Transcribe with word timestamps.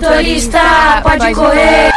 Motorista, 0.00 0.60
pode 1.02 1.34
correr. 1.34 1.90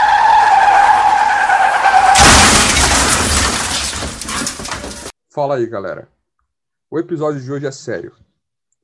Fala 5.29 5.57
aí, 5.57 5.67
galera. 5.67 6.09
O 6.89 6.97
episódio 6.97 7.39
de 7.39 7.51
hoje 7.51 7.67
é 7.67 7.71
sério. 7.71 8.15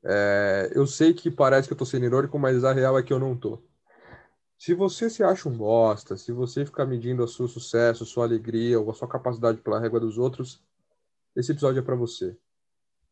É, 0.03 0.71
eu 0.75 0.85
sei 0.85 1.15
que 1.15 1.31
parece 1.31 1.67
que 1.67 1.73
eu 1.73 1.77
tô 1.77 1.83
sendo 1.83 2.05
irônico, 2.05 2.37
mas 2.37 2.63
a 2.63 2.71
real 2.71 2.95
é 2.95 3.01
que 3.01 3.11
eu 3.11 3.17
não 3.17 3.35
tô. 3.35 3.59
Se 4.55 4.75
você 4.75 5.09
se 5.09 5.23
acha 5.23 5.49
um 5.49 5.57
bosta, 5.57 6.15
se 6.15 6.31
você 6.31 6.63
ficar 6.63 6.85
medindo 6.85 7.23
o 7.23 7.27
seu 7.27 7.47
sucesso, 7.47 8.05
sua 8.05 8.25
alegria 8.25 8.79
ou 8.79 8.91
a 8.91 8.93
sua 8.93 9.07
capacidade 9.07 9.57
pela 9.61 9.79
régua 9.79 9.99
dos 9.99 10.19
outros, 10.19 10.61
esse 11.35 11.51
episódio 11.51 11.79
é 11.79 11.83
para 11.83 11.95
você. 11.95 12.37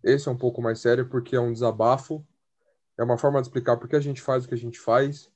Esse 0.03 0.29
é 0.29 0.31
um 0.31 0.37
pouco 0.37 0.61
mais 0.61 0.79
sério 0.79 1.07
porque 1.07 1.35
é 1.35 1.39
um 1.39 1.51
desabafo, 1.51 2.23
é 2.95 3.03
uma 3.03 3.17
forma 3.17 3.41
de 3.41 3.47
explicar 3.47 3.77
por 3.77 3.89
que 3.89 3.95
a 3.95 3.99
gente 3.99 4.21
faz 4.21 4.45
o 4.45 4.47
que 4.47 4.53
a 4.53 4.57
gente 4.57 4.79
faz 4.79 5.33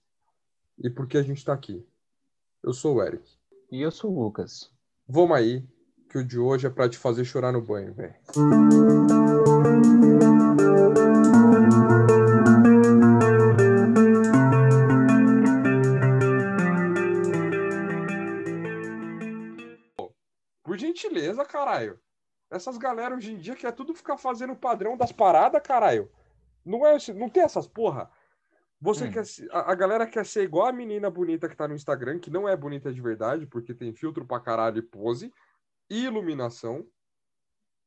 e 0.81 0.89
por 0.89 1.07
que 1.07 1.17
a 1.17 1.21
gente 1.21 1.43
tá 1.43 1.53
aqui. 1.53 1.85
Eu 2.63 2.73
sou 2.73 2.95
o 2.95 3.03
Eric. 3.03 3.37
E 3.71 3.81
eu 3.81 3.91
sou 3.91 4.11
o 4.11 4.23
Lucas. 4.23 4.71
Vamos 5.07 5.35
aí, 5.35 5.67
que 6.09 6.17
o 6.17 6.23
de 6.23 6.39
hoje 6.39 6.67
é 6.67 6.69
pra 6.69 6.87
te 6.87 6.97
fazer 6.97 7.25
chorar 7.25 7.51
no 7.51 7.61
banho, 7.61 7.93
velho. 7.93 8.15
Por 20.63 20.77
gentileza, 20.77 21.43
caralho. 21.45 21.99
Essas 22.49 22.77
galera 22.77 23.15
hoje 23.15 23.33
em 23.33 23.37
dia 23.37 23.55
quer 23.55 23.71
tudo 23.73 23.93
ficar 23.93 24.17
fazendo 24.17 24.53
o 24.53 24.57
padrão 24.57 24.97
das 24.97 25.11
paradas, 25.11 25.61
caralho. 25.61 26.09
Não 26.65 26.85
é, 26.85 26.97
não 27.15 27.29
tem 27.29 27.43
essas 27.43 27.67
porra. 27.67 28.09
Você 28.81 29.07
Hum. 29.07 29.11
quer 29.11 29.23
a, 29.51 29.71
a 29.71 29.75
galera 29.75 30.07
quer 30.07 30.25
ser 30.25 30.43
igual 30.43 30.67
a 30.67 30.73
menina 30.73 31.09
bonita 31.09 31.49
que 31.49 31.55
tá 31.55 31.67
no 31.67 31.75
Instagram, 31.75 32.19
que 32.19 32.29
não 32.29 32.47
é 32.47 32.55
bonita 32.55 32.93
de 32.93 33.01
verdade, 33.01 33.45
porque 33.45 33.73
tem 33.73 33.93
filtro 33.93 34.25
pra 34.25 34.39
caralho 34.39 34.79
e 34.79 34.81
pose 34.81 35.33
e 35.89 36.05
iluminação. 36.05 36.87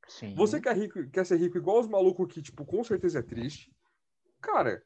Sim. 0.08 0.34
Você 0.34 0.60
quer, 0.60 0.76
rico, 0.76 1.08
quer 1.10 1.24
ser 1.24 1.36
rico 1.36 1.56
igual 1.56 1.80
os 1.80 1.88
malucos 1.88 2.32
que, 2.32 2.42
tipo, 2.42 2.64
com 2.66 2.84
certeza 2.84 3.20
é 3.20 3.22
triste. 3.22 3.74
Cara, 4.40 4.84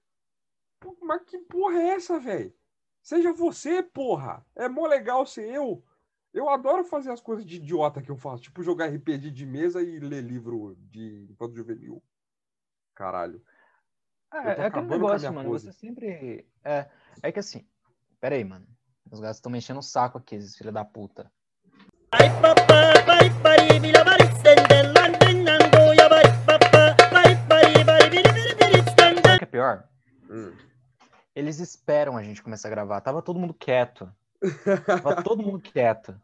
mas 1.02 1.22
que 1.24 1.38
porra 1.38 1.78
é 1.78 1.88
essa, 1.88 2.18
velho? 2.20 2.54
Seja 3.02 3.32
você, 3.32 3.82
porra. 3.82 4.44
É 4.54 4.68
mó 4.68 4.86
legal 4.86 5.26
ser 5.26 5.48
eu. 5.48 5.84
Eu 6.32 6.48
adoro 6.48 6.84
fazer 6.84 7.10
as 7.10 7.20
coisas 7.20 7.46
de 7.46 7.56
idiota 7.56 8.02
que 8.02 8.10
eu 8.10 8.16
faço, 8.16 8.42
tipo 8.42 8.62
jogar 8.62 8.92
RPG 8.92 9.30
de 9.30 9.46
mesa 9.46 9.82
e 9.82 9.98
ler 9.98 10.22
livro 10.22 10.76
de 10.78 11.28
infanto 11.30 11.56
juvenil. 11.56 12.02
Caralho. 12.94 13.42
É, 14.32 14.38
Eu 14.38 14.42
tô 14.56 14.62
é 14.62 14.66
aquele 14.66 14.86
negócio, 14.86 15.32
mano. 15.32 15.48
pose. 15.50 15.66
Você 15.66 15.72
sempre. 15.72 16.46
É, 16.64 16.86
é 17.22 17.32
que 17.32 17.38
assim. 17.38 17.66
Pera 18.20 18.34
aí, 18.34 18.44
mano. 18.44 18.66
Os 19.10 19.20
gatos 19.20 19.36
estão 19.36 19.52
mexendo 19.52 19.78
o 19.78 19.82
saco 19.82 20.18
aqui, 20.18 20.34
esses 20.34 20.56
filhos 20.56 20.74
da 20.74 20.84
puta. 20.84 21.30
Ay 22.10 22.28
papá, 22.40 22.92
Sabe 27.86 28.78
standa. 28.90 29.34
o 29.34 29.38
que 29.38 29.44
é 29.44 29.46
pior? 29.46 29.84
Hum. 30.30 30.52
Eles 31.34 31.58
esperam 31.60 32.16
a 32.16 32.22
gente 32.22 32.42
começar 32.42 32.68
a 32.68 32.70
gravar. 32.70 33.00
Tava 33.00 33.22
todo 33.22 33.38
mundo 33.38 33.54
quieto. 33.54 34.10
Tava 34.86 35.22
todo 35.22 35.42
mundo 35.42 35.60
quieto. 35.60 36.18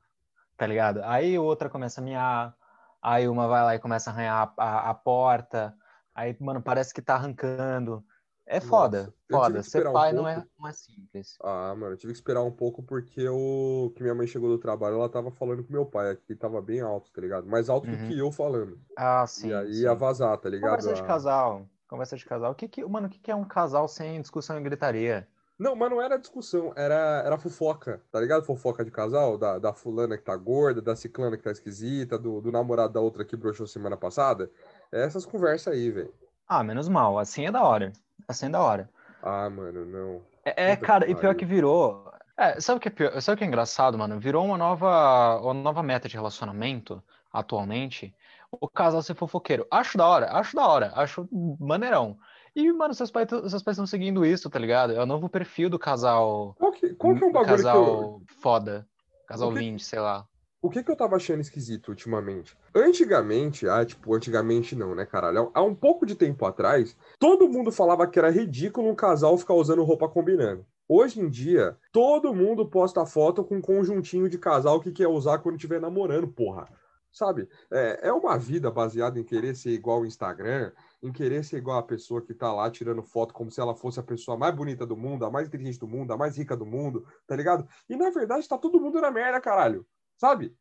Tá 0.56 0.66
ligado? 0.66 1.02
Aí 1.04 1.38
outra 1.38 1.68
começa 1.68 2.00
a 2.00 2.04
miar. 2.04 2.54
Aí 3.00 3.28
uma 3.28 3.46
vai 3.48 3.62
lá 3.62 3.74
e 3.74 3.78
começa 3.78 4.10
a 4.10 4.12
arranhar 4.12 4.52
a, 4.56 4.64
a- 4.64 4.90
a 4.90 4.94
porta. 4.94 5.74
Aí, 6.14 6.36
mano, 6.40 6.62
parece 6.62 6.92
que 6.92 7.02
tá 7.02 7.14
arrancando. 7.14 8.04
É 8.44 8.60
foda, 8.60 9.14
Nossa, 9.30 9.46
foda. 9.46 9.62
Ser 9.62 9.68
esperar 9.68 9.90
um 9.90 9.92
pai 9.94 10.12
não, 10.12 10.28
é, 10.28 10.44
não 10.58 10.68
é 10.68 10.72
simples. 10.72 11.36
Ah, 11.42 11.74
mano, 11.74 11.92
eu 11.94 11.96
tive 11.96 12.12
que 12.12 12.18
esperar 12.18 12.42
um 12.42 12.50
pouco 12.52 12.82
porque 12.82 13.26
o 13.28 13.92
que 13.94 14.02
minha 14.02 14.14
mãe 14.14 14.26
chegou 14.26 14.48
do 14.48 14.58
trabalho, 14.58 14.96
ela 14.96 15.08
tava 15.08 15.30
falando 15.30 15.64
com 15.64 15.72
meu 15.72 15.86
pai 15.86 16.10
aqui, 16.10 16.34
tava 16.34 16.60
bem 16.60 16.80
alto, 16.80 17.10
tá 17.12 17.20
ligado? 17.20 17.46
Mais 17.46 17.68
alto 17.68 17.86
do 17.88 17.96
Uhum. 17.96 18.08
que 18.08 18.18
eu 18.18 18.30
falando. 18.32 18.80
Ah, 18.96 19.26
sim. 19.26 19.48
e 19.48 19.54
aí 19.54 19.74
sim. 19.74 19.82
ia 19.82 19.94
vazar, 19.94 20.36
tá 20.38 20.48
ligado? 20.48 20.82
Conversa 20.82 20.94
de 20.94 21.02
A- 21.02 21.06
casal. 21.06 21.68
Conversa 21.88 22.16
de 22.16 22.24
casal. 22.24 22.52
O 22.52 22.54
que 22.54 22.68
que, 22.68 22.84
mano, 22.84 23.06
o 23.06 23.10
que 23.10 23.18
que 23.20 23.30
é 23.30 23.34
um 23.34 23.44
casal 23.46 23.86
sem 23.88 24.20
discussão 24.20 24.58
e 24.58 24.62
gritaria? 24.62 25.28
Não, 25.58 25.76
mas 25.76 25.90
não 25.90 26.02
era 26.02 26.18
discussão, 26.18 26.72
era, 26.76 27.22
era 27.24 27.38
fofoca, 27.38 28.02
tá 28.10 28.18
ligado? 28.20 28.44
Fofoca 28.44 28.84
de 28.84 28.90
casal, 28.90 29.38
da, 29.38 29.58
da 29.58 29.72
fulana 29.72 30.16
que 30.18 30.24
tá 30.24 30.34
gorda, 30.36 30.82
da 30.82 30.96
ciclana 30.96 31.36
que 31.36 31.42
tá 31.44 31.52
esquisita, 31.52 32.18
do, 32.18 32.40
do 32.40 32.50
namorado 32.50 32.92
da 32.94 33.00
outra 33.00 33.24
que 33.24 33.36
broxou 33.36 33.66
semana 33.66 33.96
passada. 33.96 34.50
É 34.92 35.04
essas 35.04 35.24
conversas 35.24 35.72
aí, 35.74 35.90
velho. 35.90 36.12
Ah, 36.46 36.62
menos 36.62 36.88
mal. 36.88 37.18
Assim 37.18 37.46
é 37.46 37.50
da 37.50 37.62
hora. 37.62 37.92
Assim 38.28 38.46
é 38.46 38.50
da 38.50 38.60
hora. 38.60 38.90
Ah, 39.22 39.48
mano, 39.48 39.84
não. 39.86 40.20
É, 40.44 40.72
é, 40.72 40.76
cara, 40.76 41.08
e 41.10 41.14
pior 41.14 41.34
que 41.34 41.44
virou. 41.46 42.12
É, 42.36 42.60
sabe 42.60 42.78
o 42.78 42.80
que 42.80 42.88
é 42.88 42.90
pior? 42.90 43.20
Sabe 43.20 43.34
o 43.34 43.38
que 43.38 43.44
é 43.44 43.46
engraçado, 43.46 43.96
mano? 43.96 44.18
Virou 44.18 44.44
uma 44.44 44.58
nova, 44.58 45.40
uma 45.40 45.54
nova 45.54 45.82
meta 45.82 46.08
de 46.08 46.16
relacionamento 46.16 47.02
atualmente. 47.32 48.14
O 48.50 48.68
casal 48.68 49.00
ser 49.02 49.14
fofoqueiro. 49.14 49.66
Acho 49.70 49.96
da 49.96 50.06
hora, 50.06 50.30
acho 50.32 50.54
da 50.54 50.66
hora, 50.66 50.92
acho 50.94 51.26
maneirão. 51.58 52.18
E, 52.54 52.70
mano, 52.70 52.92
seus 52.92 53.10
pais 53.10 53.28
seus 53.30 53.62
pais 53.62 53.76
estão 53.76 53.86
seguindo 53.86 54.26
isso, 54.26 54.50
tá 54.50 54.58
ligado? 54.58 54.92
É 54.92 55.02
o 55.02 55.06
novo 55.06 55.28
perfil 55.28 55.70
do 55.70 55.78
casal. 55.78 56.54
Qual 56.58 56.72
que, 56.72 56.94
qual 56.94 57.14
que 57.14 57.24
é 57.24 57.26
um 57.26 57.32
bagulho 57.32 57.56
que 57.56 57.60
eu, 57.60 57.64
casal 57.64 58.22
foda. 58.40 58.86
Casal 59.26 59.52
que- 59.52 59.58
20, 59.60 59.82
sei 59.82 60.00
lá. 60.00 60.26
O 60.64 60.70
que 60.70 60.80
que 60.80 60.92
eu 60.92 60.96
tava 60.96 61.16
achando 61.16 61.40
esquisito 61.40 61.88
ultimamente? 61.88 62.56
Antigamente, 62.72 63.68
ah, 63.68 63.84
tipo, 63.84 64.14
antigamente 64.14 64.76
não, 64.76 64.94
né, 64.94 65.04
caralho? 65.04 65.50
Há 65.52 65.60
um 65.60 65.74
pouco 65.74 66.06
de 66.06 66.14
tempo 66.14 66.46
atrás, 66.46 66.96
todo 67.18 67.48
mundo 67.48 67.72
falava 67.72 68.06
que 68.06 68.16
era 68.16 68.30
ridículo 68.30 68.88
um 68.88 68.94
casal 68.94 69.36
ficar 69.36 69.54
usando 69.54 69.82
roupa 69.82 70.08
combinando. 70.08 70.64
Hoje 70.88 71.18
em 71.18 71.28
dia, 71.28 71.76
todo 71.90 72.32
mundo 72.32 72.64
posta 72.70 73.04
foto 73.04 73.42
com 73.42 73.56
um 73.56 73.60
conjuntinho 73.60 74.28
de 74.28 74.38
casal 74.38 74.78
que 74.78 74.92
quer 74.92 75.08
usar 75.08 75.40
quando 75.40 75.56
estiver 75.56 75.80
namorando, 75.80 76.28
porra. 76.28 76.68
Sabe? 77.10 77.48
É, 77.68 78.08
é 78.08 78.12
uma 78.12 78.38
vida 78.38 78.70
baseada 78.70 79.18
em 79.18 79.24
querer 79.24 79.56
ser 79.56 79.70
igual 79.70 79.98
ao 79.98 80.06
Instagram, 80.06 80.70
em 81.02 81.10
querer 81.12 81.44
ser 81.44 81.56
igual 81.56 81.78
a 81.78 81.82
pessoa 81.82 82.22
que 82.22 82.32
tá 82.32 82.52
lá 82.52 82.70
tirando 82.70 83.02
foto 83.02 83.34
como 83.34 83.50
se 83.50 83.60
ela 83.60 83.74
fosse 83.74 83.98
a 83.98 84.02
pessoa 84.02 84.36
mais 84.36 84.54
bonita 84.54 84.86
do 84.86 84.96
mundo, 84.96 85.24
a 85.24 85.30
mais 85.30 85.48
inteligente 85.48 85.80
do 85.80 85.88
mundo, 85.88 86.12
a 86.12 86.16
mais 86.16 86.38
rica 86.38 86.56
do 86.56 86.64
mundo, 86.64 87.04
tá 87.26 87.34
ligado? 87.34 87.66
E 87.88 87.96
na 87.96 88.10
verdade 88.10 88.48
tá 88.48 88.56
todo 88.56 88.80
mundo 88.80 89.00
na 89.00 89.10
merda, 89.10 89.40
caralho. 89.40 89.84
Sabe? 90.16 90.56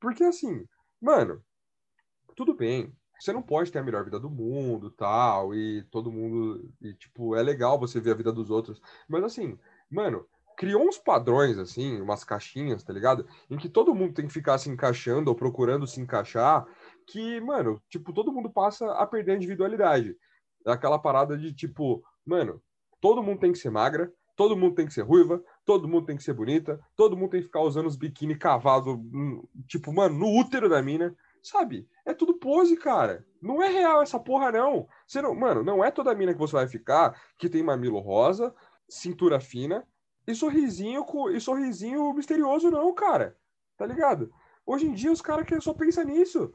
Porque 0.00 0.24
assim, 0.24 0.66
mano, 1.00 1.42
tudo 2.34 2.54
bem. 2.54 2.94
Você 3.20 3.32
não 3.32 3.42
pode 3.42 3.70
ter 3.70 3.78
a 3.78 3.84
melhor 3.84 4.04
vida 4.04 4.18
do 4.18 4.28
mundo, 4.28 4.90
tal, 4.90 5.54
e 5.54 5.84
todo 5.92 6.10
mundo, 6.10 6.68
e 6.80 6.92
tipo, 6.94 7.36
é 7.36 7.42
legal 7.42 7.78
você 7.78 8.00
ver 8.00 8.10
a 8.10 8.16
vida 8.16 8.32
dos 8.32 8.50
outros, 8.50 8.82
mas 9.08 9.22
assim, 9.22 9.56
mano, 9.88 10.26
criou 10.56 10.82
uns 10.82 10.98
padrões 10.98 11.56
assim, 11.56 12.00
umas 12.00 12.24
caixinhas, 12.24 12.82
tá 12.82 12.92
ligado? 12.92 13.26
Em 13.48 13.56
que 13.56 13.68
todo 13.68 13.94
mundo 13.94 14.14
tem 14.14 14.26
que 14.26 14.32
ficar 14.32 14.58
se 14.58 14.68
encaixando 14.68 15.30
ou 15.30 15.36
procurando 15.36 15.86
se 15.86 16.00
encaixar, 16.00 16.66
que, 17.06 17.40
mano, 17.40 17.80
tipo, 17.88 18.12
todo 18.12 18.32
mundo 18.32 18.50
passa 18.50 18.90
a 18.92 19.06
perder 19.06 19.32
a 19.32 19.36
individualidade. 19.36 20.16
É 20.66 20.72
aquela 20.72 20.98
parada 20.98 21.36
de 21.36 21.52
tipo, 21.52 22.02
mano, 22.24 22.62
todo 23.00 23.22
mundo 23.22 23.40
tem 23.40 23.52
que 23.52 23.58
ser 23.58 23.70
magra, 23.70 24.12
todo 24.36 24.56
mundo 24.56 24.74
tem 24.74 24.86
que 24.86 24.94
ser 24.94 25.02
ruiva, 25.02 25.42
todo 25.64 25.88
mundo 25.88 26.06
tem 26.06 26.16
que 26.16 26.22
ser 26.22 26.32
bonita, 26.32 26.80
todo 26.96 27.16
mundo 27.16 27.30
tem 27.30 27.40
que 27.40 27.46
ficar 27.46 27.60
usando 27.60 27.86
os 27.86 27.96
biquíni 27.96 28.36
cavado, 28.36 28.92
hum, 28.92 29.46
tipo, 29.66 29.92
mano, 29.92 30.18
no 30.18 30.38
útero 30.38 30.68
da 30.68 30.82
mina, 30.82 31.16
sabe? 31.42 31.88
É 32.04 32.14
tudo 32.14 32.38
pose, 32.38 32.76
cara. 32.76 33.24
Não 33.40 33.62
é 33.62 33.68
real 33.68 34.02
essa 34.02 34.18
porra, 34.18 34.52
não. 34.52 34.88
Você 35.06 35.20
não. 35.20 35.34
Mano, 35.34 35.62
não 35.62 35.84
é 35.84 35.90
toda 35.90 36.14
mina 36.14 36.32
que 36.32 36.38
você 36.38 36.52
vai 36.52 36.68
ficar 36.68 37.20
que 37.38 37.48
tem 37.48 37.62
mamilo 37.62 37.98
rosa, 37.98 38.54
cintura 38.88 39.40
fina 39.40 39.86
e 40.26 40.34
sorrisinho, 40.34 41.04
e 41.30 41.40
sorrisinho 41.40 42.12
misterioso, 42.14 42.70
não, 42.70 42.94
cara. 42.94 43.36
Tá 43.76 43.86
ligado? 43.86 44.32
Hoje 44.64 44.86
em 44.86 44.92
dia 44.92 45.10
os 45.10 45.20
caras 45.20 45.46
só 45.62 45.74
pensam 45.74 46.04
nisso. 46.04 46.52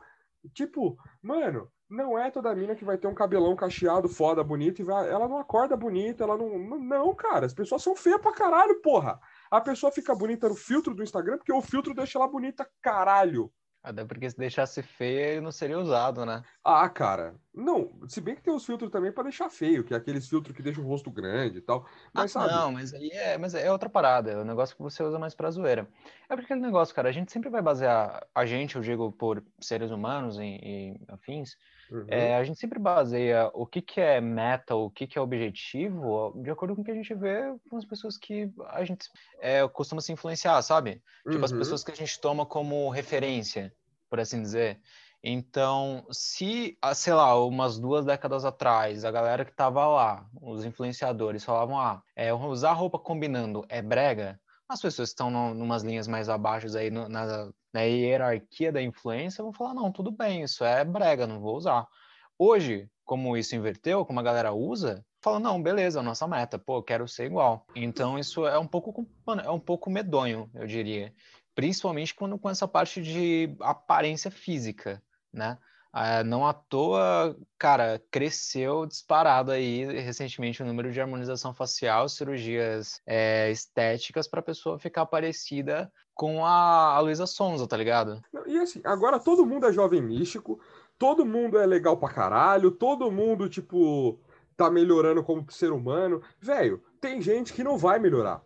Tipo, 0.53 0.97
mano, 1.21 1.69
não 1.89 2.17
é 2.17 2.29
toda 2.31 2.53
mina 2.55 2.75
que 2.75 2.85
vai 2.85 2.97
ter 2.97 3.07
um 3.07 3.13
cabelão 3.13 3.55
cacheado, 3.55 4.09
foda, 4.09 4.43
bonito, 4.43 4.81
e 4.81 4.85
vai, 4.85 5.09
ela 5.09 5.27
não 5.27 5.37
acorda 5.37 5.75
bonita, 5.77 6.23
ela 6.23 6.37
não. 6.37 6.57
Não, 6.79 7.15
cara, 7.15 7.45
as 7.45 7.53
pessoas 7.53 7.83
são 7.83 7.95
feias 7.95 8.21
pra 8.21 8.33
caralho, 8.33 8.81
porra. 8.81 9.19
A 9.49 9.61
pessoa 9.61 9.91
fica 9.91 10.15
bonita 10.15 10.49
no 10.49 10.55
filtro 10.55 10.93
do 10.93 11.03
Instagram 11.03 11.37
porque 11.37 11.53
o 11.53 11.61
filtro 11.61 11.93
deixa 11.93 12.17
ela 12.17 12.27
bonita, 12.27 12.69
caralho. 12.81 13.51
Até 13.83 14.03
porque 14.03 14.29
se 14.29 14.37
deixasse 14.37 14.83
feia, 14.83 15.31
ele 15.33 15.41
não 15.41 15.51
seria 15.51 15.79
usado, 15.79 16.25
né? 16.25 16.43
Ah, 16.63 16.89
cara, 16.89 17.39
não, 17.53 18.05
se 18.09 18.19
bem 18.19 18.35
que 18.35 18.41
tem 18.41 18.53
os 18.53 18.65
filtros 18.65 18.91
também 18.91 19.13
pra 19.13 19.23
deixar 19.23 19.49
feio, 19.49 19.85
que 19.85 19.93
é 19.93 19.97
aqueles 19.97 20.27
filtros 20.27 20.53
que 20.53 20.61
deixam 20.61 20.83
o 20.83 20.87
rosto 20.87 21.09
grande 21.09 21.59
e 21.59 21.61
tal. 21.61 21.87
Mas 22.13 22.35
Ah, 22.35 22.41
sabe? 22.41 22.53
Não, 22.53 22.71
mas 22.73 22.93
aí 22.93 23.09
é, 23.13 23.37
mas 23.37 23.55
é 23.55 23.71
outra 23.71 23.89
parada, 23.89 24.31
é 24.31 24.37
o 24.37 24.43
negócio 24.43 24.75
que 24.75 24.81
você 24.81 25.01
usa 25.01 25.17
mais 25.17 25.33
pra 25.33 25.49
zoeira. 25.51 25.89
É 26.27 26.35
porque 26.35 26.51
aquele 26.51 26.59
negócio, 26.59 26.93
cara, 26.93 27.07
a 27.07 27.11
gente 27.13 27.31
sempre 27.31 27.49
vai 27.49 27.61
basear, 27.61 28.27
a 28.35 28.45
gente, 28.45 28.75
eu 28.75 28.81
digo 28.81 29.09
por 29.13 29.41
seres 29.61 29.89
humanos 29.89 30.37
e, 30.37 30.43
e 30.61 31.05
afins, 31.07 31.55
Uhum. 31.89 32.05
é, 32.07 32.35
a 32.35 32.43
gente 32.43 32.59
sempre 32.59 32.79
baseia 32.79 33.49
o 33.53 33.65
que 33.65 33.81
que 33.81 33.99
é 34.01 34.19
meta, 34.21 34.75
o 34.75 34.89
que 34.91 35.07
que 35.07 35.17
é 35.17 35.21
objetivo, 35.21 36.33
de 36.43 36.49
acordo 36.49 36.75
com 36.75 36.81
o 36.81 36.85
que 36.85 36.91
a 36.91 36.95
gente 36.95 37.13
vê 37.13 37.43
com 37.69 37.77
as 37.77 37.85
pessoas 37.85 38.17
que 38.17 38.51
a 38.69 38.83
gente 38.85 39.07
é, 39.39 39.67
costuma 39.67 40.01
se 40.01 40.11
influenciar, 40.11 40.61
sabe? 40.61 41.01
Tipo, 41.29 41.45
as 41.45 41.51
Uhum. 41.51 41.57
pessoas 41.59 41.83
que 41.83 41.91
a 41.91 41.95
gente 41.95 42.19
toma 42.21 42.45
como 42.45 42.89
referência, 42.89 43.73
por 44.09 44.19
assim 44.19 44.41
dizer. 44.41 44.79
Então, 45.23 46.05
se, 46.11 46.77
ah, 46.81 46.93
sei 46.93 47.13
lá, 47.13 47.35
umas 47.45 47.79
duas 47.79 48.05
décadas 48.05 48.45
atrás, 48.45 49.03
a 49.03 49.11
galera 49.11 49.43
que 49.43 49.51
tava 49.55 49.85
lá, 49.87 50.25
os 50.41 50.63
influenciadores, 50.63 51.43
falavam, 51.43 51.79
ah, 51.79 52.01
é, 52.15 52.33
usar 52.33 52.73
roupa 52.73 52.99
combinando 52.99 53.65
é 53.69 53.81
brega, 53.81 54.39
as 54.69 54.81
pessoas 54.81 55.09
que 55.09 55.13
estão 55.13 55.29
em 55.55 55.61
umas 55.61 55.83
linhas 55.83 56.07
mais 56.07 56.29
abaixo 56.29 56.75
aí 56.77 56.91
no, 56.91 57.09
na, 57.09 57.49
na 57.77 57.83
hierarquia 57.83 58.71
da 58.71 58.81
influência 58.81 59.43
vão 59.43 59.53
falar, 59.53 59.75
não, 59.75 59.91
tudo 59.91 60.11
bem, 60.11 60.41
isso 60.41 60.65
é 60.65 60.83
brega, 60.83 61.27
não 61.27 61.39
vou 61.39 61.55
usar. 61.55 61.87
Hoje, 62.35 62.89
como 63.05 63.37
isso 63.37 63.55
inverteu, 63.55 64.03
como 64.03 64.19
a 64.19 64.23
galera 64.23 64.51
usa, 64.51 65.05
fala, 65.21 65.39
não, 65.39 65.61
beleza, 65.61 66.01
nossa 66.01 66.27
meta, 66.27 66.57
pô, 66.57 66.81
quero 66.81 67.07
ser 67.07 67.25
igual. 67.25 67.67
Então 67.75 68.17
isso 68.17 68.47
é 68.47 68.57
um 68.57 68.65
pouco, 68.65 69.07
é 69.45 69.51
um 69.51 69.59
pouco 69.59 69.91
medonho, 69.91 70.49
eu 70.55 70.65
diria. 70.65 71.13
Principalmente 71.53 72.15
quando 72.15 72.39
com 72.39 72.49
essa 72.49 72.67
parte 72.67 72.99
de 72.99 73.55
aparência 73.61 74.31
física, 74.31 74.99
né? 75.31 75.55
Ah, 75.91 76.23
não 76.23 76.45
à 76.45 76.53
toa, 76.53 77.35
cara, 77.57 78.01
cresceu 78.11 78.85
disparado 78.85 79.51
aí 79.51 79.85
recentemente 80.01 80.61
o 80.61 80.65
número 80.65 80.91
de 80.91 81.01
harmonização 81.01 81.53
facial, 81.53 82.07
cirurgias 82.07 83.01
é, 83.05 83.49
estéticas 83.49 84.27
para 84.27 84.39
a 84.39 84.43
pessoa 84.43 84.77
ficar 84.77 85.05
parecida 85.05 85.91
com 86.13 86.45
a, 86.45 86.95
a 86.95 86.99
Luísa 86.99 87.25
Sonza, 87.25 87.67
tá 87.67 87.77
ligado? 87.77 88.21
E 88.45 88.57
assim, 88.57 88.81
agora 88.83 89.19
todo 89.19 89.45
mundo 89.45 89.67
é 89.67 89.71
jovem 89.71 90.01
místico, 90.01 90.59
todo 90.97 91.25
mundo 91.25 91.57
é 91.57 91.65
legal 91.65 91.95
pra 91.97 92.09
caralho, 92.09 92.71
todo 92.71 93.11
mundo, 93.11 93.47
tipo, 93.47 94.19
tá 94.55 94.69
melhorando 94.69 95.23
como 95.23 95.49
ser 95.51 95.71
humano. 95.71 96.21
Velho, 96.41 96.83
tem 96.99 97.21
gente 97.21 97.53
que 97.53 97.63
não 97.63 97.77
vai 97.77 97.99
melhorar, 97.99 98.41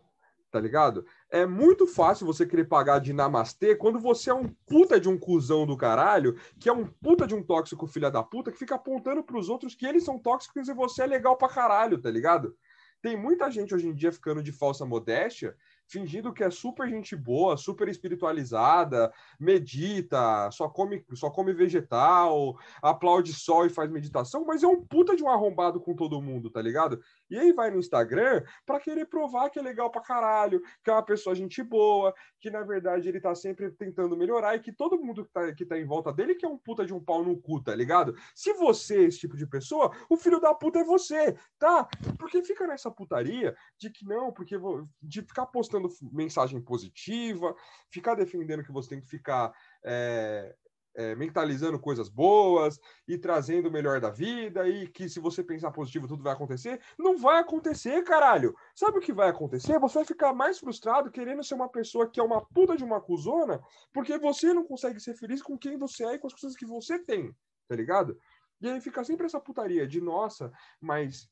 tá 0.52 0.60
ligado? 0.60 1.06
É 1.34 1.46
muito 1.46 1.88
fácil 1.88 2.26
você 2.26 2.46
querer 2.46 2.66
pagar 2.66 3.00
de 3.00 3.14
namastê 3.14 3.74
quando 3.74 4.02
você 4.02 4.30
é 4.30 4.34
um 4.34 4.50
puta 4.68 5.00
de 5.00 5.08
um 5.08 5.18
cuzão 5.18 5.66
do 5.66 5.78
caralho, 5.78 6.36
que 6.60 6.68
é 6.68 6.74
um 6.74 6.86
puta 6.86 7.26
de 7.26 7.34
um 7.34 7.42
tóxico 7.42 7.88
filha 7.88 8.12
da 8.12 8.22
puta, 8.22 8.52
que 8.52 8.60
fica 8.60 8.76
apontando 8.76 9.24
pros 9.24 9.48
outros 9.48 9.74
que 9.74 9.86
eles 9.86 10.04
são 10.04 10.20
tóxicos 10.20 10.68
e 10.68 10.74
você 10.74 11.04
é 11.04 11.08
legal 11.08 11.38
pra 11.38 11.48
caralho, 11.48 12.02
tá 12.02 12.12
ligado? 12.12 12.54
Tem 13.02 13.18
muita 13.18 13.50
gente 13.50 13.74
hoje 13.74 13.88
em 13.88 13.96
dia 13.96 14.12
ficando 14.12 14.44
de 14.44 14.52
falsa 14.52 14.86
modéstia 14.86 15.56
fingindo 15.88 16.32
que 16.32 16.44
é 16.44 16.50
super 16.50 16.88
gente 16.88 17.16
boa, 17.16 17.58
super 17.58 17.90
espiritualizada, 17.90 19.12
medita, 19.38 20.50
só 20.52 20.70
come, 20.70 21.04
só 21.14 21.30
come 21.30 21.52
vegetal, 21.52 22.58
aplaude 22.82 23.34
sol 23.34 23.66
e 23.66 23.70
faz 23.70 23.92
meditação, 23.92 24.46
mas 24.46 24.64
é 24.64 24.68
um 24.68 24.82
puta 24.82 25.16
de 25.16 25.24
um 25.24 25.30
arrombado 25.30 25.82
com 25.82 25.94
todo 25.94 26.22
mundo, 26.22 26.50
tá 26.50 26.62
ligado? 26.62 27.02
E 27.32 27.40
aí 27.40 27.54
vai 27.54 27.72
no 27.72 27.80
Instagram 27.80 28.44
para 28.66 28.80
querer 28.80 29.06
provar 29.06 29.50
que 29.50 29.58
é 29.58 29.62
legal 29.62 29.90
pra 29.90 30.02
caralho, 30.02 30.62
que 30.84 30.90
é 30.90 30.94
uma 30.94 31.02
pessoa 31.04 31.34
gente 31.34 31.64
boa, 31.64 32.14
que 32.40 32.52
na 32.52 32.62
verdade 32.62 33.08
ele 33.08 33.22
tá 33.22 33.34
sempre 33.34 33.72
tentando 33.72 34.18
melhorar 34.18 34.56
e 34.56 34.60
que 34.60 34.74
todo 34.74 35.02
mundo 35.02 35.26
que 35.26 35.32
tá, 35.32 35.54
que 35.54 35.66
tá 35.66 35.80
em 35.80 35.86
volta 35.86 36.12
dele 36.12 36.36
que 36.36 36.46
é 36.46 36.50
um 36.50 36.58
puta 36.58 36.86
de 36.86 36.94
um 36.94 37.04
pau 37.04 37.24
no 37.24 37.40
cu, 37.40 37.64
tá 37.64 37.74
ligado? 37.74 38.16
Se 38.36 38.54
você 38.54 38.98
é 38.98 39.04
esse 39.04 39.20
tipo 39.20 39.38
de 39.38 39.48
pessoa, 39.48 39.96
o 40.10 40.18
filho 40.18 40.42
da 40.42 40.54
puta 40.54 40.80
é 40.80 40.84
você, 40.84 41.38
tá? 41.58 41.88
Porque 42.20 42.44
fica 42.44 42.68
nessa 42.68 42.92
putaria 42.92 43.56
de 43.78 43.90
que 43.90 44.06
não, 44.06 44.34
porque 44.34 44.56
de 45.02 45.22
ficar 45.22 45.46
postando 45.46 45.88
mensagem 46.12 46.62
positiva, 46.62 47.56
ficar 47.90 48.16
defendendo 48.16 48.64
que 48.64 48.72
você 48.72 48.90
tem 48.90 49.02
que 49.02 49.08
ficar 49.08 49.54
é, 49.84 50.54
é, 50.96 51.16
mentalizando 51.16 51.80
coisas 51.80 52.10
boas 52.10 52.80
e 53.08 53.18
trazendo 53.18 53.70
o 53.70 53.72
melhor 53.72 54.00
da 54.00 54.10
vida 54.10 54.68
e 54.68 54.88
que 54.88 55.08
se 55.10 55.20
você 55.20 55.44
pensar 55.44 55.72
positivo 55.72 56.08
tudo 56.08 56.24
vai 56.24 56.34
acontecer. 56.34 56.82
Não 56.98 57.18
vai 57.18 57.40
acontecer, 57.40 58.04
caralho! 58.04 58.56
Sabe 58.76 58.98
o 58.98 59.02
que 59.02 59.14
vai 59.14 59.30
acontecer? 59.30 59.80
Você 59.80 59.96
vai 59.96 60.06
ficar 60.06 60.34
mais 60.34 60.60
frustrado 60.60 61.12
querendo 61.12 61.44
ser 61.44 61.56
uma 61.56 61.70
pessoa 61.70 62.10
que 62.10 62.20
é 62.20 62.24
uma 62.24 62.46
puta 62.46 62.76
de 62.76 62.84
uma 62.84 63.02
cuzona 63.02 63.62
porque 63.94 64.18
você 64.18 64.54
não 64.54 64.66
consegue 64.66 65.00
ser 65.00 65.16
feliz 65.16 65.42
com 65.42 65.58
quem 65.58 65.78
você 65.78 66.04
é 66.06 66.14
e 66.16 66.20
com 66.20 66.28
as 66.28 66.34
coisas 66.34 66.58
que 66.58 66.66
você 66.66 67.00
tem, 67.00 67.36
tá 67.68 67.76
ligado? 67.76 68.18
E 68.62 68.70
aí 68.70 68.80
fica 68.80 69.04
sempre 69.04 69.26
essa 69.26 69.40
putaria 69.40 69.88
de, 69.88 70.00
nossa, 70.00 70.52
mas 70.80 71.28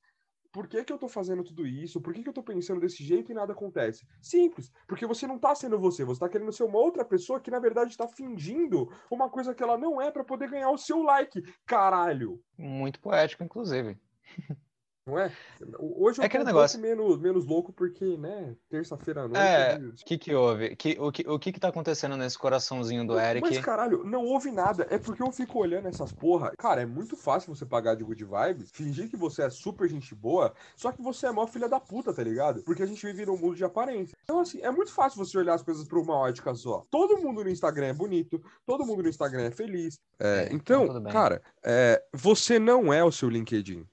por 0.51 0.68
que, 0.68 0.84
que 0.84 0.92
eu 0.92 0.98
tô 0.98 1.07
fazendo 1.07 1.44
tudo 1.44 1.66
isso? 1.66 2.01
Por 2.01 2.13
que, 2.13 2.24
que 2.24 2.30
eu 2.30 2.34
tô 2.34 2.44
pensando 2.44 2.81
desse 2.81 3.04
jeito 3.04 3.31
e 3.31 3.36
nada 3.36 3.54
acontece? 3.54 4.07
Simples, 4.22 4.72
porque 4.88 5.06
você 5.06 5.28
não 5.28 5.38
tá 5.38 5.54
sendo 5.54 5.80
você, 5.80 6.04
você 6.04 6.19
tá 6.19 6.30
querendo 6.30 6.51
ser 6.51 6.63
uma 6.63 6.80
outra 6.80 7.06
pessoa 7.06 7.40
que 7.40 7.51
na 7.51 7.60
verdade 7.60 7.96
tá 7.96 8.07
fingindo 8.07 8.92
uma 9.12 9.30
coisa 9.30 9.54
que 9.54 9.63
ela 9.63 9.78
não 9.78 10.01
é 10.01 10.12
para 10.12 10.24
poder 10.24 10.50
ganhar 10.50 10.72
o 10.72 10.78
seu 10.78 11.01
like, 11.04 11.42
caralho. 11.66 12.42
Muito 12.57 13.00
poético, 13.00 13.44
inclusive. 13.44 13.98
Não 15.10 15.20
é? 15.20 15.32
Hoje 15.80 16.20
eu 16.20 16.26
é 16.26 16.30
tô 16.30 16.38
um 16.38 16.44
negócio... 16.44 16.80
menos, 16.80 17.20
menos 17.20 17.46
louco 17.46 17.74
porque, 17.74 18.16
né, 18.18 18.56
terça-feira 18.70 19.24
à 19.24 19.28
noite... 19.28 19.40
É, 19.40 19.78
o 19.78 20.06
que 20.06 20.18
que 20.18 20.36
houve? 20.36 20.76
Que, 20.76 20.98
o, 21.00 21.12
que, 21.12 21.28
o 21.28 21.40
que 21.40 21.52
que 21.52 21.60
tá 21.60 21.70
acontecendo 21.70 22.16
nesse 22.16 22.38
coraçãozinho 22.38 23.06
do 23.06 23.20
Eric? 23.20 23.48
Mas, 23.48 23.58
caralho, 23.60 24.04
não 24.04 24.24
houve 24.26 24.52
nada. 24.52 24.86
É 24.90 25.00
porque 25.00 25.24
eu 25.24 25.32
fico 25.32 25.60
olhando 25.60 25.88
essas 25.88 26.12
porra. 26.12 26.54
Cara, 26.58 26.82
é 26.82 26.86
muito 26.86 27.18
fácil 27.18 27.54
você 27.54 27.66
pagar 27.66 27.96
de 27.96 28.04
good 28.04 28.24
vibes, 28.24 28.70
fingir 28.72 29.10
que 29.10 29.18
você 29.18 29.44
é 29.44 29.50
super 29.50 29.90
gente 29.90 30.14
boa, 30.14 30.54
só 30.76 30.92
que 30.92 31.02
você 31.02 31.26
é 31.26 31.32
mó 31.32 31.48
filha 31.48 31.68
da 31.68 31.80
puta, 31.80 32.14
tá 32.14 32.24
ligado? 32.24 32.62
Porque 32.64 32.84
a 32.84 32.86
gente 32.86 33.04
vive 33.06 33.26
num 33.26 33.38
mundo 33.38 33.56
de 33.56 33.64
aparência. 33.64 34.16
Então, 34.24 34.40
assim, 34.40 34.62
é 34.62 34.70
muito 34.70 34.92
fácil 34.92 35.24
você 35.24 35.38
olhar 35.38 35.56
as 35.56 35.64
coisas 35.64 35.88
por 35.88 35.98
uma 35.98 36.16
ótica 36.16 36.54
só. 36.54 36.86
Todo 36.92 37.18
mundo 37.18 37.44
no 37.44 37.50
Instagram 37.50 37.88
é 37.88 37.94
bonito, 37.94 38.42
todo 38.66 38.86
mundo 38.86 39.02
no 39.02 39.10
Instagram 39.10 39.46
é 39.46 39.52
feliz. 39.52 40.00
É, 40.20 40.50
então, 40.52 40.86
então 40.86 41.04
cara, 41.06 41.42
é, 41.64 42.04
você 42.14 42.60
não 42.60 42.94
é 42.94 43.04
o 43.04 43.12
seu 43.12 43.30
LinkedIn 43.30 43.88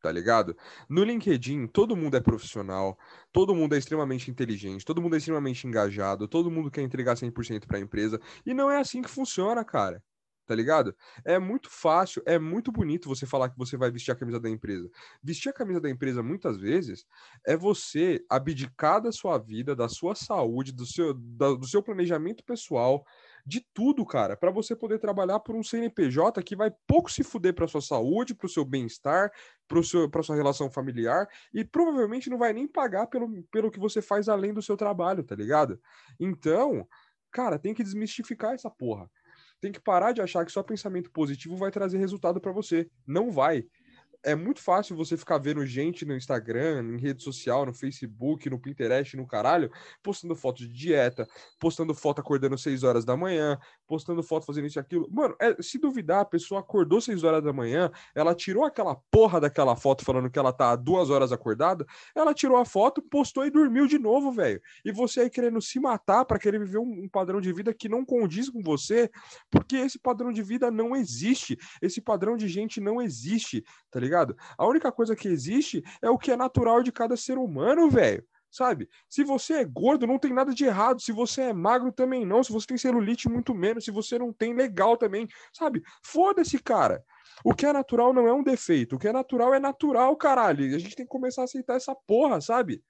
tá 0.00 0.10
ligado? 0.10 0.56
No 0.88 1.04
LinkedIn, 1.04 1.66
todo 1.66 1.96
mundo 1.96 2.16
é 2.16 2.20
profissional, 2.20 2.98
todo 3.32 3.54
mundo 3.54 3.74
é 3.74 3.78
extremamente 3.78 4.30
inteligente, 4.30 4.84
todo 4.84 5.00
mundo 5.02 5.14
é 5.14 5.18
extremamente 5.18 5.66
engajado, 5.66 6.26
todo 6.26 6.50
mundo 6.50 6.70
quer 6.70 6.82
entregar 6.82 7.16
100% 7.16 7.66
para 7.66 7.78
a 7.78 7.80
empresa, 7.80 8.20
e 8.44 8.54
não 8.54 8.70
é 8.70 8.78
assim 8.78 9.02
que 9.02 9.10
funciona, 9.10 9.64
cara. 9.64 10.02
Tá 10.50 10.56
ligado? 10.56 10.96
É 11.24 11.38
muito 11.38 11.70
fácil, 11.70 12.20
é 12.26 12.36
muito 12.36 12.72
bonito 12.72 13.08
você 13.08 13.24
falar 13.24 13.50
que 13.50 13.56
você 13.56 13.76
vai 13.76 13.88
vestir 13.88 14.10
a 14.10 14.16
camisa 14.16 14.40
da 14.40 14.50
empresa. 14.50 14.90
Vestir 15.22 15.48
a 15.48 15.52
camisa 15.52 15.80
da 15.80 15.88
empresa, 15.88 16.24
muitas 16.24 16.58
vezes, 16.58 17.06
é 17.46 17.56
você 17.56 18.20
abdicar 18.28 19.00
da 19.00 19.12
sua 19.12 19.38
vida, 19.38 19.76
da 19.76 19.88
sua 19.88 20.16
saúde, 20.16 20.72
do 20.72 20.84
seu, 20.84 21.14
do 21.14 21.64
seu 21.68 21.80
planejamento 21.84 22.42
pessoal, 22.42 23.06
de 23.50 23.66
tudo, 23.74 24.06
cara, 24.06 24.36
para 24.36 24.52
você 24.52 24.76
poder 24.76 25.00
trabalhar 25.00 25.40
por 25.40 25.56
um 25.56 25.62
CNPJ 25.62 26.40
que 26.44 26.54
vai 26.54 26.70
pouco 26.86 27.10
se 27.10 27.24
fuder 27.24 27.52
para 27.52 27.66
sua 27.66 27.80
saúde, 27.80 28.32
para 28.32 28.46
o 28.46 28.48
seu 28.48 28.64
bem-estar, 28.64 29.32
para 29.66 30.22
sua 30.22 30.36
relação 30.36 30.70
familiar 30.70 31.28
e 31.52 31.64
provavelmente 31.64 32.30
não 32.30 32.38
vai 32.38 32.52
nem 32.52 32.68
pagar 32.68 33.08
pelo, 33.08 33.42
pelo 33.50 33.68
que 33.68 33.80
você 33.80 34.00
faz 34.00 34.28
além 34.28 34.54
do 34.54 34.62
seu 34.62 34.76
trabalho, 34.76 35.24
tá 35.24 35.34
ligado? 35.34 35.80
Então, 36.20 36.86
cara, 37.32 37.58
tem 37.58 37.74
que 37.74 37.82
desmistificar 37.82 38.54
essa 38.54 38.70
porra. 38.70 39.10
Tem 39.60 39.72
que 39.72 39.80
parar 39.80 40.12
de 40.12 40.22
achar 40.22 40.44
que 40.44 40.52
só 40.52 40.62
pensamento 40.62 41.10
positivo 41.10 41.56
vai 41.56 41.72
trazer 41.72 41.98
resultado 41.98 42.40
para 42.40 42.52
você. 42.52 42.88
Não 43.04 43.32
vai 43.32 43.64
é 44.22 44.34
muito 44.34 44.60
fácil 44.60 44.96
você 44.96 45.16
ficar 45.16 45.38
vendo 45.38 45.64
gente 45.64 46.04
no 46.04 46.14
Instagram, 46.14 46.82
em 46.82 46.98
rede 46.98 47.22
social, 47.22 47.64
no 47.64 47.72
Facebook, 47.72 48.48
no 48.50 48.58
Pinterest, 48.58 49.16
no 49.16 49.26
caralho, 49.26 49.70
postando 50.02 50.34
foto 50.36 50.58
de 50.58 50.68
dieta, 50.68 51.26
postando 51.58 51.94
foto 51.94 52.20
acordando 52.20 52.58
6 52.58 52.82
horas 52.82 53.04
da 53.04 53.16
manhã, 53.16 53.58
postando 53.86 54.22
foto 54.22 54.44
fazendo 54.44 54.66
isso 54.66 54.78
e 54.78 54.80
aquilo. 54.80 55.08
Mano, 55.10 55.34
é, 55.40 55.60
se 55.62 55.78
duvidar, 55.78 56.20
a 56.20 56.24
pessoa 56.24 56.60
acordou 56.60 57.00
6 57.00 57.24
horas 57.24 57.42
da 57.42 57.52
manhã, 57.52 57.90
ela 58.14 58.34
tirou 58.34 58.64
aquela 58.64 58.94
porra 59.10 59.40
daquela 59.40 59.74
foto 59.74 60.04
falando 60.04 60.30
que 60.30 60.38
ela 60.38 60.52
tá 60.52 60.76
duas 60.76 61.08
horas 61.08 61.32
acordada, 61.32 61.86
ela 62.14 62.34
tirou 62.34 62.58
a 62.58 62.64
foto, 62.64 63.02
postou 63.02 63.46
e 63.46 63.50
dormiu 63.50 63.86
de 63.86 63.98
novo, 63.98 64.30
velho. 64.30 64.60
E 64.84 64.92
você 64.92 65.20
aí 65.20 65.30
querendo 65.30 65.60
se 65.62 65.80
matar 65.80 66.24
para 66.24 66.38
querer 66.38 66.58
viver 66.58 66.78
um, 66.78 67.04
um 67.04 67.08
padrão 67.08 67.40
de 67.40 67.52
vida 67.52 67.72
que 67.72 67.88
não 67.88 68.04
condiz 68.04 68.50
com 68.50 68.62
você, 68.62 69.10
porque 69.50 69.76
esse 69.76 69.98
padrão 69.98 70.30
de 70.30 70.42
vida 70.42 70.70
não 70.70 70.94
existe. 70.94 71.56
Esse 71.80 72.00
padrão 72.00 72.36
de 72.36 72.48
gente 72.48 72.80
não 72.80 73.00
existe, 73.00 73.64
tá 73.90 73.98
ligado? 73.98 74.09
Ligado? 74.10 74.36
A 74.58 74.66
única 74.66 74.90
coisa 74.90 75.14
que 75.14 75.28
existe 75.28 75.82
é 76.02 76.10
o 76.10 76.18
que 76.18 76.32
é 76.32 76.36
natural 76.36 76.82
de 76.82 76.90
cada 76.90 77.16
ser 77.16 77.38
humano, 77.38 77.88
velho. 77.88 78.24
Sabe? 78.50 78.88
Se 79.08 79.22
você 79.22 79.54
é 79.54 79.64
gordo, 79.64 80.08
não 80.08 80.18
tem 80.18 80.32
nada 80.32 80.52
de 80.52 80.64
errado. 80.64 81.00
Se 81.00 81.12
você 81.12 81.42
é 81.42 81.52
magro, 81.52 81.92
também 81.92 82.26
não. 82.26 82.42
Se 82.42 82.52
você 82.52 82.66
tem 82.66 82.76
celulite, 82.76 83.28
muito 83.28 83.54
menos. 83.54 83.84
Se 83.84 83.92
você 83.92 84.18
não 84.18 84.32
tem, 84.32 84.52
legal 84.52 84.96
também. 84.96 85.28
Sabe? 85.52 85.82
Foda-se, 86.04 86.58
cara. 86.58 87.04
O 87.44 87.54
que 87.54 87.64
é 87.64 87.72
natural 87.72 88.12
não 88.12 88.26
é 88.26 88.32
um 88.32 88.42
defeito. 88.42 88.96
O 88.96 88.98
que 88.98 89.06
é 89.06 89.12
natural 89.12 89.54
é 89.54 89.60
natural, 89.60 90.16
caralho. 90.16 90.74
A 90.74 90.78
gente 90.78 90.96
tem 90.96 91.06
que 91.06 91.10
começar 91.10 91.42
a 91.42 91.44
aceitar 91.44 91.76
essa 91.76 91.94
porra, 91.94 92.40
sabe? 92.40 92.82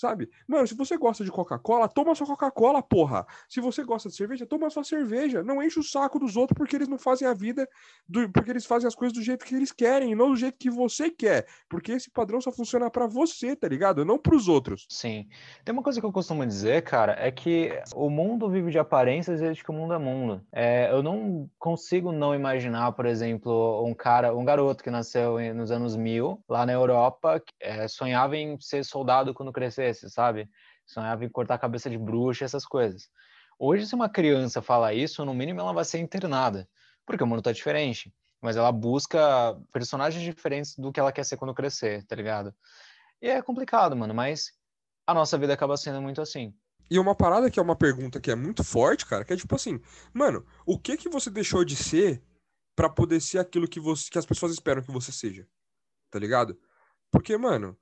Sabe? 0.00 0.30
Mano, 0.48 0.66
se 0.66 0.74
você 0.74 0.96
gosta 0.96 1.22
de 1.22 1.30
Coca-Cola, 1.30 1.86
toma 1.86 2.14
sua 2.14 2.26
Coca-Cola, 2.26 2.82
porra. 2.82 3.26
Se 3.46 3.60
você 3.60 3.84
gosta 3.84 4.08
de 4.08 4.14
cerveja, 4.14 4.46
toma 4.46 4.70
sua 4.70 4.82
cerveja. 4.82 5.42
Não 5.42 5.62
enche 5.62 5.78
o 5.78 5.82
saco 5.82 6.18
dos 6.18 6.38
outros 6.38 6.56
porque 6.56 6.74
eles 6.74 6.88
não 6.88 6.96
fazem 6.96 7.28
a 7.28 7.34
vida, 7.34 7.68
do, 8.08 8.30
porque 8.30 8.50
eles 8.50 8.64
fazem 8.64 8.88
as 8.88 8.94
coisas 8.94 9.12
do 9.12 9.22
jeito 9.22 9.44
que 9.44 9.54
eles 9.54 9.70
querem, 9.70 10.14
não 10.14 10.30
do 10.30 10.36
jeito 10.36 10.56
que 10.58 10.70
você 10.70 11.10
quer. 11.10 11.46
Porque 11.68 11.92
esse 11.92 12.10
padrão 12.10 12.40
só 12.40 12.50
funciona 12.50 12.90
para 12.90 13.06
você, 13.06 13.54
tá 13.54 13.68
ligado? 13.68 14.02
Não 14.02 14.18
pros 14.18 14.48
outros. 14.48 14.86
Sim. 14.88 15.28
Tem 15.66 15.74
uma 15.74 15.82
coisa 15.82 16.00
que 16.00 16.06
eu 16.06 16.12
costumo 16.12 16.46
dizer, 16.46 16.80
cara, 16.80 17.14
é 17.18 17.30
que 17.30 17.78
o 17.94 18.08
mundo 18.08 18.48
vive 18.48 18.70
de 18.70 18.78
aparências 18.78 19.38
desde 19.38 19.62
que 19.62 19.70
o 19.70 19.74
mundo 19.74 19.92
é 19.92 19.98
mundo. 19.98 20.40
É, 20.50 20.90
eu 20.90 21.02
não 21.02 21.46
consigo 21.58 22.10
não 22.10 22.34
imaginar, 22.34 22.92
por 22.92 23.04
exemplo, 23.04 23.84
um 23.84 23.92
cara, 23.92 24.34
um 24.34 24.46
garoto 24.46 24.82
que 24.82 24.90
nasceu 24.90 25.38
nos 25.54 25.70
anos 25.70 25.94
mil, 25.94 26.42
lá 26.48 26.64
na 26.64 26.72
Europa, 26.72 27.42
é, 27.60 27.86
sonhava 27.86 28.34
em 28.34 28.58
ser 28.58 28.82
soldado 28.82 29.34
quando 29.34 29.52
crescer 29.52 29.89
sabe? 29.94 30.48
Sonhava 30.86 31.24
em 31.24 31.28
cortar 31.28 31.54
a 31.54 31.58
cabeça 31.58 31.88
de 31.88 31.98
bruxa, 31.98 32.44
essas 32.44 32.64
coisas. 32.64 33.08
Hoje, 33.58 33.86
se 33.86 33.94
uma 33.94 34.08
criança 34.08 34.62
falar 34.62 34.94
isso, 34.94 35.24
no 35.24 35.34
mínimo 35.34 35.60
ela 35.60 35.72
vai 35.72 35.84
ser 35.84 35.98
internada. 35.98 36.68
Porque 37.04 37.22
o 37.22 37.26
mundo 37.26 37.42
tá 37.42 37.52
diferente. 37.52 38.12
Mas 38.40 38.56
ela 38.56 38.72
busca 38.72 39.20
personagens 39.72 40.22
diferentes 40.22 40.74
do 40.76 40.90
que 40.90 40.98
ela 40.98 41.12
quer 41.12 41.24
ser 41.24 41.36
quando 41.36 41.54
crescer, 41.54 42.04
tá 42.06 42.16
ligado? 42.16 42.54
E 43.20 43.28
é 43.28 43.42
complicado, 43.42 43.94
mano, 43.94 44.14
mas 44.14 44.52
a 45.06 45.12
nossa 45.12 45.36
vida 45.36 45.52
acaba 45.52 45.76
sendo 45.76 46.00
muito 46.00 46.22
assim. 46.22 46.54
E 46.90 46.98
uma 46.98 47.14
parada 47.14 47.50
que 47.50 47.60
é 47.60 47.62
uma 47.62 47.76
pergunta 47.76 48.20
que 48.20 48.30
é 48.30 48.34
muito 48.34 48.64
forte, 48.64 49.06
cara, 49.06 49.24
que 49.24 49.32
é 49.32 49.36
tipo 49.36 49.54
assim, 49.54 49.80
mano, 50.12 50.44
o 50.66 50.78
que 50.78 50.96
que 50.96 51.08
você 51.08 51.30
deixou 51.30 51.64
de 51.64 51.76
ser 51.76 52.22
para 52.74 52.88
poder 52.88 53.20
ser 53.20 53.38
aquilo 53.38 53.68
que, 53.68 53.78
você, 53.78 54.10
que 54.10 54.18
as 54.18 54.26
pessoas 54.26 54.52
esperam 54.52 54.82
que 54.82 54.90
você 54.90 55.12
seja? 55.12 55.46
Tá 56.10 56.18
ligado? 56.18 56.58
Porque, 57.10 57.36
mano, 57.36 57.78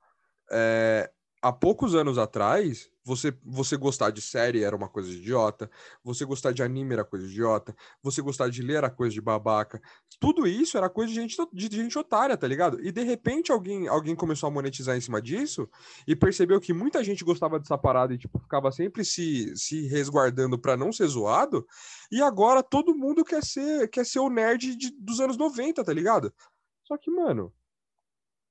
é, 0.51 1.11
há 1.41 1.53
poucos 1.53 1.95
anos 1.95 2.19
atrás, 2.19 2.91
você, 3.05 3.35
você 3.43 3.77
gostar 3.77 4.11
de 4.11 4.21
série 4.21 4.63
era 4.63 4.77
uma 4.77 4.89
coisa 4.89 5.11
idiota, 5.11 5.71
você 6.05 6.25
gostar 6.25 6.53
de 6.53 6.63
anime 6.63 6.93
era 6.93 7.05
coisa 7.05 7.27
idiota, 7.27 7.75
você 8.03 8.21
gostar 8.21 8.51
de 8.51 8.61
ler 8.63 8.77
era 8.77 8.91
coisa 8.91 9.15
de 9.15 9.21
babaca. 9.21 9.81
Tudo 10.21 10.47
isso 10.47 10.77
era 10.77 10.91
coisa 10.91 11.13
de 11.13 11.19
gente, 11.19 11.37
de 11.53 11.77
gente 11.77 11.99
otária, 11.99 12.37
tá 12.37 12.47
ligado? 12.47 12.79
E 12.85 12.93
de 12.93 13.03
repente 13.03 13.51
alguém, 13.51 13.89
alguém 13.89 14.15
começou 14.15 14.49
a 14.49 14.51
monetizar 14.51 14.97
em 14.97 15.01
cima 15.01 15.23
disso 15.23 15.69
e 16.07 16.15
percebeu 16.15 16.61
que 16.61 16.75
muita 16.75 17.03
gente 17.03 17.25
gostava 17.25 17.59
dessa 17.59 17.79
parada 17.79 18.13
e 18.13 18.19
tipo, 18.19 18.39
ficava 18.39 18.71
sempre 18.71 19.05
se, 19.05 19.57
se 19.57 19.87
resguardando 19.87 20.59
para 20.59 20.77
não 20.77 20.93
ser 20.93 21.07
zoado. 21.07 21.67
E 22.13 22.21
agora 22.21 22.63
todo 22.63 22.95
mundo 22.95 23.25
quer 23.25 23.43
ser, 23.43 23.89
quer 23.89 24.05
ser 24.05 24.19
o 24.19 24.29
nerd 24.29 24.77
de, 24.77 24.91
dos 24.99 25.21
anos 25.21 25.37
90, 25.39 25.83
tá 25.83 25.93
ligado? 25.93 26.33
Só 26.85 26.97
que, 26.97 27.11
mano, 27.11 27.53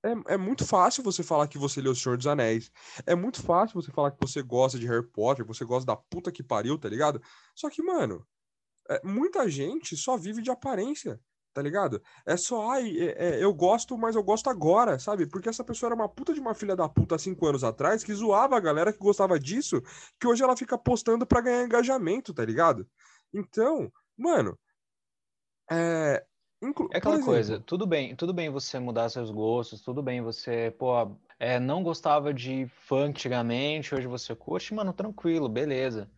é, 0.03 0.33
é 0.33 0.37
muito 0.37 0.65
fácil 0.65 1.03
você 1.03 1.23
falar 1.23 1.47
que 1.47 1.57
você 1.57 1.81
leu 1.81 1.91
O 1.91 1.95
Senhor 1.95 2.17
dos 2.17 2.27
Anéis. 2.27 2.71
É 3.05 3.15
muito 3.15 3.41
fácil 3.41 3.81
você 3.81 3.91
falar 3.91 4.11
que 4.11 4.17
você 4.21 4.41
gosta 4.41 4.77
de 4.77 4.87
Harry 4.87 5.05
Potter, 5.05 5.45
você 5.45 5.65
gosta 5.65 5.85
da 5.85 5.95
puta 5.95 6.31
que 6.31 6.43
pariu, 6.43 6.77
tá 6.77 6.87
ligado? 6.87 7.21
Só 7.55 7.69
que, 7.69 7.81
mano, 7.81 8.25
é, 8.89 9.01
muita 9.03 9.49
gente 9.49 9.97
só 9.97 10.15
vive 10.17 10.41
de 10.41 10.51
aparência, 10.51 11.19
tá 11.53 11.61
ligado? 11.61 12.01
É 12.25 12.37
só, 12.37 12.71
ai, 12.71 12.97
é, 12.97 13.39
é, 13.39 13.43
eu 13.43 13.53
gosto, 13.53 13.97
mas 13.97 14.15
eu 14.15 14.23
gosto 14.23 14.49
agora, 14.49 14.99
sabe? 14.99 15.27
Porque 15.27 15.49
essa 15.49 15.63
pessoa 15.63 15.89
era 15.89 15.95
uma 15.95 16.09
puta 16.09 16.33
de 16.33 16.39
uma 16.39 16.53
filha 16.53 16.75
da 16.75 16.87
puta 16.87 17.15
há 17.15 17.19
cinco 17.19 17.45
anos 17.47 17.63
atrás 17.63 18.03
que 18.03 18.13
zoava 18.13 18.55
a 18.55 18.59
galera 18.59 18.93
que 18.93 18.99
gostava 18.99 19.39
disso, 19.39 19.81
que 20.19 20.27
hoje 20.27 20.43
ela 20.43 20.55
fica 20.55 20.77
postando 20.77 21.25
pra 21.25 21.41
ganhar 21.41 21.65
engajamento, 21.65 22.33
tá 22.33 22.45
ligado? 22.45 22.87
Então, 23.33 23.91
mano, 24.15 24.57
é, 25.69 26.25
Inclu 26.61 26.89
é 26.91 26.97
aquela 26.97 27.23
coisa, 27.23 27.59
tudo 27.59 27.85
bem, 27.85 28.15
tudo 28.15 28.33
bem 28.33 28.49
você 28.49 28.79
mudar 28.79 29.09
seus 29.09 29.29
gostos, 29.29 29.81
tudo 29.81 30.01
bem 30.01 30.21
você, 30.21 30.73
pô, 30.77 31.15
é, 31.39 31.59
não 31.59 31.83
gostava 31.83 32.33
de 32.33 32.67
funk 32.87 33.09
antigamente, 33.09 33.93
hoje 33.93 34.07
você 34.07 34.35
curte, 34.35 34.73
mano, 34.73 34.91
tranquilo, 34.91 35.47
beleza. 35.47 36.09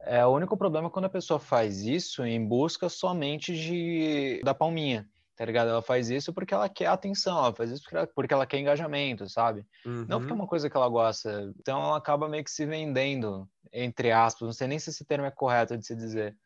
É, 0.00 0.26
o 0.26 0.30
único 0.30 0.56
problema 0.56 0.88
é 0.88 0.90
quando 0.90 1.04
a 1.04 1.10
pessoa 1.10 1.38
faz 1.38 1.82
isso 1.82 2.24
em 2.24 2.44
busca 2.44 2.88
somente 2.88 3.56
de 3.56 4.40
da 4.44 4.52
palminha, 4.52 5.08
tá 5.36 5.44
ligado? 5.44 5.68
Ela 5.68 5.80
faz 5.80 6.10
isso 6.10 6.32
porque 6.32 6.52
ela 6.52 6.68
quer 6.68 6.86
atenção, 6.86 7.38
ela 7.38 7.54
faz 7.54 7.70
isso 7.70 7.84
porque 8.14 8.34
ela 8.34 8.46
quer 8.46 8.58
engajamento, 8.58 9.28
sabe? 9.28 9.64
Uhum. 9.86 10.06
Não 10.08 10.18
porque 10.18 10.32
é 10.32 10.34
uhum. 10.34 10.42
uma 10.42 10.48
coisa 10.48 10.68
que 10.68 10.76
ela 10.76 10.88
gosta. 10.88 11.54
Então 11.60 11.80
ela 11.80 11.96
acaba 11.96 12.28
meio 12.28 12.42
que 12.42 12.50
se 12.50 12.66
vendendo, 12.66 13.48
entre 13.72 14.10
aspas, 14.10 14.46
não 14.46 14.52
sei 14.52 14.66
nem 14.66 14.78
se 14.78 14.90
esse 14.90 15.04
termo 15.04 15.24
é 15.24 15.30
correto 15.30 15.78
de 15.78 15.86
se 15.86 15.94
dizer 15.94 16.36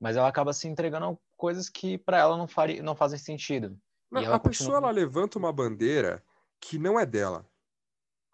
mas 0.00 0.16
ela 0.16 0.28
acaba 0.28 0.52
se 0.52 0.68
entregando 0.68 1.18
coisas 1.36 1.68
que 1.68 1.98
para 1.98 2.18
ela 2.18 2.36
não, 2.36 2.48
faria, 2.48 2.82
não 2.82 2.96
fazem 2.96 3.18
sentido. 3.18 3.78
Não, 4.10 4.32
a 4.32 4.38
pessoa 4.38 4.78
ela 4.78 4.90
levanta 4.90 5.38
uma 5.38 5.52
bandeira 5.52 6.24
que 6.60 6.78
não 6.78 6.98
é 6.98 7.04
dela, 7.04 7.48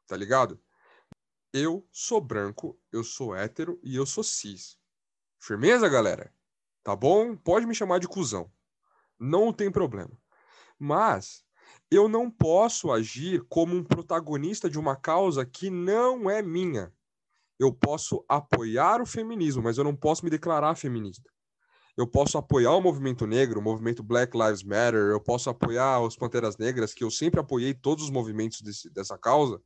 tá 0.07 0.17
ligado? 0.17 0.61
Eu 1.53 1.87
sou 1.91 2.21
branco, 2.21 2.79
eu 2.91 3.03
sou 3.03 3.35
hétero 3.35 3.79
e 3.83 3.97
eu 3.97 4.07
sou 4.07 4.23
cis. 4.23 4.79
Firmeza, 5.39 5.89
galera? 5.89 6.33
Tá 6.83 6.95
bom? 6.95 7.37
Pode 7.37 7.67
me 7.67 7.75
chamar 7.75 7.99
de 7.99 8.09
cuzão. 8.09 8.51
Não 9.19 9.53
tem 9.53 9.71
problema. 9.71 10.17
Mas 10.79 11.45
eu 11.91 12.09
não 12.09 12.31
posso 12.31 12.91
agir 12.91 13.45
como 13.49 13.75
um 13.75 13.85
protagonista 13.85 14.69
de 14.69 14.79
uma 14.79 14.97
causa 14.97 15.45
que 15.45 15.69
não 15.69 16.31
é 16.31 16.43
minha. 16.43 16.93
Eu 17.59 17.73
posso 17.73 18.25
apoiar 18.29 19.01
o 19.01 19.07
feminismo, 19.07 19.63
mas 19.63 19.79
eu 19.79 19.85
não 19.85 19.95
posso 19.95 20.25
me 20.25 20.31
declarar 20.31 20.75
feminista 20.75 21.31
eu 21.97 22.07
posso 22.07 22.39
apoiar 22.39 22.73
o 22.73 22.81
movimento 22.81 23.27
negro, 23.27 23.61
o 23.61 23.63
movimento 23.63 24.03
Black 24.03 24.37
Lives 24.37 24.63
Matter, 24.63 25.11
eu 25.11 25.21
posso 25.21 25.51
apoiar 25.51 26.01
os 26.01 26.17
Panteras 26.17 26.57
Negras, 26.57 26.95
que 26.95 27.05
eu 27.05 27.11
sempre 27.11 27.41
apoiei 27.41 27.75
todos 27.75 28.05
os 28.05 28.11
movimentos 28.11 28.63
desse, 28.63 28.91
dessa 28.91 29.19
causa, 29.19 29.61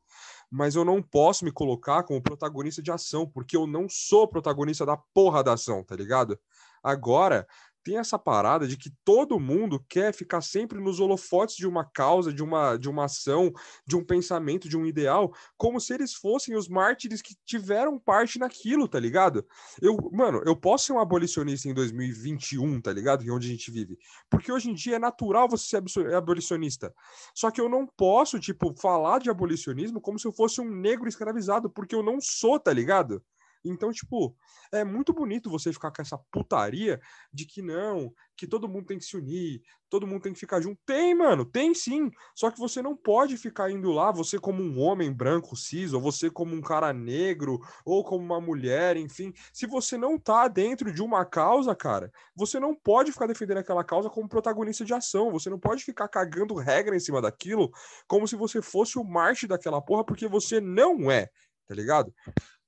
mas 0.50 0.74
eu 0.74 0.84
não 0.84 1.02
posso 1.02 1.44
me 1.44 1.52
colocar 1.52 2.02
como 2.02 2.22
protagonista 2.22 2.82
de 2.82 2.90
ação, 2.90 3.28
porque 3.28 3.56
eu 3.56 3.66
não 3.66 3.88
sou 3.88 4.26
protagonista 4.26 4.84
da 4.84 4.96
porra 4.96 5.42
da 5.42 5.52
ação, 5.52 5.84
tá 5.84 5.94
ligado? 5.94 6.38
Agora, 6.82 7.46
tem 7.86 7.98
essa 7.98 8.18
parada 8.18 8.66
de 8.66 8.76
que 8.76 8.90
todo 9.04 9.38
mundo 9.38 9.78
quer 9.88 10.12
ficar 10.12 10.40
sempre 10.40 10.80
nos 10.80 10.98
holofotes 10.98 11.54
de 11.54 11.68
uma 11.68 11.84
causa, 11.84 12.32
de 12.32 12.42
uma, 12.42 12.76
de 12.76 12.88
uma 12.88 13.04
ação, 13.04 13.52
de 13.86 13.94
um 13.94 14.04
pensamento, 14.04 14.68
de 14.68 14.76
um 14.76 14.84
ideal, 14.84 15.32
como 15.56 15.80
se 15.80 15.94
eles 15.94 16.12
fossem 16.12 16.56
os 16.56 16.68
mártires 16.68 17.22
que 17.22 17.36
tiveram 17.44 17.96
parte 17.96 18.40
naquilo, 18.40 18.88
tá 18.88 18.98
ligado? 18.98 19.46
Eu, 19.80 19.96
mano, 20.12 20.42
eu 20.44 20.56
posso 20.56 20.86
ser 20.86 20.94
um 20.94 20.98
abolicionista 20.98 21.68
em 21.68 21.74
2021, 21.74 22.80
tá 22.80 22.92
ligado? 22.92 23.22
Que 23.22 23.30
é 23.30 23.32
onde 23.32 23.46
a 23.46 23.50
gente 23.52 23.70
vive. 23.70 23.96
Porque 24.28 24.50
hoje 24.50 24.68
em 24.68 24.74
dia 24.74 24.96
é 24.96 24.98
natural 24.98 25.48
você 25.48 25.80
ser 25.86 26.12
abolicionista. 26.12 26.92
Só 27.36 27.52
que 27.52 27.60
eu 27.60 27.68
não 27.68 27.86
posso, 27.86 28.40
tipo, 28.40 28.74
falar 28.80 29.20
de 29.20 29.30
abolicionismo 29.30 30.00
como 30.00 30.18
se 30.18 30.26
eu 30.26 30.32
fosse 30.32 30.60
um 30.60 30.68
negro 30.68 31.08
escravizado, 31.08 31.70
porque 31.70 31.94
eu 31.94 32.02
não 32.02 32.20
sou, 32.20 32.58
tá 32.58 32.72
ligado? 32.72 33.22
Então, 33.68 33.92
tipo, 33.92 34.34
é 34.72 34.84
muito 34.84 35.12
bonito 35.12 35.50
você 35.50 35.72
ficar 35.72 35.90
com 35.90 36.02
essa 36.02 36.18
putaria 36.30 37.00
de 37.32 37.46
que 37.46 37.62
não, 37.62 38.12
que 38.36 38.46
todo 38.46 38.68
mundo 38.68 38.86
tem 38.86 38.98
que 38.98 39.04
se 39.04 39.16
unir, 39.16 39.62
todo 39.88 40.06
mundo 40.06 40.22
tem 40.22 40.32
que 40.32 40.38
ficar 40.40 40.60
junto. 40.60 40.80
Tem, 40.84 41.14
mano, 41.14 41.44
tem 41.44 41.74
sim. 41.74 42.10
Só 42.34 42.50
que 42.50 42.58
você 42.58 42.82
não 42.82 42.96
pode 42.96 43.36
ficar 43.36 43.70
indo 43.70 43.90
lá, 43.90 44.10
você 44.10 44.38
como 44.38 44.62
um 44.62 44.78
homem 44.80 45.12
branco 45.12 45.56
cis, 45.56 45.92
ou 45.92 46.00
você 46.00 46.30
como 46.30 46.54
um 46.54 46.60
cara 46.60 46.92
negro, 46.92 47.60
ou 47.84 48.04
como 48.04 48.24
uma 48.24 48.40
mulher, 48.40 48.96
enfim. 48.96 49.32
Se 49.52 49.66
você 49.66 49.96
não 49.96 50.18
tá 50.18 50.48
dentro 50.48 50.92
de 50.92 51.02
uma 51.02 51.24
causa, 51.24 51.74
cara, 51.74 52.10
você 52.34 52.60
não 52.60 52.74
pode 52.74 53.12
ficar 53.12 53.26
defendendo 53.26 53.58
aquela 53.58 53.84
causa 53.84 54.10
como 54.10 54.28
protagonista 54.28 54.84
de 54.84 54.94
ação. 54.94 55.30
Você 55.30 55.48
não 55.48 55.58
pode 55.58 55.84
ficar 55.84 56.08
cagando 56.08 56.54
regra 56.54 56.96
em 56.96 57.00
cima 57.00 57.20
daquilo 57.22 57.70
como 58.06 58.26
se 58.26 58.36
você 58.36 58.60
fosse 58.60 58.98
o 58.98 59.04
Marte 59.04 59.46
daquela 59.46 59.80
porra, 59.80 60.04
porque 60.04 60.28
você 60.28 60.60
não 60.60 61.10
é, 61.10 61.28
tá 61.66 61.74
ligado? 61.74 62.12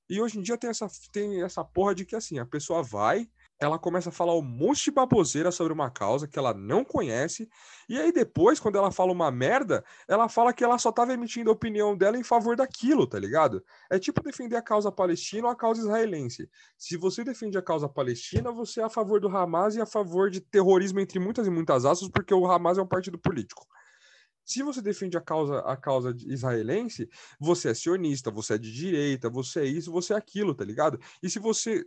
E 0.09 0.19
hoje 0.19 0.39
em 0.39 0.41
dia 0.41 0.57
tem 0.57 0.69
essa, 0.69 0.87
tem 1.11 1.43
essa 1.43 1.63
porra 1.63 1.93
de 1.93 2.05
que 2.05 2.15
assim, 2.15 2.39
a 2.39 2.45
pessoa 2.45 2.81
vai, 2.81 3.29
ela 3.59 3.77
começa 3.77 4.09
a 4.09 4.11
falar 4.11 4.35
um 4.35 4.41
monte 4.41 4.85
de 4.85 4.91
baboseira 4.91 5.51
sobre 5.51 5.73
uma 5.73 5.91
causa 5.91 6.27
que 6.27 6.39
ela 6.39 6.53
não 6.53 6.83
conhece, 6.83 7.49
e 7.89 7.99
aí 7.99 8.11
depois, 8.11 8.59
quando 8.59 8.77
ela 8.77 8.91
fala 8.91 9.11
uma 9.11 9.29
merda, 9.29 9.83
ela 10.07 10.29
fala 10.29 10.53
que 10.53 10.63
ela 10.63 10.77
só 10.77 10.91
tava 10.91 11.13
emitindo 11.13 11.49
a 11.49 11.53
opinião 11.53 11.95
dela 11.95 12.17
em 12.17 12.23
favor 12.23 12.55
daquilo, 12.55 13.05
tá 13.05 13.19
ligado? 13.19 13.63
É 13.91 13.99
tipo 13.99 14.23
defender 14.23 14.55
a 14.55 14.61
causa 14.61 14.91
palestina 14.91 15.47
ou 15.47 15.51
a 15.51 15.55
causa 15.55 15.81
israelense. 15.81 16.49
Se 16.77 16.95
você 16.95 17.23
defende 17.23 17.57
a 17.57 17.61
causa 17.61 17.89
palestina, 17.89 18.51
você 18.51 18.79
é 18.79 18.85
a 18.85 18.89
favor 18.89 19.19
do 19.19 19.27
Hamas 19.27 19.75
e 19.75 19.81
a 19.81 19.85
favor 19.85 20.31
de 20.31 20.39
terrorismo 20.39 20.99
entre 21.01 21.19
muitas 21.19 21.45
e 21.45 21.49
muitas 21.49 21.85
aspas, 21.85 22.09
porque 22.09 22.33
o 22.33 22.49
Hamas 22.49 22.77
é 22.77 22.81
um 22.81 22.87
partido 22.87 23.19
político. 23.19 23.67
Se 24.49 24.63
você 24.63 24.81
defende 24.81 25.15
a 25.15 25.21
causa, 25.21 25.59
a 25.59 25.77
causa 25.77 26.11
israelense, 26.25 27.07
você 27.39 27.69
é 27.69 27.73
sionista, 27.75 28.31
você 28.31 28.55
é 28.55 28.57
de 28.57 28.73
direita, 28.73 29.29
você 29.29 29.59
é 29.59 29.65
isso, 29.65 29.91
você 29.91 30.11
é 30.11 30.17
aquilo, 30.17 30.55
tá 30.55 30.65
ligado? 30.65 30.99
E 31.21 31.29
se 31.29 31.37
você 31.37 31.85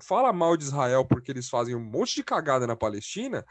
fala 0.00 0.32
mal 0.32 0.56
de 0.56 0.62
Israel 0.62 1.04
porque 1.04 1.32
eles 1.32 1.48
fazem 1.48 1.74
um 1.74 1.82
monte 1.82 2.14
de 2.14 2.22
cagada 2.22 2.68
na 2.68 2.76
Palestina, 2.76 3.44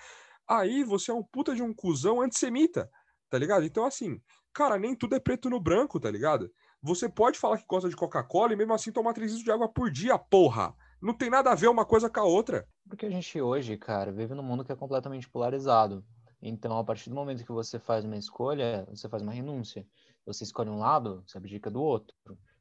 aí 0.48 0.82
você 0.82 1.12
é 1.12 1.14
um 1.14 1.22
puta 1.22 1.54
de 1.54 1.62
um 1.62 1.74
cuzão 1.74 2.22
antissemita, 2.22 2.90
tá 3.30 3.38
ligado? 3.38 3.66
Então, 3.66 3.84
assim, 3.84 4.22
cara, 4.54 4.80
nem 4.80 4.96
tudo 4.96 5.14
é 5.16 5.20
preto 5.20 5.50
no 5.50 5.60
branco, 5.60 6.00
tá 6.00 6.10
ligado? 6.10 6.50
Você 6.82 7.10
pode 7.10 7.38
falar 7.38 7.58
que 7.58 7.66
gosta 7.68 7.90
de 7.90 7.98
Coca-Cola 7.98 8.54
e 8.54 8.56
mesmo 8.56 8.74
assim 8.74 8.94
tomar 8.94 9.12
3 9.12 9.30
litros 9.30 9.44
de 9.44 9.52
água 9.52 9.68
por 9.68 9.92
dia, 9.92 10.18
porra! 10.18 10.74
Não 11.02 11.14
tem 11.14 11.30
nada 11.30 11.52
a 11.52 11.56
ver 11.56 11.68
uma 11.68 11.84
coisa 11.84 12.10
com 12.10 12.22
a 12.22 12.24
outra. 12.24 12.66
Porque 12.88 13.06
a 13.06 13.10
gente 13.10 13.42
hoje, 13.42 13.76
cara, 13.76 14.10
vive 14.10 14.34
num 14.34 14.44
mundo 14.44 14.64
que 14.64 14.72
é 14.72 14.76
completamente 14.76 15.30
polarizado. 15.30 16.02
Então, 16.42 16.78
a 16.78 16.84
partir 16.84 17.10
do 17.10 17.16
momento 17.16 17.46
que 17.46 17.52
você 17.52 17.78
faz 17.78 18.04
uma 18.04 18.18
escolha, 18.18 18.86
você 18.90 19.08
faz 19.08 19.22
uma 19.22 19.32
renúncia. 19.32 19.86
Você 20.26 20.44
escolhe 20.44 20.70
um 20.70 20.80
lado, 20.80 21.24
você 21.26 21.38
abdica 21.38 21.70
do 21.70 21.82
outro. 21.82 22.16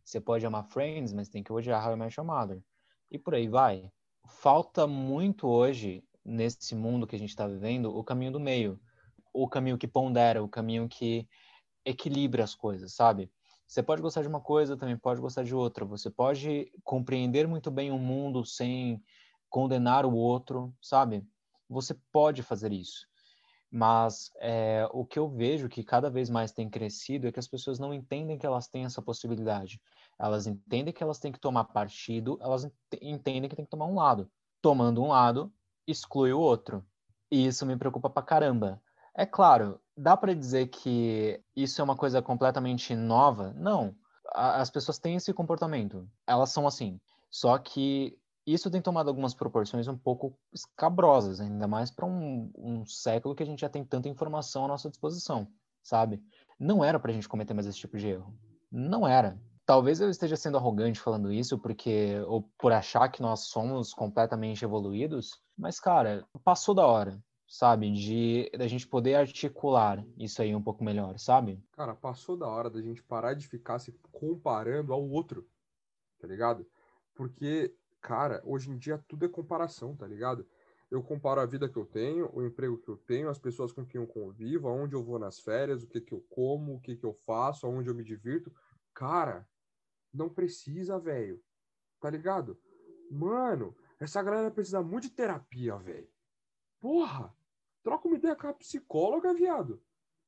Você 0.04 0.20
pode 0.20 0.44
amar 0.44 0.64
Friends, 0.64 1.12
mas 1.12 1.28
tem 1.28 1.42
que 1.42 1.52
odiar 1.52 1.86
How 1.86 1.94
I 1.94 1.96
Met 1.96 2.18
Your 2.18 2.26
Mother. 2.26 2.62
E 3.10 3.18
por 3.18 3.34
aí 3.34 3.48
vai. 3.48 3.90
Falta 4.26 4.86
muito 4.86 5.48
hoje, 5.48 6.04
nesse 6.24 6.74
mundo 6.74 7.06
que 7.06 7.16
a 7.16 7.18
gente 7.18 7.30
está 7.30 7.46
vivendo, 7.46 7.96
o 7.96 8.04
caminho 8.04 8.32
do 8.32 8.40
meio. 8.40 8.78
O 9.32 9.48
caminho 9.48 9.78
que 9.78 9.88
pondera, 9.88 10.42
o 10.42 10.48
caminho 10.48 10.88
que 10.88 11.26
equilibra 11.84 12.44
as 12.44 12.54
coisas, 12.54 12.94
sabe? 12.94 13.30
Você 13.66 13.82
pode 13.82 14.02
gostar 14.02 14.22
de 14.22 14.28
uma 14.28 14.40
coisa, 14.40 14.76
também 14.76 14.96
pode 14.96 15.20
gostar 15.20 15.44
de 15.44 15.54
outra. 15.54 15.84
Você 15.84 16.10
pode 16.10 16.70
compreender 16.82 17.46
muito 17.46 17.70
bem 17.70 17.90
o 17.90 17.98
mundo 17.98 18.44
sem 18.44 19.02
condenar 19.48 20.04
o 20.04 20.14
outro, 20.14 20.74
sabe? 20.82 21.24
Você 21.68 21.94
pode 22.12 22.42
fazer 22.42 22.72
isso. 22.72 23.09
Mas 23.70 24.32
é, 24.40 24.88
o 24.92 25.04
que 25.04 25.18
eu 25.18 25.28
vejo 25.28 25.68
que 25.68 25.84
cada 25.84 26.10
vez 26.10 26.28
mais 26.28 26.50
tem 26.50 26.68
crescido 26.68 27.28
é 27.28 27.32
que 27.32 27.38
as 27.38 27.46
pessoas 27.46 27.78
não 27.78 27.94
entendem 27.94 28.36
que 28.36 28.44
elas 28.44 28.66
têm 28.66 28.84
essa 28.84 29.00
possibilidade. 29.00 29.80
Elas 30.18 30.46
entendem 30.46 30.92
que 30.92 31.02
elas 31.02 31.20
têm 31.20 31.30
que 31.30 31.38
tomar 31.38 31.64
partido, 31.64 32.36
elas 32.40 32.68
entendem 33.00 33.48
que 33.48 33.54
tem 33.54 33.64
que 33.64 33.70
tomar 33.70 33.86
um 33.86 33.94
lado. 33.94 34.28
Tomando 34.60 35.02
um 35.02 35.08
lado, 35.08 35.52
exclui 35.86 36.32
o 36.32 36.40
outro. 36.40 36.84
E 37.30 37.46
isso 37.46 37.64
me 37.64 37.76
preocupa 37.76 38.10
pra 38.10 38.22
caramba. 38.22 38.82
É 39.14 39.24
claro, 39.24 39.80
dá 39.96 40.16
para 40.16 40.34
dizer 40.34 40.66
que 40.68 41.40
isso 41.54 41.80
é 41.80 41.84
uma 41.84 41.96
coisa 41.96 42.20
completamente 42.20 42.94
nova? 42.96 43.52
Não. 43.56 43.94
As 44.32 44.70
pessoas 44.70 44.98
têm 44.98 45.16
esse 45.16 45.32
comportamento. 45.32 46.08
Elas 46.26 46.50
são 46.50 46.66
assim. 46.66 47.00
Só 47.30 47.56
que 47.58 48.18
isso 48.46 48.70
tem 48.70 48.80
tomado 48.80 49.08
algumas 49.08 49.34
proporções 49.34 49.86
um 49.88 49.96
pouco 49.96 50.36
escabrosas, 50.52 51.40
ainda 51.40 51.66
mais 51.68 51.90
para 51.90 52.06
um, 52.06 52.50
um, 52.56 52.86
século 52.86 53.34
que 53.34 53.42
a 53.42 53.46
gente 53.46 53.60
já 53.60 53.68
tem 53.68 53.84
tanta 53.84 54.08
informação 54.08 54.64
à 54.64 54.68
nossa 54.68 54.88
disposição, 54.88 55.46
sabe? 55.82 56.22
Não 56.58 56.84
era 56.84 56.98
para 56.98 57.10
a 57.10 57.14
gente 57.14 57.28
cometer 57.28 57.54
mais 57.54 57.66
esse 57.66 57.78
tipo 57.78 57.98
de 57.98 58.08
erro. 58.08 58.34
Não 58.70 59.06
era. 59.06 59.40
Talvez 59.66 60.00
eu 60.00 60.10
esteja 60.10 60.36
sendo 60.36 60.56
arrogante 60.56 60.98
falando 60.98 61.32
isso, 61.32 61.58
porque 61.58 62.18
ou 62.26 62.42
por 62.58 62.72
achar 62.72 63.08
que 63.08 63.22
nós 63.22 63.46
somos 63.48 63.94
completamente 63.94 64.64
evoluídos, 64.64 65.40
mas 65.56 65.78
cara, 65.78 66.26
passou 66.42 66.74
da 66.74 66.86
hora, 66.86 67.22
sabe, 67.46 67.92
de 67.92 68.50
da 68.56 68.66
gente 68.66 68.86
poder 68.86 69.14
articular 69.14 70.04
isso 70.18 70.42
aí 70.42 70.54
um 70.54 70.62
pouco 70.62 70.82
melhor, 70.82 71.18
sabe? 71.18 71.62
Cara, 71.72 71.94
passou 71.94 72.36
da 72.36 72.48
hora 72.48 72.70
da 72.70 72.80
gente 72.80 73.02
parar 73.02 73.34
de 73.34 73.46
ficar 73.46 73.78
se 73.78 73.92
comparando 74.10 74.92
ao 74.92 75.08
outro, 75.08 75.46
tá 76.18 76.26
ligado? 76.26 76.66
Porque 77.14 77.72
cara, 78.00 78.42
hoje 78.44 78.70
em 78.70 78.76
dia 78.76 79.02
tudo 79.08 79.24
é 79.24 79.28
comparação, 79.28 79.96
tá 79.96 80.06
ligado? 80.06 80.46
Eu 80.90 81.02
comparo 81.02 81.40
a 81.40 81.46
vida 81.46 81.68
que 81.68 81.76
eu 81.76 81.86
tenho, 81.86 82.28
o 82.34 82.44
emprego 82.44 82.76
que 82.78 82.88
eu 82.88 82.96
tenho, 82.96 83.28
as 83.28 83.38
pessoas 83.38 83.72
com 83.72 83.86
quem 83.86 84.00
eu 84.00 84.06
convivo, 84.06 84.68
aonde 84.68 84.94
eu 84.94 85.04
vou 85.04 85.18
nas 85.18 85.38
férias, 85.38 85.82
o 85.82 85.86
que 85.86 86.00
que 86.00 86.12
eu 86.12 86.20
como, 86.28 86.74
o 86.74 86.80
que 86.80 86.96
que 86.96 87.04
eu 87.04 87.12
faço, 87.12 87.66
aonde 87.66 87.88
eu 87.88 87.94
me 87.94 88.02
divirto. 88.02 88.52
Cara, 88.92 89.48
não 90.12 90.28
precisa, 90.28 90.98
velho. 90.98 91.40
Tá 92.00 92.10
ligado? 92.10 92.58
Mano, 93.10 93.76
essa 94.00 94.22
galera 94.22 94.50
precisa 94.50 94.82
muito 94.82 95.04
de 95.04 95.10
terapia, 95.10 95.76
velho. 95.76 96.08
Porra! 96.80 97.32
Troca 97.82 98.08
uma 98.08 98.16
ideia 98.16 98.34
com 98.34 98.48
a 98.48 98.52
psicóloga, 98.52 99.32
viado. 99.32 99.80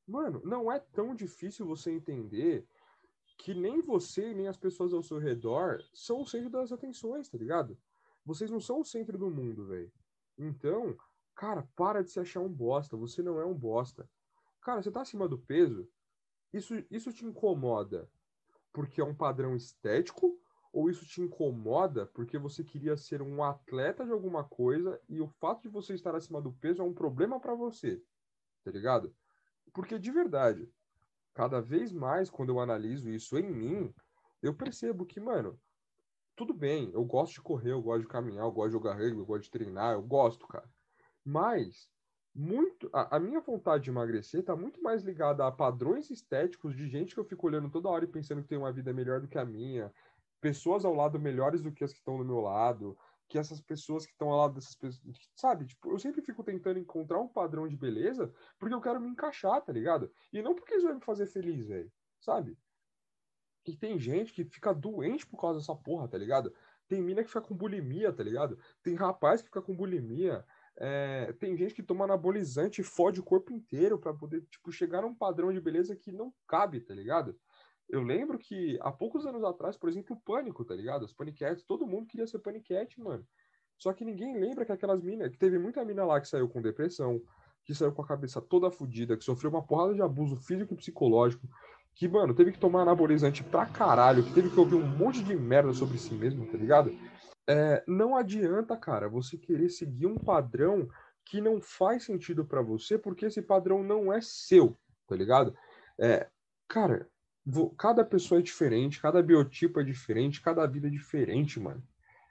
Mano, 0.07 0.41
não 0.43 0.71
é 0.71 0.79
tão 0.79 1.15
difícil 1.15 1.65
você 1.65 1.91
entender 1.91 2.67
que 3.37 3.53
nem 3.53 3.81
você 3.81 4.33
nem 4.33 4.47
as 4.47 4.57
pessoas 4.57 4.93
ao 4.93 5.03
seu 5.03 5.17
redor 5.17 5.83
são 5.93 6.21
o 6.21 6.25
centro 6.25 6.49
das 6.49 6.71
atenções, 6.71 7.29
tá 7.29 7.37
ligado? 7.37 7.77
Vocês 8.25 8.49
não 8.49 8.59
são 8.59 8.79
o 8.79 8.85
centro 8.85 9.17
do 9.17 9.29
mundo, 9.29 9.67
velho. 9.67 9.91
Então, 10.37 10.95
cara, 11.35 11.67
para 11.75 12.03
de 12.03 12.11
se 12.11 12.19
achar 12.19 12.39
um 12.39 12.49
bosta. 12.49 12.95
Você 12.95 13.21
não 13.21 13.39
é 13.39 13.45
um 13.45 13.53
bosta. 13.53 14.09
Cara, 14.61 14.81
você 14.81 14.91
tá 14.91 15.01
acima 15.01 15.27
do 15.27 15.37
peso? 15.37 15.87
Isso, 16.53 16.73
isso 16.89 17.11
te 17.11 17.25
incomoda 17.25 18.09
porque 18.73 18.99
é 18.99 19.03
um 19.05 19.15
padrão 19.15 19.55
estético? 19.55 20.39
Ou 20.73 20.89
isso 20.89 21.05
te 21.05 21.21
incomoda 21.21 22.07
porque 22.07 22.35
você 22.35 22.63
queria 22.63 22.97
ser 22.97 23.21
um 23.21 23.43
atleta 23.43 24.03
de 24.03 24.11
alguma 24.11 24.43
coisa 24.43 24.99
e 25.07 25.21
o 25.21 25.27
fato 25.27 25.61
de 25.61 25.69
você 25.69 25.93
estar 25.93 26.15
acima 26.15 26.41
do 26.41 26.51
peso 26.51 26.81
é 26.81 26.85
um 26.85 26.93
problema 26.93 27.39
para 27.39 27.53
você? 27.53 28.01
Tá 28.63 28.71
ligado? 28.71 29.15
Porque 29.71 29.99
de 29.99 30.09
verdade, 30.09 30.67
cada 31.33 31.61
vez 31.61 31.91
mais 31.91 32.29
quando 32.29 32.49
eu 32.49 32.59
analiso 32.59 33.09
isso 33.09 33.37
em 33.37 33.51
mim, 33.51 33.93
eu 34.41 34.53
percebo 34.53 35.05
que, 35.05 35.19
mano, 35.19 35.59
tudo 36.35 36.53
bem, 36.53 36.91
eu 36.93 37.03
gosto 37.05 37.33
de 37.33 37.41
correr, 37.41 37.71
eu 37.71 37.81
gosto 37.81 38.01
de 38.01 38.07
caminhar, 38.07 38.45
eu 38.45 38.51
gosto 38.51 38.69
de 38.69 38.73
jogar 38.73 38.93
rugby, 38.93 39.19
eu 39.19 39.25
gosto 39.25 39.43
de 39.43 39.51
treinar, 39.51 39.93
eu 39.93 40.01
gosto, 40.01 40.47
cara. 40.47 40.69
Mas 41.23 41.89
muito 42.35 42.89
a, 42.91 43.17
a, 43.17 43.19
minha 43.19 43.39
vontade 43.39 43.83
de 43.83 43.89
emagrecer 43.91 44.39
está 44.39 44.55
muito 44.55 44.81
mais 44.81 45.03
ligada 45.03 45.45
a 45.45 45.51
padrões 45.51 46.09
estéticos 46.09 46.75
de 46.75 46.87
gente 46.87 47.13
que 47.13 47.19
eu 47.19 47.25
fico 47.25 47.45
olhando 47.45 47.69
toda 47.69 47.89
hora 47.89 48.05
e 48.05 48.07
pensando 48.07 48.41
que 48.41 48.47
tem 48.47 48.57
uma 48.57 48.71
vida 48.71 48.91
melhor 48.91 49.21
do 49.21 49.27
que 49.27 49.37
a 49.37 49.45
minha, 49.45 49.93
pessoas 50.41 50.83
ao 50.83 50.95
lado 50.95 51.19
melhores 51.19 51.61
do 51.61 51.71
que 51.71 51.83
as 51.83 51.93
que 51.93 51.99
estão 51.99 52.17
do 52.17 52.25
meu 52.25 52.39
lado, 52.39 52.97
que 53.27 53.37
essas 53.37 53.61
pessoas 53.61 54.05
que 54.05 54.11
estão 54.11 54.29
ao 54.29 54.37
lado 54.37 54.55
dessas 54.55 54.75
pessoas, 54.75 55.17
sabe? 55.35 55.65
Tipo, 55.65 55.91
eu 55.91 55.99
sempre 55.99 56.21
fico 56.21 56.43
tentando 56.43 56.79
encontrar 56.79 57.19
um 57.19 57.27
padrão 57.27 57.67
de 57.67 57.75
beleza 57.75 58.31
porque 58.59 58.73
eu 58.73 58.81
quero 58.81 58.99
me 59.01 59.09
encaixar, 59.09 59.61
tá 59.61 59.71
ligado? 59.71 60.11
E 60.31 60.41
não 60.41 60.55
porque 60.55 60.75
isso 60.75 60.85
vai 60.85 60.95
me 60.95 61.01
fazer 61.03 61.25
feliz, 61.27 61.67
velho, 61.67 61.91
sabe? 62.19 62.57
E 63.65 63.75
tem 63.77 63.97
gente 63.97 64.33
que 64.33 64.43
fica 64.43 64.73
doente 64.73 65.25
por 65.25 65.39
causa 65.39 65.59
dessa 65.59 65.75
porra, 65.75 66.07
tá 66.07 66.17
ligado? 66.17 66.53
Tem 66.87 67.01
mina 67.01 67.23
que 67.23 67.29
fica 67.29 67.41
com 67.41 67.55
bulimia, 67.55 68.11
tá 68.11 68.21
ligado? 68.21 68.59
Tem 68.81 68.93
rapaz 68.93 69.41
que 69.41 69.47
fica 69.47 69.61
com 69.61 69.75
bulimia. 69.75 70.45
É, 70.75 71.31
tem 71.33 71.55
gente 71.55 71.73
que 71.73 71.83
toma 71.83 72.05
anabolizante 72.05 72.81
e 72.81 72.83
fode 72.83 73.19
o 73.19 73.23
corpo 73.23 73.53
inteiro 73.53 73.97
para 73.97 74.13
poder, 74.13 74.41
tipo, 74.47 74.71
chegar 74.71 75.03
a 75.03 75.07
um 75.07 75.15
padrão 75.15 75.53
de 75.53 75.61
beleza 75.61 75.95
que 75.95 76.11
não 76.11 76.33
cabe, 76.45 76.81
tá 76.81 76.93
ligado? 76.93 77.39
Eu 77.89 78.01
lembro 78.01 78.39
que 78.39 78.77
há 78.81 78.91
poucos 78.91 79.25
anos 79.25 79.43
atrás, 79.43 79.77
por 79.77 79.89
exemplo, 79.89 80.15
o 80.15 80.19
Pânico, 80.19 80.65
tá 80.65 80.75
ligado? 80.75 81.05
As 81.05 81.13
Paniquetes, 81.13 81.63
todo 81.63 81.85
mundo 81.85 82.07
queria 82.07 82.25
ser 82.25 82.39
Paniquete, 82.39 82.99
mano. 82.99 83.25
Só 83.77 83.93
que 83.93 84.05
ninguém 84.05 84.39
lembra 84.39 84.65
que 84.65 84.71
aquelas 84.71 85.01
minas, 85.01 85.29
que 85.29 85.37
teve 85.37 85.59
muita 85.59 85.83
mina 85.83 86.05
lá 86.05 86.19
que 86.19 86.27
saiu 86.27 86.47
com 86.47 86.61
depressão, 86.61 87.21
que 87.65 87.75
saiu 87.75 87.91
com 87.91 88.01
a 88.01 88.07
cabeça 88.07 88.41
toda 88.41 88.71
fodida, 88.71 89.17
que 89.17 89.23
sofreu 89.23 89.51
uma 89.51 89.61
porrada 89.61 89.93
de 89.93 90.01
abuso 90.01 90.35
físico 90.35 90.73
e 90.73 90.77
psicológico, 90.77 91.47
que, 91.95 92.07
mano, 92.07 92.33
teve 92.33 92.51
que 92.51 92.59
tomar 92.59 92.81
anabolizante 92.81 93.43
pra 93.43 93.65
caralho, 93.65 94.23
que 94.23 94.33
teve 94.33 94.49
que 94.49 94.59
ouvir 94.59 94.75
um 94.75 94.87
monte 94.97 95.23
de 95.23 95.35
merda 95.35 95.73
sobre 95.73 95.97
si 95.97 96.13
mesmo, 96.13 96.45
tá 96.47 96.57
ligado? 96.57 96.91
é, 97.47 97.83
não 97.87 98.15
adianta, 98.15 98.77
cara, 98.77 99.09
você 99.09 99.37
querer 99.37 99.69
seguir 99.69 100.07
um 100.07 100.15
padrão 100.15 100.87
que 101.25 101.41
não 101.41 101.61
faz 101.61 102.03
sentido 102.03 102.45
para 102.45 102.61
você, 102.61 102.97
porque 102.97 103.25
esse 103.25 103.41
padrão 103.41 103.83
não 103.83 104.11
é 104.11 104.21
seu, 104.21 104.77
tá 105.07 105.15
ligado? 105.15 105.55
É, 105.99 106.29
cara, 106.67 107.09
cada 107.77 108.03
pessoa 108.05 108.39
é 108.39 108.41
diferente, 108.41 109.01
cada 109.01 109.21
biotipo 109.21 109.79
é 109.79 109.83
diferente, 109.83 110.41
cada 110.41 110.65
vida 110.65 110.87
é 110.87 110.89
diferente, 110.89 111.59
mano. 111.59 111.83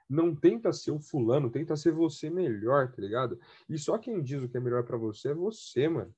Não 0.09 0.35
tenta 0.35 0.73
ser 0.73 0.91
o 0.91 0.99
fulano, 0.99 1.49
tenta 1.49 1.75
ser 1.75 1.91
você 1.91 2.29
melhor, 2.29 2.91
tá 2.91 3.01
ligado? 3.01 3.39
E 3.69 3.77
só 3.77 3.97
quem 3.97 4.21
diz 4.21 4.41
o 4.41 4.49
que 4.49 4.57
é 4.57 4.59
melhor 4.59 4.83
para 4.83 4.97
você 4.97 5.29
é 5.29 5.33
você, 5.33 5.87
mano, 5.87 6.13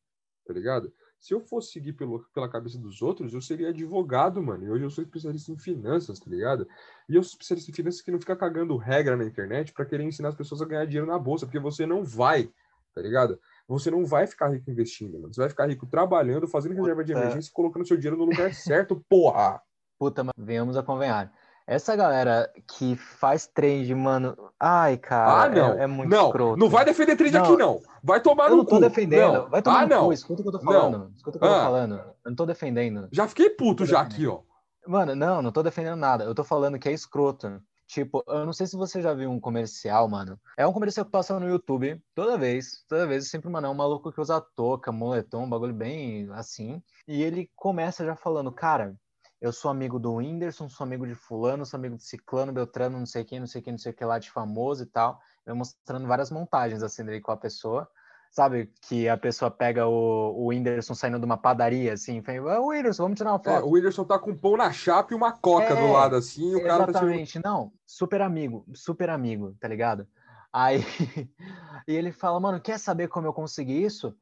tá 0.45 0.53
ligado? 0.53 0.91
Se 1.19 1.34
eu 1.34 1.39
fosse 1.39 1.71
seguir 1.71 1.93
pelo, 1.93 2.19
pela 2.34 2.49
cabeça 2.49 2.77
dos 2.77 3.01
outros, 3.01 3.34
eu 3.34 3.41
seria 3.41 3.69
advogado, 3.69 4.41
mano. 4.41 4.65
E 4.65 4.69
hoje 4.69 4.84
eu 4.84 4.89
sou 4.89 5.03
especialista 5.03 5.51
em 5.51 5.58
finanças, 5.58 6.19
tá 6.19 6.29
ligado? 6.29 6.67
E 7.10 7.15
eu 7.15 7.23
sou 7.23 7.31
especialista 7.31 7.71
em 7.71 7.73
finanças 7.73 8.01
que 8.01 8.12
não 8.12 8.19
fica 8.19 8.36
cagando 8.36 8.77
regra 8.77 9.15
na 9.15 9.25
internet 9.25 9.73
para 9.73 9.86
querer 9.86 10.03
ensinar 10.03 10.29
as 10.29 10.36
pessoas 10.36 10.62
a 10.62 10.65
ganhar 10.65 10.86
dinheiro 10.86 11.08
na 11.08 11.17
bolsa, 11.17 11.45
porque 11.45 11.60
você 11.60 11.86
não 11.86 12.03
vai, 12.03 12.51
tá 12.93 13.01
ligado? 13.01 13.39
Você 13.67 13.89
não 13.89 14.06
vai 14.06 14.28
ficar 14.28 14.49
rico 14.49 14.69
investindo, 14.69 15.19
mano. 15.19 15.34
Você 15.34 15.41
vai 15.41 15.49
ficar 15.49 15.67
rico 15.67 15.88
trabalhando, 15.88 16.47
fazendo 16.47 16.75
reserva 16.75 17.04
de 17.04 17.13
emergência 17.13 17.49
e 17.49 17.54
colocando 17.54 17.88
seu 17.88 17.97
dinheiro 17.97 18.17
no 18.17 18.25
lugar 18.25 18.54
certo, 18.54 19.04
porra! 19.10 19.62
Puta, 19.97 20.23
mas 20.23 20.34
venhamos 20.38 20.78
a 20.78 20.84
convenhar. 20.84 21.32
Essa 21.67 21.95
galera 21.95 22.51
que 22.78 22.95
faz 22.95 23.47
trade, 23.47 23.95
mano. 23.95 24.38
Ai, 24.60 24.97
cara. 24.97 25.43
Ah, 25.43 25.49
não. 25.49 25.80
É, 25.80 25.84
é 25.84 25.88
muito 25.88 26.12
não, 26.12 26.28
escroto. 26.28 26.60
Não 26.60 26.69
vai 26.69 26.86
defender 26.86 27.15
trade 27.15 27.34
não, 27.34 27.43
aqui, 27.43 27.58
não. 27.58 27.82
Vai 28.04 28.21
tomar 28.21 28.49
no 28.49 28.49
cu. 28.49 28.54
Eu 28.54 28.58
não 28.58 28.65
tô 28.65 28.80
defendendo. 28.80 29.34
Não. 29.34 29.49
Vai 29.49 29.62
tomar 29.63 29.80
ah, 29.80 29.82
no 29.82 29.89
não. 29.89 30.06
cu. 30.06 30.13
Escuta 30.13 30.41
o 30.41 30.43
que 30.43 30.49
eu 30.49 30.60
tô 30.60 30.60
falando. 30.60 30.97
Não. 30.99 31.12
Escuta 31.15 31.38
o 31.38 31.39
que 31.39 31.45
eu 31.45 31.49
tô 31.49 31.56
ah. 31.56 31.63
falando. 31.63 31.95
Eu 31.95 32.30
não 32.30 32.36
tô 32.36 32.45
defendendo. 32.45 33.10
Já 33.12 33.28
fiquei 33.28 33.49
puto 33.49 33.84
já 33.84 34.01
aqui, 34.01 34.28
ó. 34.28 34.41
Mano, 34.88 35.15
não, 35.15 35.41
não 35.41 35.51
tô 35.51 35.63
defendendo 35.63 35.95
nada. 35.95 36.23
Eu 36.23 36.36
tô 36.36 36.43
falando 36.43 36.78
que 36.78 36.88
é 36.88 36.91
escroto. 36.91 37.60
Tipo, 37.88 38.24
eu 38.28 38.45
não 38.45 38.54
sei 38.54 38.65
se 38.65 38.76
você 38.76 39.02
já 39.02 39.13
viu 39.13 39.30
um 39.30 39.39
comercial, 39.39 40.08
mano. 40.10 40.39
É 40.58 40.65
um 40.65 40.74
comercial 40.74 41.06
que 41.06 41.12
passa 41.12 41.39
no 41.39 41.48
YouTube 41.48 42.02
toda 42.15 42.38
vez. 42.38 42.84
Toda 42.88 43.06
vez, 43.08 43.30
sempre, 43.30 43.50
mano, 43.50 43.67
é 43.67 43.69
um 43.69 43.76
maluco 43.76 44.12
que 44.12 44.19
usa 44.19 44.41
touca, 44.41 44.91
moletom, 44.91 45.43
um 45.43 45.50
bagulho 45.50 45.74
bem 45.74 46.28
assim. 46.32 46.82
E 47.08 47.21
ele 47.21 47.50
começa 47.56 48.04
já 48.04 48.15
falando, 48.15 48.52
cara, 48.52 48.95
eu 49.39 49.52
sou 49.54 49.69
amigo 49.69 50.00
do 50.00 50.15
Whindersson, 50.15 50.67
sou 50.67 50.84
amigo 50.84 51.06
de 51.06 51.13
fulano, 51.13 51.65
sou 51.65 51.78
amigo 51.78 51.95
de 51.95 52.04
ciclano, 52.04 52.52
beltrano, 52.52 52.98
não 52.98 53.06
sei 53.06 53.24
quem, 53.24 53.39
não 53.39 53.48
sei 53.48 53.62
quem, 53.62 53.74
não 53.74 53.78
sei 53.78 53.91
o 53.91 53.95
que 53.95 54.04
lá 54.04 54.17
de 54.17 54.32
famoso 54.32 54.84
e 54.84 54.88
tal. 54.88 55.19
Eu 55.45 55.56
mostrando 55.56 56.08
várias 56.08 56.32
montagens 56.32 56.82
assim 56.82 57.06
dele 57.06 57.21
com 57.21 57.32
a 57.32 57.38
pessoa. 57.38 57.88
Sabe, 58.36 58.69
que 58.82 59.08
a 59.08 59.15
pessoa 59.15 59.50
pega 59.50 59.88
o, 59.88 60.34
o 60.36 60.48
Whindersson 60.48 60.93
saindo 60.93 61.17
de 61.17 61.24
uma 61.24 61.38
padaria, 61.38 61.93
assim, 61.93 62.21
fala, 62.21 62.60
o 62.60 62.67
Whindersson, 62.67 63.04
vamos 63.04 63.17
tirar 63.17 63.32
uma 63.32 63.39
foto. 63.39 63.50
É, 63.50 63.63
o 63.63 63.69
Whindersson 63.69 64.04
tá 64.04 64.19
com 64.19 64.36
pão 64.36 64.58
na 64.58 64.74
chapa 64.74 65.13
e 65.13 65.15
uma 65.15 65.32
coca 65.32 65.74
é, 65.74 65.76
do 65.76 65.93
lado, 65.93 66.17
assim, 66.17 66.52
e 66.52 66.56
o 66.58 66.62
cara 66.62 66.84
tá 66.84 66.89
Exatamente, 66.89 67.39
tá 67.39 67.50
não, 67.50 67.71
super 67.86 68.21
amigo, 68.21 68.65
super 68.74 69.10
amigo, 69.10 69.56
tá 69.58 69.69
ligado? 69.69 70.06
Aí, 70.52 70.84
e 71.88 71.95
ele 71.95 72.12
fala, 72.12 72.38
mano, 72.41 72.60
quer 72.60 72.78
saber 72.78 73.08
como 73.08 73.26
eu 73.26 73.32
consegui 73.32 73.82
isso? 73.82 74.13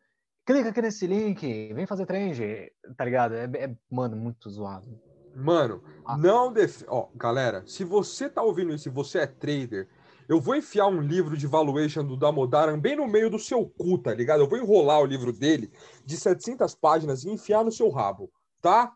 Clica 0.45 0.69
aqui 0.69 0.83
nesse 0.83 1.07
link, 1.07 1.73
vem 1.73 1.87
fazer 1.87 2.05
trend, 2.05 2.71
tá 2.95 3.03
ligado? 3.03 3.33
É, 3.33 3.45
é 3.45 3.75
mano, 3.89 4.15
muito 4.15 4.47
zoado. 4.47 4.87
Mano, 5.35 5.83
ah. 6.05 6.15
não 6.15 6.53
def... 6.53 6.83
Ó, 6.87 7.09
galera, 7.15 7.63
se 7.65 7.83
você 7.83 8.29
tá 8.29 8.43
ouvindo 8.43 8.75
isso 8.75 8.87
e 8.87 8.91
você 8.91 9.19
é 9.19 9.25
trader, 9.25 9.87
eu 10.27 10.39
vou 10.39 10.55
enfiar 10.55 10.87
um 10.87 11.01
livro 11.01 11.37
de 11.37 11.47
valuation 11.47 12.05
do 12.05 12.17
Damodaran 12.17 12.79
bem 12.79 12.95
no 12.95 13.07
meio 13.07 13.29
do 13.29 13.39
seu 13.39 13.65
cu, 13.65 13.97
tá 13.97 14.13
ligado? 14.13 14.41
Eu 14.41 14.49
vou 14.49 14.57
enrolar 14.57 15.01
o 15.01 15.05
livro 15.05 15.31
dele 15.31 15.71
de 16.05 16.17
700 16.17 16.75
páginas 16.75 17.23
e 17.23 17.29
enfiar 17.29 17.63
no 17.63 17.71
seu 17.71 17.89
rabo, 17.89 18.31
tá? 18.61 18.93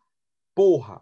Porra. 0.55 1.01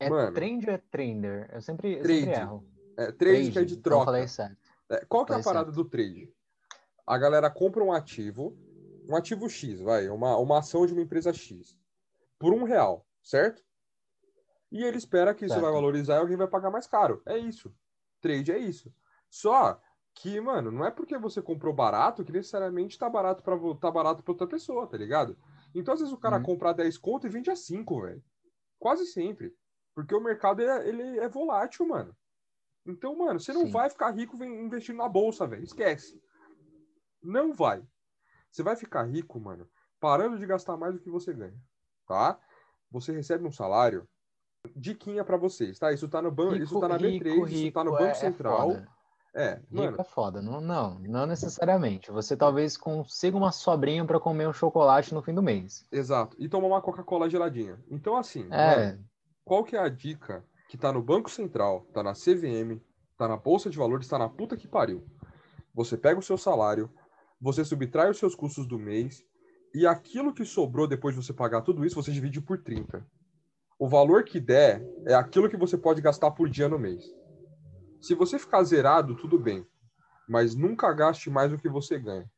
É 0.00 0.08
Mano. 0.08 0.32
trend 0.32 0.66
ou 0.68 0.74
é 0.74 0.78
trender? 0.78 1.50
Eu 1.52 1.60
sempre, 1.60 1.94
eu 1.94 2.04
sempre 2.04 2.30
erro. 2.30 2.64
É, 2.96 3.12
trade, 3.12 3.16
trade 3.16 3.50
que 3.50 3.58
é 3.58 3.64
de 3.64 3.74
então 3.74 3.82
troca. 3.82 4.04
falei 4.06 4.28
certo. 4.28 4.56
É, 4.90 5.04
qual 5.06 5.26
que 5.26 5.32
é 5.32 5.36
a 5.36 5.42
parada 5.42 5.66
certo. 5.66 5.82
do 5.82 5.84
trade? 5.88 6.32
A 7.06 7.18
galera 7.18 7.50
compra 7.50 7.82
um 7.82 7.92
ativo, 7.92 8.56
um 9.08 9.16
ativo 9.16 9.48
X, 9.48 9.80
vai, 9.80 10.08
uma, 10.08 10.36
uma 10.36 10.58
ação 10.58 10.86
de 10.86 10.92
uma 10.92 11.02
empresa 11.02 11.32
X, 11.32 11.76
por 12.38 12.52
um 12.52 12.64
real, 12.64 13.04
certo? 13.22 13.62
e 14.70 14.84
ele 14.84 14.98
espera 14.98 15.34
que 15.34 15.40
certo. 15.40 15.52
isso 15.52 15.60
vai 15.60 15.72
valorizar 15.72 16.16
e 16.16 16.18
alguém 16.18 16.36
vai 16.36 16.46
pagar 16.46 16.70
mais 16.70 16.86
caro. 16.86 17.22
É 17.26 17.38
isso. 17.38 17.74
Trade 18.20 18.52
é 18.52 18.58
isso. 18.58 18.92
Só 19.30 19.80
que, 20.14 20.40
mano, 20.40 20.70
não 20.72 20.84
é 20.84 20.90
porque 20.90 21.16
você 21.18 21.40
comprou 21.40 21.72
barato 21.72 22.24
que 22.24 22.32
necessariamente 22.32 22.98
tá 22.98 23.08
barato 23.08 23.42
para 23.42 23.56
tá 23.80 23.90
barato 23.90 24.22
para 24.22 24.32
outra 24.32 24.46
pessoa, 24.46 24.86
tá 24.86 24.96
ligado? 24.96 25.38
Então, 25.74 25.94
às 25.94 26.00
vezes 26.00 26.12
o 26.12 26.18
cara 26.18 26.36
Uhum. 26.38 26.42
compra 26.42 26.72
10 26.74 26.98
conto 26.98 27.26
e 27.26 27.30
vende 27.30 27.50
a 27.50 27.56
5, 27.56 28.00
velho. 28.02 28.22
Quase 28.78 29.06
sempre. 29.06 29.54
Porque 29.94 30.14
o 30.14 30.20
mercado 30.20 30.60
ele 30.62 30.70
é, 30.70 30.88
ele 30.88 31.18
é 31.20 31.28
volátil, 31.28 31.86
mano. 31.86 32.16
Então, 32.86 33.16
mano, 33.16 33.38
você 33.38 33.52
não 33.52 33.66
Sim. 33.66 33.70
vai 33.72 33.90
ficar 33.90 34.10
rico 34.10 34.42
investindo 34.42 34.96
na 34.96 35.08
bolsa, 35.08 35.46
velho. 35.46 35.62
Esquece. 35.62 36.20
Não 37.22 37.52
vai. 37.52 37.86
Você 38.50 38.62
vai 38.62 38.76
ficar 38.76 39.02
rico, 39.04 39.38
mano, 39.38 39.68
parando 40.00 40.38
de 40.38 40.46
gastar 40.46 40.76
mais 40.76 40.94
do 40.94 41.00
que 41.00 41.10
você 41.10 41.34
ganha, 41.34 41.60
tá? 42.06 42.40
Você 42.90 43.12
recebe 43.12 43.44
um 43.46 43.52
salário. 43.52 44.08
Diquinha 44.74 45.24
pra 45.24 45.36
vocês, 45.36 45.78
tá? 45.78 45.92
Isso 45.92 46.08
tá 46.08 46.20
no 46.22 46.30
banco, 46.30 46.56
isso 46.56 46.80
tá 46.80 46.88
na 46.88 46.98
B3, 46.98 47.46
isso 47.52 47.72
tá 47.72 47.84
no 47.84 47.92
Banco 47.92 48.04
é- 48.04 48.10
é 48.10 48.14
Central. 48.14 48.70
foda. 48.70 48.88
É, 49.34 49.60
Rico 49.70 49.74
mano, 49.74 49.96
é 50.00 50.04
foda. 50.04 50.42
Não, 50.42 50.60
não, 50.60 50.98
não 51.00 51.26
necessariamente. 51.26 52.10
Você 52.10 52.36
talvez 52.36 52.76
consiga 52.76 53.36
uma 53.36 53.52
sobrinha 53.52 54.04
pra 54.04 54.18
comer 54.18 54.48
um 54.48 54.52
chocolate 54.52 55.14
no 55.14 55.22
fim 55.22 55.34
do 55.34 55.42
mês. 55.42 55.86
exato. 55.92 56.36
E 56.38 56.48
tomar 56.48 56.68
uma 56.68 56.82
Coca-Cola 56.82 57.28
geladinha. 57.28 57.78
Então, 57.90 58.16
assim, 58.16 58.46
É, 58.50 58.76
mano, 58.76 59.04
qual 59.44 59.64
que 59.64 59.76
é 59.76 59.78
a 59.78 59.88
dica 59.88 60.44
que 60.68 60.76
tá 60.76 60.92
no 60.92 61.02
Banco 61.02 61.30
Central, 61.30 61.86
tá 61.92 62.02
na 62.02 62.12
CVM, 62.12 62.80
tá 63.16 63.26
na 63.26 63.36
Bolsa 63.36 63.70
de 63.70 63.78
Valores, 63.78 64.08
tá 64.08 64.18
na 64.18 64.28
puta 64.28 64.56
que 64.56 64.68
pariu? 64.68 65.04
Você 65.74 65.96
pega 65.96 66.18
o 66.18 66.22
seu 66.22 66.36
salário, 66.36 66.90
você 67.40 67.64
subtrai 67.64 68.10
os 68.10 68.18
seus 68.18 68.34
custos 68.34 68.66
do 68.66 68.78
mês 68.78 69.24
e 69.74 69.86
aquilo 69.86 70.32
que 70.32 70.44
sobrou 70.44 70.86
depois 70.86 71.14
de 71.14 71.22
você 71.22 71.32
pagar 71.32 71.62
tudo 71.62 71.84
isso, 71.84 71.94
você 71.94 72.10
divide 72.10 72.40
por 72.40 72.58
30. 72.58 73.06
O 73.78 73.88
valor 73.88 74.24
que 74.24 74.40
der 74.40 74.82
é 75.06 75.14
aquilo 75.14 75.48
que 75.48 75.56
você 75.56 75.78
pode 75.78 76.00
gastar 76.00 76.32
por 76.32 76.48
dia 76.48 76.68
no 76.68 76.78
mês. 76.78 77.04
Se 78.00 78.14
você 78.14 78.38
ficar 78.38 78.62
zerado, 78.62 79.16
tudo 79.16 79.38
bem, 79.38 79.66
mas 80.28 80.54
nunca 80.54 80.92
gaste 80.92 81.30
mais 81.30 81.50
do 81.50 81.58
que 81.58 81.68
você 81.68 81.98
ganha. 81.98 82.30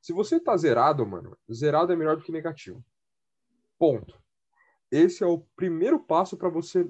Se 0.00 0.12
você 0.12 0.38
tá 0.38 0.56
zerado, 0.56 1.06
mano, 1.06 1.36
zerado 1.52 1.92
é 1.92 1.96
melhor 1.96 2.16
do 2.16 2.22
que 2.22 2.32
negativo. 2.32 2.84
Ponto. 3.78 4.14
Esse 4.90 5.24
é 5.24 5.26
o 5.26 5.40
primeiro 5.56 5.98
passo 5.98 6.36
para 6.36 6.48
você 6.48 6.88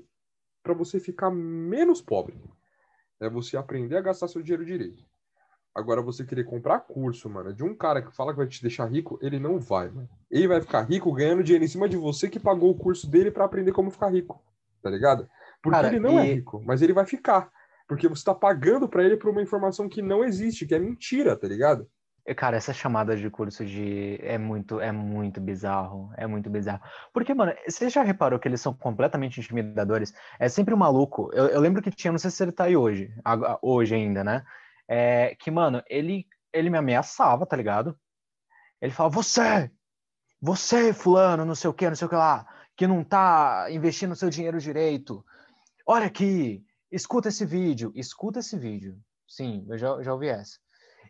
para 0.63 0.75
você 0.75 0.99
ficar 0.99 1.31
menos 1.31 2.03
pobre. 2.03 2.37
É 3.21 3.31
você 3.31 3.57
aprender 3.57 3.97
a 3.97 4.01
gastar 4.01 4.27
seu 4.27 4.43
dinheiro 4.43 4.65
direito. 4.65 5.05
Agora, 5.73 6.03
você 6.03 6.25
querer 6.25 6.45
comprar 6.45 6.81
curso, 6.81 7.31
mano, 7.31 7.55
de 7.55 7.63
um 7.63 7.75
cara 7.75 8.03
que 8.03 8.15
fala 8.15 8.33
que 8.33 8.39
vai 8.39 8.49
te 8.49 8.61
deixar 8.61 8.87
rico, 8.87 9.19
ele 9.23 9.39
não 9.39 9.61
vai, 9.61 9.89
mano. 9.89 10.09
Ele 10.29 10.49
vai 10.49 10.61
ficar 10.61 10.83
rico 10.83 11.13
ganhando 11.13 11.45
dinheiro 11.45 11.65
em 11.65 11.69
cima 11.69 11.89
de 11.89 11.97
você 11.97 12.29
que 12.29 12.41
pagou 12.41 12.71
o 12.71 12.75
curso 12.77 13.09
dele 13.09 13.31
para 13.31 13.45
aprender 13.45 13.73
como 13.73 13.91
ficar 13.91 14.09
rico. 14.09 14.43
Tá 14.83 14.91
ligado? 14.91 15.29
Porque 15.63 15.77
Cara, 15.77 15.89
ele 15.89 16.01
não 16.01 16.19
é 16.19 16.27
e- 16.27 16.35
rico, 16.35 16.63
mas 16.65 16.83
ele 16.83 16.93
vai 16.93 17.07
ficar. 17.07 17.53
Porque 17.87 18.09
você 18.09 18.25
tá 18.25 18.35
pagando 18.35 18.89
para 18.89 19.05
ele 19.05 19.17
por 19.17 19.31
uma 19.31 19.43
informação 19.43 19.89
que 19.89 20.03
não 20.03 20.25
existe, 20.25 20.67
que 20.67 20.75
é 20.75 20.79
mentira, 20.79 21.37
tá 21.37 21.47
ligado? 21.47 21.89
E, 22.27 22.35
Cara, 22.35 22.57
essa 22.57 22.73
chamada 22.73 23.17
de 23.17 23.31
curso 23.31 23.65
de 23.65 24.19
é 24.21 24.37
muito, 24.37 24.81
é 24.81 24.91
muito 24.91 25.41
bizarro, 25.41 26.11
é 26.17 26.27
muito 26.27 26.51
bizarro. 26.51 26.81
Porque, 27.13 27.33
mano, 27.33 27.53
você 27.67 27.89
já 27.89 28.03
reparou 28.03 28.39
que 28.41 28.49
eles 28.49 28.61
são 28.61 28.75
completamente 28.75 29.39
intimidadores? 29.39 30.13
É 30.39 30.49
sempre 30.49 30.75
um 30.75 30.79
maluco. 30.79 31.31
Eu, 31.33 31.47
eu 31.47 31.61
lembro 31.61 31.81
que 31.81 31.91
tinha, 31.91 32.11
não 32.11 32.19
sei 32.19 32.33
se 32.33 32.43
ele 32.43 32.51
tá 32.51 32.65
aí 32.65 32.77
hoje, 32.77 33.15
hoje 33.63 33.95
ainda, 33.95 34.25
né? 34.25 34.45
É, 34.89 35.37
que, 35.39 35.53
mano, 35.53 35.81
ele, 35.89 36.27
ele 36.53 36.69
me 36.69 36.79
ameaçava, 36.79 37.47
tá 37.47 37.57
ligado? 37.57 37.97
Ele 38.81 38.93
falava, 38.93 39.15
você, 39.15 39.71
você, 40.41 40.93
fulano, 40.93 41.45
não 41.45 41.55
sei 41.55 41.71
o 41.71 41.75
que, 41.75 41.89
não 41.89 41.97
sei 41.97 42.07
o 42.07 42.11
que 42.11 42.17
lá, 42.17 42.45
que 42.77 42.89
não 42.89 43.05
tá 43.05 43.69
investindo 43.71 44.17
seu 44.17 44.29
dinheiro 44.31 44.59
direito. 44.59 45.25
Olha 45.87 46.07
aqui, 46.07 46.66
escuta 46.91 47.29
esse 47.29 47.45
vídeo, 47.45 47.93
escuta 47.95 48.41
esse 48.41 48.57
vídeo. 48.57 48.99
Sim, 49.29 49.67
eu 49.69 49.77
já, 49.77 50.03
já 50.03 50.13
ouvi 50.13 50.29
essa 50.29 50.59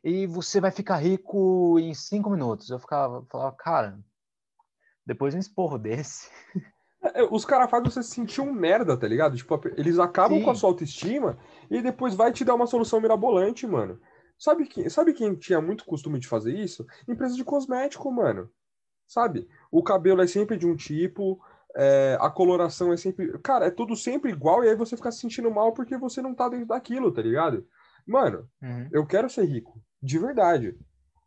e 0.07 0.25
você 0.25 0.61
vai 0.61 0.71
ficar 0.71 0.99
rico 0.99 1.81
em 1.81 1.93
cinco 1.93 2.31
minutos. 2.31 2.71
Eu 2.71 2.79
ficava, 2.79 3.27
falava, 3.29 3.57
cara, 3.57 3.99
depois 5.05 5.33
de 5.33 5.39
um 5.39 5.41
esporro 5.41 5.79
desse. 5.79 6.31
É, 7.15 7.23
Os 7.25 7.45
caras 7.45 7.71
fazem 7.71 7.91
você 7.91 8.03
se 8.03 8.11
sentir 8.11 8.41
um 8.41 8.53
merda, 8.53 8.97
tá 8.97 9.07
ligado? 9.07 9.37
Tipo, 9.37 9.61
eles 9.77 9.99
acabam 9.99 10.39
Sim. 10.39 10.45
com 10.45 10.51
a 10.51 10.55
sua 10.55 10.71
autoestima 10.71 11.39
e 11.71 11.83
depois 11.83 12.15
vai 12.15 12.33
te 12.33 12.45
dar 12.45 12.55
uma 12.55 12.67
solução 12.67 13.01
mirabolante, 13.01 13.67
mano. 13.67 14.01
Sabe 14.39 14.67
quem, 14.67 14.89
sabe 14.89 15.13
quem 15.13 15.35
tinha 15.35 15.61
muito 15.61 15.85
costume 15.85 16.19
de 16.19 16.29
fazer 16.29 16.55
isso? 16.55 16.87
Empresa 17.09 17.35
de 17.35 17.45
cosmético, 17.45 18.11
mano. 18.11 18.51
Sabe? 19.07 19.49
O 19.71 19.83
cabelo 19.83 20.23
é 20.23 20.27
sempre 20.27 20.57
de 20.57 20.67
um 20.67 20.77
tipo, 20.77 21.41
é, 21.77 22.17
a 22.21 22.31
coloração 22.31 22.93
é 22.93 22.97
sempre. 22.97 23.39
Cara, 23.41 23.67
é 23.67 23.71
tudo 23.71 23.95
sempre 23.95 24.33
igual 24.33 24.65
e 24.65 24.69
aí 24.69 24.75
você 24.75 24.97
fica 24.97 25.13
se 25.13 25.21
sentindo 25.21 25.51
mal 25.51 25.75
porque 25.75 25.97
você 25.99 26.23
não 26.23 26.35
tá 26.35 26.49
dentro 26.49 26.67
daquilo, 26.67 27.13
tá 27.13 27.21
ligado? 27.21 27.69
Mano, 28.07 28.49
eu 28.91 29.07
quero 29.07 29.29
ser 29.29 29.45
rico, 29.45 29.79
de 30.03 30.19
verdade. 30.19 30.79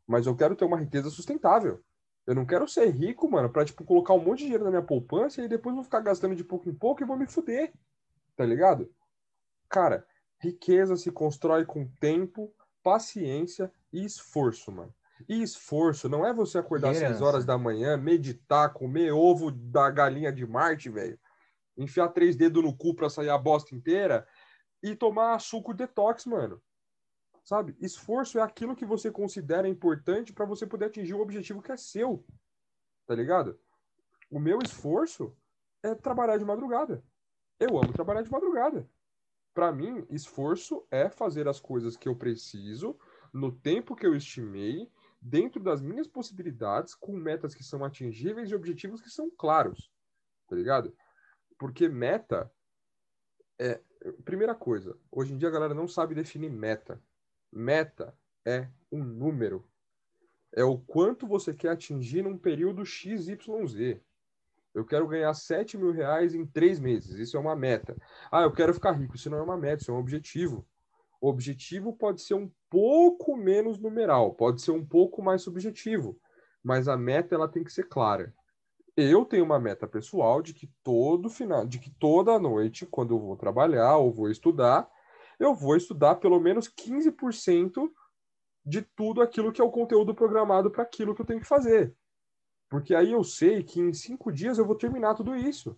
Mas 0.08 0.26
eu 0.26 0.36
quero 0.36 0.56
ter 0.56 0.66
uma 0.66 0.80
riqueza 0.80 1.10
sustentável. 1.12 1.80
Eu 2.26 2.34
não 2.34 2.46
quero 2.46 2.68
ser 2.68 2.90
rico, 2.90 3.30
mano, 3.30 3.50
pra, 3.50 3.64
tipo, 3.64 3.84
colocar 3.84 4.14
um 4.14 4.24
monte 4.24 4.40
de 4.40 4.46
dinheiro 4.46 4.64
na 4.64 4.72
minha 4.72 4.82
poupança 4.82 5.42
e 5.42 5.48
depois 5.48 5.76
vou 5.76 5.84
ficar 5.84 6.00
gastando 6.00 6.36
de 6.36 6.44
pouco 6.44 6.68
em 6.68 6.74
pouco 6.74 7.04
e 7.04 7.06
vou 7.06 7.18
me 7.18 7.28
fuder. 7.28 7.72
Tá 8.36 8.46
ligado? 8.46 8.92
Cara, 9.70 10.06
riqueza 10.40 10.96
se 10.96 11.12
constrói 11.12 11.66
com 11.66 11.88
tempo, 12.00 12.52
paciência 12.82 13.72
e 13.94 14.04
esforço, 14.04 14.72
mano. 14.72 14.94
E 15.28 15.42
esforço 15.42 16.08
não 16.08 16.26
é 16.26 16.34
você 16.34 16.58
acordar 16.58 16.92
às 16.92 16.98
E 16.98 17.00
6 17.00 17.10
herança. 17.12 17.26
horas 17.26 17.46
da 17.46 17.58
manhã, 17.58 17.98
meditar, 17.98 18.74
comer 18.74 19.12
ovo 19.12 19.52
da 19.52 19.90
galinha 19.90 20.32
de 20.32 20.46
Marte, 20.46 20.90
velho. 20.90 21.20
Enfiar 21.78 22.10
três 22.10 22.36
dedos 22.36 22.64
no 22.64 22.76
cu 22.76 22.96
pra 22.96 23.10
sair 23.10 23.30
a 23.30 23.38
bosta 23.38 23.76
inteira 23.76 24.28
e 24.82 24.96
tomar 24.96 25.40
suco 25.40 25.74
detox, 25.74 26.26
mano. 26.26 26.62
Sabe? 27.44 27.76
Esforço 27.80 28.38
é 28.38 28.42
aquilo 28.42 28.76
que 28.76 28.86
você 28.86 29.12
considera 29.12 29.68
importante 29.68 30.34
para 30.34 30.46
você 30.46 30.68
poder 30.68 30.86
atingir 30.86 31.14
o 31.14 31.22
objetivo 31.22 31.62
que 31.62 31.72
é 31.72 31.78
seu. 31.78 32.26
Tá 33.06 33.16
ligado? 33.16 33.60
O 34.30 34.40
meu 34.40 34.60
esforço 34.64 35.36
é 35.82 35.96
trabalhar 35.96 36.38
de 36.38 36.46
madrugada. 36.46 37.04
Eu 37.60 37.78
amo 37.78 37.92
trabalhar 37.92 38.22
de 38.22 38.32
madrugada. 38.32 38.90
Para 39.54 39.72
mim, 39.72 40.06
esforço 40.10 40.86
é 40.92 41.10
fazer 41.10 41.48
as 41.48 41.60
coisas 41.60 41.98
que 41.98 42.08
eu 42.08 42.16
preciso 42.16 42.98
no 43.34 43.52
tempo 43.52 43.96
que 43.96 44.06
eu 44.06 44.16
estimei, 44.16 44.90
dentro 45.22 45.62
das 45.62 45.82
minhas 45.82 46.08
possibilidades, 46.08 46.96
com 46.96 47.14
metas 47.14 47.54
que 47.54 47.64
são 47.64 47.84
atingíveis 47.84 48.50
e 48.50 48.56
objetivos 48.56 49.02
que 49.02 49.10
são 49.10 49.30
claros. 49.30 49.92
Tá 50.48 50.56
ligado? 50.56 50.96
Porque 51.58 51.90
meta 51.90 52.52
é 53.60 53.82
primeira 54.24 54.56
coisa, 54.56 54.98
hoje 55.12 55.34
em 55.34 55.38
dia 55.38 55.50
a 55.50 55.52
galera 55.52 55.74
não 55.74 55.88
sabe 55.88 56.16
definir 56.16 56.50
meta. 56.50 57.02
Meta 57.52 58.18
é 58.46 58.70
um 58.92 59.04
número. 59.04 59.68
É 60.54 60.64
o 60.64 60.78
quanto 60.78 61.28
você 61.28 61.54
quer 61.54 61.70
atingir 61.70 62.24
num 62.24 62.38
período 62.38 62.86
XYZ. 62.86 64.00
Eu 64.74 64.86
quero 64.86 65.08
ganhar 65.08 65.34
7 65.34 65.78
mil 65.78 65.92
reais 65.92 66.34
em 66.34 66.46
três 66.46 66.80
meses. 66.80 67.20
Isso 67.20 67.36
é 67.36 67.40
uma 67.40 67.56
meta. 67.56 67.96
Ah, 68.32 68.44
eu 68.44 68.52
quero 68.52 68.74
ficar 68.74 68.92
rico. 68.92 69.16
Isso 69.16 69.30
não 69.30 69.40
é 69.40 69.42
uma 69.42 69.58
meta, 69.58 69.82
isso 69.82 69.92
é 69.92 69.94
um 69.94 70.00
objetivo. 70.00 70.66
O 71.22 71.30
objetivo 71.30 71.94
pode 71.94 72.22
ser 72.22 72.34
um 72.34 72.52
pouco 72.70 73.36
menos 73.36 73.78
numeral, 73.80 74.34
pode 74.34 74.62
ser 74.62 74.72
um 74.72 74.86
pouco 74.86 75.22
mais 75.22 75.42
subjetivo, 75.42 76.20
mas 76.64 76.88
a 76.88 76.96
meta 76.96 77.36
ela 77.36 77.48
tem 77.48 77.64
que 77.64 77.74
ser 77.74 77.88
clara. 77.88 78.34
Eu 78.96 79.26
tenho 79.26 79.46
uma 79.46 79.60
meta 79.60 79.88
pessoal 79.88 80.42
de 80.42 80.54
que 80.54 80.72
todo 80.84 81.30
final, 81.30 81.66
de 81.66 81.80
que 81.80 81.90
toda 81.92 82.40
noite, 82.40 82.86
quando 82.86 83.14
eu 83.14 83.20
vou 83.20 83.38
trabalhar 83.38 83.98
ou 83.98 84.14
vou 84.14 84.30
estudar, 84.30 84.90
eu 85.40 85.56
vou 85.56 85.76
estudar 85.76 86.16
pelo 86.16 86.40
menos 86.40 86.68
15% 86.68 87.90
de 88.66 88.82
tudo 88.82 89.22
aquilo 89.22 89.52
que 89.52 89.62
é 89.62 89.64
o 89.64 89.72
conteúdo 89.72 90.14
programado 90.14 90.70
para 90.70 90.84
aquilo 90.84 91.16
que 91.16 91.22
eu 91.22 91.26
tenho 91.26 91.40
que 91.40 91.48
fazer. 91.48 91.96
Porque 92.70 92.94
aí 92.94 93.12
eu 93.14 93.24
sei 93.24 93.64
que 93.64 93.80
em 93.80 93.94
cinco 93.94 94.32
dias 94.32 94.58
eu 94.58 94.66
vou 94.66 94.76
terminar 94.76 95.16
tudo 95.16 95.36
isso. 95.36 95.78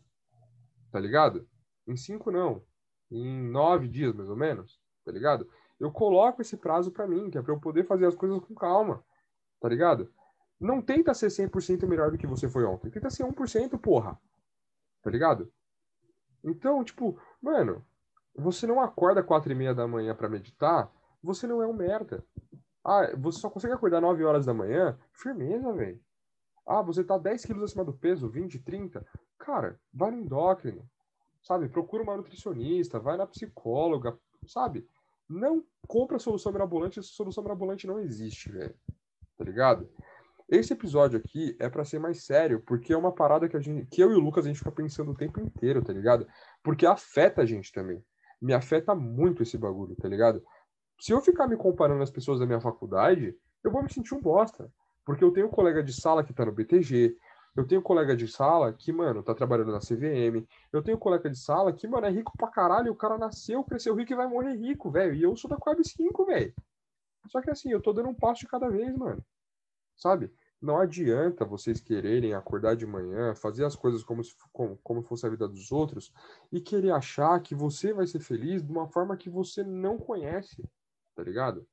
Tá 0.91 0.99
ligado? 0.99 1.47
Em 1.87 1.95
cinco 1.95 2.31
não. 2.31 2.63
Em 3.09 3.49
nove 3.49 3.87
dias, 3.87 4.13
mais 4.13 4.29
ou 4.29 4.35
menos. 4.35 4.80
Tá 5.03 5.11
ligado? 5.11 5.49
Eu 5.79 5.91
coloco 5.91 6.41
esse 6.41 6.57
prazo 6.57 6.91
para 6.91 7.07
mim, 7.07 7.29
que 7.29 7.37
é 7.37 7.41
para 7.41 7.53
eu 7.53 7.59
poder 7.59 7.85
fazer 7.85 8.05
as 8.05 8.15
coisas 8.15 8.39
com 8.39 8.53
calma. 8.53 9.03
Tá 9.59 9.67
ligado? 9.67 10.11
Não 10.59 10.81
tenta 10.81 11.13
ser 11.13 11.27
100% 11.27 11.87
melhor 11.87 12.11
do 12.11 12.17
que 12.17 12.27
você 12.27 12.47
foi 12.47 12.63
ontem. 12.65 12.91
Tenta 12.91 13.09
ser 13.09 13.23
1%, 13.23 13.79
porra. 13.79 14.19
Tá 15.01 15.09
ligado? 15.09 15.51
Então, 16.43 16.83
tipo, 16.83 17.19
mano, 17.41 17.83
você 18.35 18.67
não 18.67 18.79
acorda 18.79 19.23
quatro 19.23 19.51
e 19.51 19.55
meia 19.55 19.73
da 19.73 19.87
manhã 19.87 20.15
para 20.15 20.29
meditar, 20.29 20.91
você 21.21 21.47
não 21.47 21.61
é 21.61 21.67
um 21.67 21.73
merda. 21.73 22.23
Ah, 22.83 23.15
você 23.15 23.39
só 23.39 23.49
consegue 23.49 23.73
acordar 23.73 24.01
9 24.01 24.23
horas 24.23 24.45
da 24.45 24.53
manhã? 24.53 24.97
Firmeza, 25.13 25.71
velho. 25.73 25.99
Ah, 26.65 26.81
você 26.81 27.03
tá 27.03 27.17
10 27.17 27.45
quilos 27.45 27.63
acima 27.63 27.83
do 27.83 27.93
peso, 27.93 28.29
20, 28.29 28.59
30? 28.59 29.05
Cara, 29.37 29.79
vai 29.93 30.11
no 30.11 30.17
endócrino, 30.19 30.87
sabe? 31.41 31.69
Procura 31.69 32.03
uma 32.03 32.17
nutricionista, 32.17 32.99
vai 32.99 33.17
na 33.17 33.27
psicóloga, 33.27 34.17
sabe? 34.47 34.87
Não 35.29 35.63
compra 35.87 36.19
solução 36.19 36.51
mirabolante, 36.51 36.99
essa 36.99 37.09
solução 37.09 37.43
mirabolante 37.43 37.87
não 37.87 37.99
existe, 37.99 38.51
velho. 38.51 38.75
Tá 39.37 39.43
ligado? 39.43 39.89
Esse 40.49 40.73
episódio 40.73 41.17
aqui 41.17 41.55
é 41.59 41.69
para 41.69 41.85
ser 41.85 41.99
mais 41.99 42.25
sério, 42.25 42.61
porque 42.61 42.91
é 42.91 42.97
uma 42.97 43.13
parada 43.13 43.47
que, 43.47 43.55
a 43.55 43.59
gente, 43.61 43.87
que 43.87 44.03
eu 44.03 44.11
e 44.11 44.15
o 44.15 44.19
Lucas 44.19 44.45
a 44.45 44.49
gente 44.49 44.59
fica 44.59 44.71
pensando 44.71 45.11
o 45.11 45.15
tempo 45.15 45.39
inteiro, 45.39 45.81
tá 45.81 45.93
ligado? 45.93 46.27
Porque 46.61 46.85
afeta 46.85 47.41
a 47.41 47.45
gente 47.45 47.71
também. 47.71 48.03
Me 48.41 48.53
afeta 48.53 48.93
muito 48.93 49.43
esse 49.43 49.57
bagulho, 49.57 49.95
tá 49.95 50.09
ligado? 50.09 50.43
Se 50.99 51.13
eu 51.13 51.21
ficar 51.21 51.47
me 51.47 51.55
comparando 51.55 52.03
as 52.03 52.11
pessoas 52.11 52.39
da 52.39 52.45
minha 52.45 52.59
faculdade, 52.59 53.33
eu 53.63 53.71
vou 53.71 53.81
me 53.81 53.91
sentir 53.91 54.13
um 54.13 54.21
bosta. 54.21 54.69
Porque 55.05 55.23
eu 55.23 55.31
tenho 55.31 55.47
um 55.47 55.51
colega 55.51 55.81
de 55.81 55.93
sala 55.93 56.23
que 56.23 56.33
tá 56.33 56.45
no 56.45 56.51
BTG, 56.51 57.15
eu 57.55 57.67
tenho 57.67 57.81
colega 57.81 58.15
de 58.15 58.27
sala 58.27 58.71
que, 58.71 58.93
mano, 58.93 59.21
tá 59.21 59.35
trabalhando 59.35 59.71
na 59.71 59.79
CVM. 59.79 60.47
Eu 60.71 60.81
tenho 60.81 60.97
colega 60.97 61.29
de 61.29 61.37
sala 61.37 61.73
que, 61.73 61.87
mano, 61.87 62.07
é 62.07 62.09
rico 62.09 62.31
pra 62.37 62.47
caralho. 62.47 62.91
O 62.91 62.95
cara 62.95 63.17
nasceu, 63.17 63.63
cresceu 63.63 63.93
rico 63.95 64.13
e 64.13 64.15
vai 64.15 64.27
morrer 64.27 64.55
rico, 64.55 64.89
velho. 64.89 65.13
E 65.13 65.21
eu 65.21 65.35
sou 65.35 65.49
da 65.49 65.57
Coab 65.57 65.83
5, 65.83 66.25
velho. 66.25 66.53
Só 67.27 67.41
que 67.41 67.49
assim, 67.49 67.69
eu 67.69 67.81
tô 67.81 67.91
dando 67.91 68.09
um 68.09 68.15
passo 68.15 68.41
de 68.41 68.47
cada 68.47 68.69
vez, 68.69 68.95
mano. 68.95 69.23
Sabe? 69.97 70.33
Não 70.61 70.77
adianta 70.77 71.43
vocês 71.43 71.81
quererem 71.81 72.33
acordar 72.33 72.75
de 72.75 72.85
manhã, 72.85 73.35
fazer 73.35 73.65
as 73.65 73.75
coisas 73.75 74.03
como 74.03 74.23
se 74.23 74.33
como, 74.53 74.77
como 74.83 75.01
fosse 75.01 75.25
a 75.25 75.29
vida 75.29 75.47
dos 75.47 75.71
outros 75.71 76.13
e 76.51 76.61
querer 76.61 76.91
achar 76.91 77.39
que 77.41 77.55
você 77.55 77.91
vai 77.91 78.05
ser 78.05 78.19
feliz 78.19 78.63
de 78.63 78.71
uma 78.71 78.87
forma 78.87 79.17
que 79.17 79.29
você 79.29 79.63
não 79.63 79.97
conhece, 79.97 80.63
tá 81.15 81.23
ligado? 81.23 81.67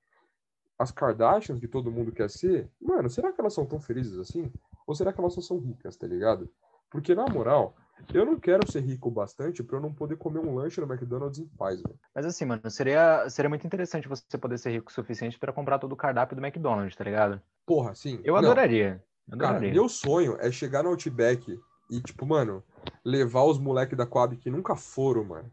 As 0.78 0.90
Kardashians 0.90 1.60
que 1.60 1.68
todo 1.68 1.92
mundo 1.92 2.12
quer 2.12 2.30
ser, 2.30 2.70
mano, 2.80 3.10
será 3.10 3.30
que 3.30 3.40
elas 3.40 3.52
são 3.52 3.66
tão 3.66 3.78
felizes 3.78 4.16
assim? 4.18 4.50
Ou 4.88 4.94
será 4.94 5.12
que 5.12 5.20
elas 5.20 5.34
só 5.34 5.42
são 5.42 5.58
ricas, 5.58 5.98
tá 5.98 6.06
ligado? 6.06 6.50
Porque, 6.90 7.14
na 7.14 7.28
moral, 7.28 7.76
eu 8.14 8.24
não 8.24 8.40
quero 8.40 8.66
ser 8.66 8.80
rico 8.80 9.10
bastante 9.10 9.62
para 9.62 9.76
eu 9.76 9.82
não 9.82 9.92
poder 9.92 10.16
comer 10.16 10.38
um 10.38 10.54
lanche 10.54 10.80
no 10.80 10.90
McDonald's 10.90 11.38
em 11.38 11.46
paz, 11.46 11.82
velho. 11.82 12.00
Mas 12.14 12.24
assim, 12.24 12.46
mano, 12.46 12.70
seria, 12.70 13.28
seria 13.28 13.50
muito 13.50 13.66
interessante 13.66 14.08
você 14.08 14.38
poder 14.38 14.56
ser 14.56 14.70
rico 14.70 14.90
o 14.90 14.94
suficiente 14.94 15.38
para 15.38 15.52
comprar 15.52 15.78
todo 15.78 15.92
o 15.92 15.96
cardápio 15.96 16.34
do 16.34 16.42
McDonald's, 16.42 16.96
tá 16.96 17.04
ligado? 17.04 17.38
Porra, 17.66 17.94
sim. 17.94 18.18
Eu 18.24 18.32
Não, 18.32 18.40
adoraria. 18.40 19.04
eu 19.30 19.36
Cara, 19.36 19.56
adoraria. 19.56 19.74
meu 19.74 19.90
sonho 19.90 20.38
é 20.40 20.50
chegar 20.50 20.82
no 20.82 20.88
Outback 20.88 21.60
e, 21.90 22.00
tipo, 22.00 22.24
mano, 22.24 22.64
levar 23.04 23.44
os 23.44 23.58
moleques 23.58 23.98
da 23.98 24.06
Coab 24.06 24.38
que 24.38 24.50
nunca 24.50 24.74
foram, 24.74 25.22
mano, 25.22 25.52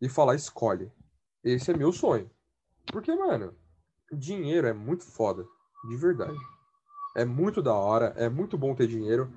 e 0.00 0.08
falar, 0.08 0.34
escolhe. 0.34 0.90
Esse 1.44 1.72
é 1.72 1.76
meu 1.76 1.92
sonho. 1.92 2.30
Porque, 2.90 3.14
mano, 3.14 3.54
dinheiro 4.10 4.66
é 4.66 4.72
muito 4.72 5.04
foda. 5.04 5.44
De 5.90 5.96
verdade. 5.98 6.38
É 7.14 7.24
muito 7.24 7.62
da 7.62 7.74
hora, 7.74 8.14
é 8.16 8.28
muito 8.28 8.56
bom 8.56 8.74
ter 8.74 8.86
dinheiro. 8.86 9.30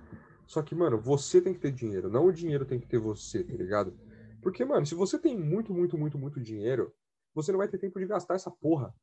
Só 0.47 0.61
que, 0.61 0.75
mano, 0.75 0.99
você 0.99 1.41
tem 1.41 1.53
que 1.53 1.59
ter 1.59 1.71
dinheiro, 1.71 2.09
não 2.09 2.27
o 2.27 2.31
dinheiro 2.31 2.65
tem 2.65 2.79
que 2.79 2.87
ter 2.87 2.99
você, 2.99 3.43
tá 3.43 3.53
ligado? 3.53 3.97
Porque, 4.41 4.63
mano, 4.63 4.85
se 4.85 4.93
você 4.93 5.17
tem 5.17 5.37
muito, 5.37 5.73
muito, 5.73 5.97
muito, 5.97 6.17
muito 6.17 6.39
dinheiro, 6.39 6.93
você 7.33 7.51
não 7.51 7.57
vai 7.57 7.67
ter 7.67 7.79
tempo 7.79 7.99
de 7.99 8.05
gastar 8.05 8.35
essa 8.35 8.51
porra, 8.51 8.93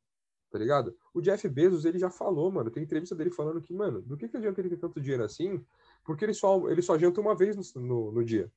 tá 0.49 0.57
ligado? 0.57 0.95
O 1.13 1.21
Jeff 1.21 1.47
Bezos, 1.49 1.83
ele 1.83 1.99
já 1.99 2.09
falou, 2.09 2.49
mano, 2.51 2.71
tem 2.71 2.83
entrevista 2.83 3.13
dele 3.13 3.29
falando 3.29 3.61
que, 3.61 3.73
mano, 3.73 4.01
do 4.01 4.15
que, 4.15 4.29
que 4.29 4.37
adianta 4.37 4.61
ele 4.61 4.69
ter 4.69 4.77
tanto 4.77 5.01
dinheiro 5.01 5.23
assim? 5.23 5.63
Porque 6.05 6.23
ele 6.23 6.33
só, 6.33 6.69
ele 6.69 6.81
só 6.81 6.97
janta 6.97 7.19
uma 7.19 7.35
vez 7.35 7.55
no, 7.57 7.81
no, 7.81 8.11
no 8.13 8.23
dia, 8.23 8.49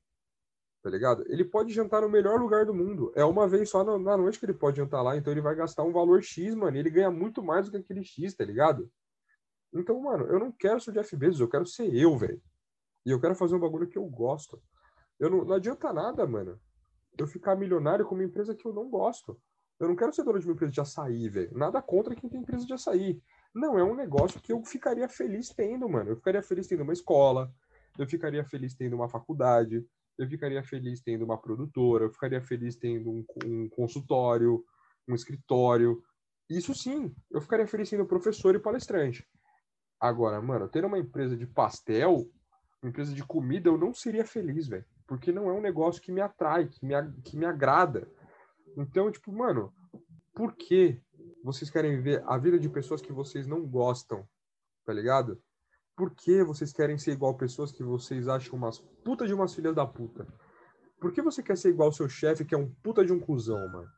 tá 0.81 0.89
ligado? 0.89 1.25
Ele 1.27 1.45
pode 1.45 1.73
jantar 1.73 2.03
no 2.03 2.09
melhor 2.09 2.41
lugar 2.41 2.65
do 2.65 2.73
mundo. 2.73 3.13
É 3.17 3.25
uma 3.25 3.49
vez 3.49 3.69
só 3.69 3.83
na, 3.83 3.99
na 3.99 4.17
noite 4.17 4.39
que 4.39 4.47
ele 4.47 4.55
pode 4.55 4.77
jantar 4.77 5.03
lá, 5.03 5.17
então 5.17 5.33
ele 5.33 5.41
vai 5.41 5.57
gastar 5.57 5.83
um 5.83 5.93
valor 5.93 6.23
X, 6.23 6.55
mano, 6.55 6.77
e 6.77 6.81
ele 6.81 6.91
ganha 6.91 7.11
muito 7.11 7.43
mais 7.43 7.67
do 7.67 7.73
que 7.73 7.79
aquele 7.79 8.05
X, 8.05 8.35
tá 8.35 8.45
ligado? 8.45 8.89
Então, 9.81 10.01
mano, 10.01 10.27
eu 10.27 10.39
não 10.39 10.53
quero 10.53 10.81
ser 10.81 10.91
o 10.91 10.93
Jeff 10.93 11.17
Bezos, 11.17 11.41
eu 11.41 11.49
quero 11.49 11.67
ser 11.67 11.95
eu, 11.95 12.17
velho. 12.17 12.41
E 13.05 13.11
eu 13.11 13.21
quero 13.21 13.35
fazer 13.35 13.55
um 13.55 13.61
bagulho 13.61 13.89
que 13.89 13.99
eu 13.99 14.05
gosto. 14.07 14.61
Eu 15.19 15.31
não, 15.31 15.45
não 15.45 15.55
adianta 15.55 15.93
nada, 15.93 16.27
mano, 16.27 16.61
eu 17.19 17.27
ficar 17.27 17.57
milionário 17.57 18.05
com 18.05 18.15
uma 18.15 18.25
empresa 18.25 18.55
que 18.55 18.67
eu 18.67 18.73
não 18.73 18.89
gosto. 18.91 19.41
Eu 19.79 19.89
não 19.89 19.97
quero 19.97 20.13
ser 20.13 20.25
dono 20.25 20.39
de 20.39 20.47
uma 20.47 20.55
empresa 20.55 20.73
de 20.73 20.81
açaí, 20.81 21.29
velho. 21.29 21.57
Nada 21.57 21.83
contra 21.83 22.15
quem 22.15 22.29
tem 22.29 22.41
empresa 22.41 22.67
de 22.67 22.73
açaí. 22.73 23.21
Não, 23.55 23.79
é 23.79 23.85
um 23.85 23.95
negócio 23.95 24.41
que 24.41 24.53
eu 24.53 24.63
ficaria 24.65 25.09
feliz 25.09 25.51
tendo, 25.51 25.89
mano. 25.89 26.11
Eu 26.11 26.17
ficaria 26.17 26.43
feliz 26.43 26.67
tendo 26.67 26.83
uma 26.83 26.93
escola, 26.93 27.53
eu 27.99 28.07
ficaria 28.07 28.45
feliz 28.45 28.75
tendo 28.75 28.97
uma 28.97 29.09
faculdade, 29.09 29.87
eu 30.19 30.29
ficaria 30.29 30.63
feliz 30.63 31.01
tendo 31.01 31.25
uma 31.25 31.39
produtora, 31.39 32.05
eu 32.05 32.11
ficaria 32.11 32.41
feliz 32.41 32.77
tendo 32.77 33.11
um, 33.11 33.25
um 33.45 33.69
consultório, 33.69 34.65
um 35.09 35.15
escritório. 35.15 36.03
Isso 36.49 36.75
sim, 36.75 37.15
eu 37.31 37.41
ficaria 37.41 37.67
feliz 37.67 37.89
sendo 37.89 38.07
professor 38.07 38.55
e 38.55 38.59
palestrante. 38.59 39.27
Agora, 40.07 40.41
mano, 40.41 40.69
ter 40.69 40.85
uma 40.85 40.99
empresa 40.99 41.37
de 41.37 41.47
pastel, 41.47 42.31
uma 42.81 42.91
empresa 42.91 43.13
de 43.13 43.25
comida, 43.25 43.69
eu 43.69 43.77
não 43.77 43.93
seria 43.93 44.25
feliz, 44.25 44.69
velho. 44.69 44.85
Porque 45.05 45.33
não 45.33 45.51
é 45.51 45.53
um 45.53 45.61
negócio 45.61 46.01
que 46.01 46.13
me 46.13 46.21
atrai, 46.21 46.69
que 46.69 46.87
me, 46.87 46.95
que 47.25 47.37
me 47.37 47.45
agrada. 47.45 48.09
Então, 48.77 49.11
tipo, 49.11 49.33
mano, 49.33 49.73
por 50.33 50.55
que 50.55 51.01
vocês 51.43 51.69
querem 51.71 51.97
viver 51.97 52.23
a 52.27 52.39
vida 52.39 52.57
de 52.57 52.69
pessoas 52.69 53.03
que 53.03 53.13
vocês 53.13 53.49
não 53.49 53.67
gostam? 53.67 54.25
Tá 54.85 54.93
ligado? 54.93 55.43
Por 55.97 56.15
que 56.15 56.45
vocês 56.45 56.73
querem 56.73 56.99
ser 56.99 57.13
igual 57.13 57.37
pessoas 57.37 57.73
que 57.73 57.83
vocês 57.83 58.29
acham 58.29 58.57
umas 58.57 58.79
puta 59.05 59.27
de 59.27 59.35
umas 59.35 59.55
filhas 59.55 59.75
da 59.75 59.87
puta? 59.87 60.27
Por 61.01 61.13
que 61.13 61.21
você 61.21 61.43
quer 61.43 61.57
ser 61.57 61.71
igual 61.71 61.89
ao 61.89 61.93
seu 61.93 62.09
chefe, 62.09 62.45
que 62.45 62.55
é 62.55 62.59
um 62.59 62.71
puta 62.83 63.05
de 63.05 63.13
um 63.13 63.19
cuzão, 63.19 63.59
mano? 63.73 63.89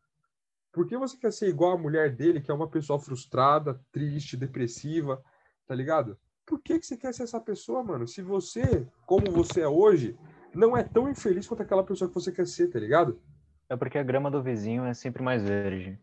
Por 0.72 0.86
que 0.86 0.96
você 0.96 1.18
quer 1.18 1.32
ser 1.32 1.48
igual 1.48 1.72
a 1.72 1.78
mulher 1.78 2.14
dele, 2.14 2.40
que 2.40 2.50
é 2.50 2.54
uma 2.54 2.68
pessoa 2.68 2.98
frustrada, 2.98 3.78
triste, 3.92 4.36
depressiva, 4.36 5.22
tá 5.68 5.74
ligado? 5.74 6.18
Por 6.46 6.60
que, 6.60 6.78
que 6.78 6.86
você 6.86 6.96
quer 6.96 7.12
ser 7.12 7.24
essa 7.24 7.38
pessoa, 7.38 7.84
mano? 7.84 8.08
Se 8.08 8.22
você, 8.22 8.88
como 9.04 9.30
você 9.30 9.60
é 9.60 9.68
hoje, 9.68 10.18
não 10.54 10.74
é 10.74 10.82
tão 10.82 11.08
infeliz 11.08 11.46
quanto 11.46 11.62
aquela 11.62 11.84
pessoa 11.84 12.08
que 12.08 12.14
você 12.14 12.32
quer 12.32 12.46
ser, 12.46 12.68
tá 12.68 12.80
ligado? 12.80 13.20
É 13.68 13.76
porque 13.76 13.98
a 13.98 14.02
grama 14.02 14.30
do 14.30 14.42
vizinho 14.42 14.84
é 14.84 14.94
sempre 14.94 15.22
mais 15.22 15.42
verde. 15.42 16.00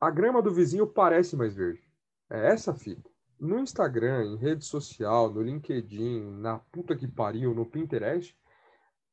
A 0.00 0.08
grama 0.08 0.40
do 0.40 0.54
vizinho 0.54 0.86
parece 0.86 1.34
mais 1.36 1.56
verde. 1.56 1.82
É 2.30 2.52
essa 2.52 2.70
a 2.70 2.74
fita. 2.74 3.10
No 3.40 3.58
Instagram, 3.58 4.24
em 4.24 4.36
rede 4.36 4.64
social, 4.64 5.32
no 5.32 5.42
LinkedIn, 5.42 6.30
na 6.40 6.58
puta 6.58 6.96
que 6.96 7.08
pariu, 7.08 7.52
no 7.52 7.66
Pinterest, 7.66 8.36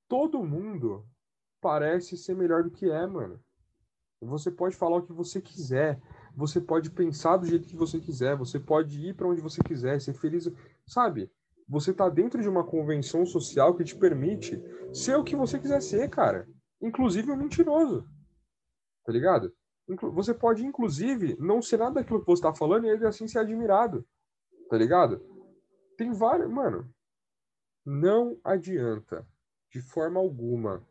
todo 0.07 0.43
mundo 0.43 1.03
parece 1.59 2.15
ser 2.15 2.35
melhor 2.35 2.63
do 2.63 2.69
que 2.69 2.89
é, 2.89 3.07
mano. 3.07 3.39
Você 4.21 4.51
pode 4.51 4.75
falar 4.75 4.97
o 4.97 5.01
que 5.01 5.13
você 5.13 5.41
quiser, 5.41 5.99
você 6.35 6.59
pode 6.59 6.89
pensar 6.89 7.37
do 7.37 7.45
jeito 7.45 7.67
que 7.67 7.75
você 7.75 7.99
quiser, 7.99 8.35
você 8.35 8.59
pode 8.59 8.99
ir 9.07 9.15
pra 9.15 9.27
onde 9.27 9.41
você 9.41 9.61
quiser, 9.61 10.01
ser 10.01 10.13
feliz, 10.13 10.49
sabe? 10.85 11.31
Você 11.67 11.93
tá 11.93 12.09
dentro 12.09 12.41
de 12.41 12.49
uma 12.49 12.63
convenção 12.63 13.25
social 13.25 13.75
que 13.75 13.83
te 13.83 13.95
permite 13.95 14.61
ser 14.93 15.15
o 15.15 15.23
que 15.23 15.35
você 15.35 15.57
quiser 15.57 15.81
ser, 15.81 16.09
cara. 16.09 16.47
Inclusive 16.81 17.31
um 17.31 17.37
mentiroso. 17.37 18.05
Tá 19.03 19.11
ligado? 19.11 19.53
Você 20.13 20.33
pode, 20.33 20.65
inclusive, 20.65 21.37
não 21.39 21.61
ser 21.61 21.77
nada 21.77 21.95
daquilo 21.95 22.19
que 22.19 22.27
você 22.27 22.41
tá 22.41 22.53
falando 22.53 22.85
e 22.85 22.89
ainda 22.89 23.07
assim 23.07 23.27
ser 23.27 23.39
admirado. 23.39 24.05
Tá 24.69 24.77
ligado? 24.77 25.21
Tem 25.97 26.11
vários. 26.11 26.49
Mano, 26.51 26.89
não 27.85 28.39
adianta, 28.43 29.25
de 29.71 29.79
forma 29.79 30.19
alguma, 30.19 30.85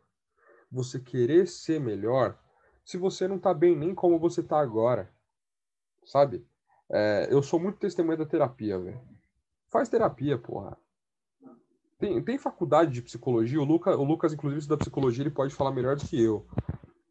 você 0.71 0.99
querer 0.99 1.47
ser 1.47 1.79
melhor 1.79 2.37
se 2.83 2.97
você 2.97 3.27
não 3.27 3.39
tá 3.39 3.53
bem 3.53 3.75
nem 3.75 3.93
como 3.93 4.19
você 4.19 4.41
tá 4.41 4.59
agora. 4.59 5.13
Sabe? 6.05 6.45
É, 6.91 7.27
eu 7.31 7.41
sou 7.41 7.59
muito 7.59 7.79
testemunha 7.79 8.17
da 8.17 8.25
terapia, 8.25 8.77
velho. 8.79 9.01
Faz 9.69 9.89
terapia, 9.89 10.37
porra. 10.37 10.77
Tem, 11.97 12.21
tem 12.21 12.37
faculdade 12.37 12.91
de 12.91 13.01
psicologia, 13.01 13.59
o, 13.59 13.65
Luca, 13.65 13.95
o 13.95 14.03
Lucas, 14.03 14.33
inclusive, 14.33 14.59
estuda 14.59 14.77
psicologia, 14.77 15.23
ele 15.23 15.31
pode 15.31 15.53
falar 15.53 15.71
melhor 15.71 15.95
do 15.95 16.05
que 16.05 16.21
eu. 16.21 16.45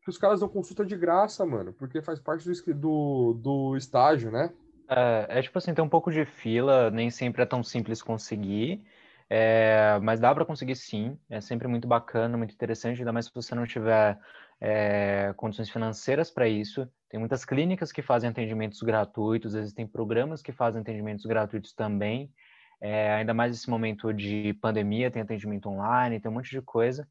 Que 0.02 0.10
os 0.10 0.18
caras 0.18 0.40
dão 0.40 0.48
consulta 0.48 0.84
de 0.84 0.96
graça, 0.96 1.44
mano, 1.46 1.72
porque 1.72 2.02
faz 2.02 2.20
parte 2.20 2.48
do, 2.48 2.74
do, 2.74 3.32
do 3.34 3.76
estágio, 3.76 4.30
né? 4.30 4.52
É, 4.88 5.38
é 5.38 5.42
tipo 5.42 5.56
assim, 5.56 5.72
tem 5.72 5.82
um 5.82 5.88
pouco 5.88 6.12
de 6.12 6.24
fila, 6.26 6.90
nem 6.90 7.10
sempre 7.10 7.42
é 7.42 7.46
tão 7.46 7.62
simples 7.62 8.02
conseguir, 8.02 8.84
é, 9.30 9.98
mas 10.02 10.20
dá 10.20 10.34
para 10.34 10.44
conseguir 10.44 10.76
sim, 10.76 11.18
é 11.30 11.40
sempre 11.40 11.66
muito 11.66 11.88
bacana, 11.88 12.36
muito 12.36 12.54
interessante, 12.54 12.98
ainda 12.98 13.12
mais 13.12 13.26
se 13.26 13.34
você 13.34 13.54
não 13.54 13.66
tiver 13.66 14.18
é, 14.60 15.32
condições 15.36 15.70
financeiras 15.70 16.30
para 16.30 16.48
isso. 16.48 16.88
Tem 17.08 17.18
muitas 17.20 17.44
clínicas 17.44 17.92
que 17.92 18.02
fazem 18.02 18.30
atendimentos 18.30 18.80
gratuitos, 18.82 19.54
existem 19.54 19.86
programas 19.86 20.42
que 20.42 20.52
fazem 20.52 20.80
atendimentos 20.80 21.24
gratuitos 21.26 21.72
também, 21.72 22.32
é, 22.80 23.12
ainda 23.12 23.32
mais 23.32 23.52
nesse 23.52 23.70
momento 23.70 24.12
de 24.12 24.52
pandemia, 24.60 25.10
tem 25.10 25.22
atendimento 25.22 25.68
online, 25.68 26.20
tem 26.20 26.30
um 26.30 26.34
monte 26.34 26.50
de 26.50 26.60
coisa 26.60 27.08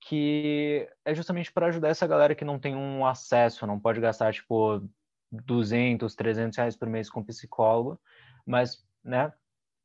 que 0.00 0.88
é 1.04 1.14
justamente 1.14 1.52
para 1.52 1.66
ajudar 1.66 1.88
essa 1.88 2.06
galera 2.06 2.34
que 2.34 2.44
não 2.44 2.58
tem 2.58 2.74
um 2.74 3.04
acesso, 3.04 3.66
não 3.66 3.80
pode 3.80 4.00
gastar, 4.00 4.32
tipo, 4.32 4.82
200, 5.30 6.14
300 6.14 6.56
reais 6.56 6.76
por 6.76 6.88
mês 6.88 7.10
com 7.10 7.24
psicólogo, 7.24 8.00
mas, 8.46 8.84
né, 9.04 9.32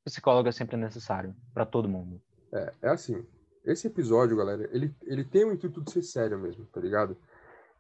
psicólogo 0.04 0.50
é 0.50 0.52
sempre 0.52 0.78
necessário 0.78 1.36
para 1.54 1.66
todo 1.66 1.90
mundo. 1.90 2.22
É, 2.52 2.74
é 2.84 2.90
assim, 2.90 3.26
esse 3.66 3.88
episódio, 3.88 4.38
galera, 4.38 4.70
ele, 4.72 4.94
ele 5.04 5.24
tem 5.24 5.46
o 5.46 5.54
intuito 5.54 5.82
de 5.82 5.92
ser 5.92 6.02
sério 6.02 6.38
mesmo, 6.40 6.66
tá 6.66 6.80
ligado? 6.82 7.18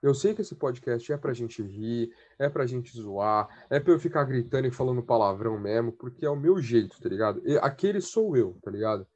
Eu 0.02 0.14
sei 0.14 0.34
que 0.34 0.42
esse 0.42 0.54
podcast 0.56 1.12
é 1.14 1.18
pra 1.18 1.34
gente 1.34 1.64
rir, 1.64 2.14
é 2.38 2.50
pra 2.50 2.66
gente 2.66 2.92
zoar, 2.92 3.48
é 3.70 3.80
pra 3.80 3.94
eu 3.94 4.00
ficar 4.00 4.26
gritando 4.26 4.68
e 4.68 4.72
falando 4.72 5.02
palavrão 5.02 5.58
mesmo, 5.58 5.94
porque 5.94 6.26
é 6.26 6.30
o 6.30 6.36
meu 6.36 6.62
jeito, 6.62 7.02
tá 7.02 7.08
ligado? 7.08 7.42
E 7.46 7.58
aquele 7.58 8.02
sou 8.02 8.36
eu, 8.36 8.58
tá 8.62 8.70
ligado? 8.70 9.08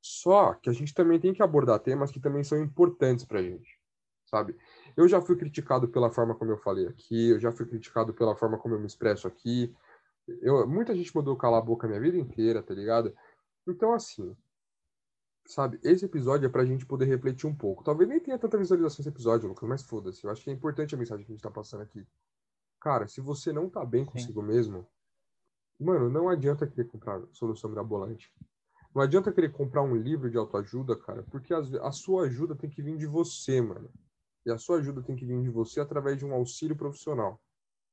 Só 0.00 0.54
que 0.54 0.70
a 0.70 0.72
gente 0.72 0.94
também 0.94 1.20
tem 1.20 1.34
que 1.34 1.42
abordar 1.42 1.78
temas 1.80 2.10
que 2.10 2.18
também 2.18 2.42
são 2.42 2.58
importantes 2.58 3.24
pra 3.26 3.42
gente, 3.42 3.78
sabe? 4.24 4.56
Eu 4.96 5.06
já 5.06 5.20
fui 5.20 5.36
criticado 5.36 5.88
pela 5.88 6.10
forma 6.10 6.34
como 6.34 6.50
eu 6.50 6.56
falei 6.56 6.86
aqui, 6.86 7.30
eu 7.30 7.38
já 7.38 7.52
fui 7.52 7.66
criticado 7.66 8.14
pela 8.14 8.34
forma 8.34 8.56
como 8.56 8.74
eu 8.74 8.80
me 8.80 8.86
expresso 8.86 9.28
aqui. 9.28 9.74
Eu, 10.40 10.66
muita 10.66 10.94
gente 10.94 11.14
mandou 11.14 11.36
calar 11.36 11.60
a 11.60 11.64
boca 11.64 11.86
a 11.86 11.88
minha 11.90 12.00
vida 12.00 12.16
inteira, 12.16 12.62
tá 12.62 12.72
ligado? 12.72 13.14
Então, 13.66 13.92
assim, 13.92 14.34
sabe, 15.46 15.80
esse 15.82 16.04
episódio 16.04 16.46
é 16.46 16.48
pra 16.48 16.64
gente 16.64 16.86
poder 16.86 17.06
refletir 17.06 17.46
um 17.46 17.54
pouco. 17.54 17.82
Talvez 17.84 18.08
nem 18.08 18.20
tenha 18.20 18.38
tanta 18.38 18.58
visualização 18.58 19.02
esse 19.02 19.08
episódio, 19.08 19.48
Lucas, 19.48 19.68
mas 19.68 19.82
foda-se. 19.82 20.24
Eu 20.24 20.30
acho 20.30 20.42
que 20.42 20.50
é 20.50 20.52
importante 20.52 20.94
a 20.94 20.98
mensagem 20.98 21.24
que 21.24 21.32
a 21.32 21.34
gente 21.34 21.42
tá 21.42 21.50
passando 21.50 21.82
aqui. 21.82 22.06
Cara, 22.80 23.06
se 23.08 23.20
você 23.20 23.52
não 23.52 23.68
tá 23.68 23.84
bem 23.84 24.04
consigo 24.04 24.42
mesmo, 24.42 24.86
mano, 25.78 26.08
não 26.08 26.28
adianta 26.28 26.66
querer 26.66 26.86
comprar 26.88 27.22
solução 27.32 27.68
mirabolante. 27.70 28.32
Não 28.94 29.02
adianta 29.02 29.32
querer 29.32 29.52
comprar 29.52 29.82
um 29.82 29.94
livro 29.94 30.30
de 30.30 30.36
autoajuda, 30.36 30.96
cara, 30.96 31.22
porque 31.30 31.54
as- 31.54 31.72
a 31.74 31.92
sua 31.92 32.24
ajuda 32.24 32.56
tem 32.56 32.68
que 32.68 32.82
vir 32.82 32.96
de 32.96 33.06
você, 33.06 33.60
mano. 33.60 33.90
E 34.44 34.50
a 34.50 34.58
sua 34.58 34.78
ajuda 34.78 35.02
tem 35.02 35.14
que 35.14 35.24
vir 35.24 35.40
de 35.42 35.50
você 35.50 35.80
através 35.80 36.18
de 36.18 36.24
um 36.24 36.32
auxílio 36.32 36.74
profissional, 36.74 37.40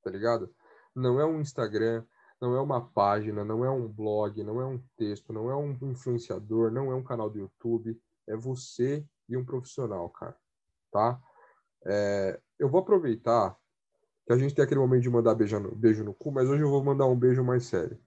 tá 0.02 0.10
ligado? 0.10 0.50
Não 0.96 1.20
é 1.20 1.26
um 1.26 1.40
Instagram, 1.42 2.04
não 2.42 2.56
é 2.56 2.62
uma 2.62 2.82
página, 2.82 3.44
não 3.44 3.66
é 3.66 3.70
um 3.70 3.88
blog, 3.88 4.44
não 4.44 4.62
é 4.62 4.66
um 4.66 4.80
texto, 4.96 5.34
não 5.34 5.50
é 5.50 5.56
um 5.56 5.72
influenciador, 5.82 6.72
não 6.72 6.92
é 6.92 6.96
um 6.96 7.04
canal 7.04 7.30
do 7.30 7.40
YouTube. 7.40 8.00
É 8.28 8.36
você 8.36 9.06
e 9.28 9.36
um 9.36 9.44
profissional, 9.44 10.10
cara, 10.10 10.36
tá? 10.92 11.20
É, 11.86 12.40
eu 12.60 12.70
vou 12.70 12.82
aproveitar 12.82 13.58
que 14.26 14.34
a 14.34 14.38
gente 14.38 14.54
tem 14.54 14.64
aquele 14.64 14.80
momento 14.80 15.04
de 15.04 15.10
mandar 15.10 15.36
beijo 15.36 15.60
no, 15.60 15.74
beijo 15.74 16.04
no 16.04 16.14
cu, 16.14 16.32
mas 16.32 16.50
hoje 16.50 16.62
eu 16.62 16.70
vou 16.70 16.84
mandar 16.84 17.06
um 17.06 17.16
beijo 17.16 17.44
mais 17.44 17.66
sério. 17.66 17.98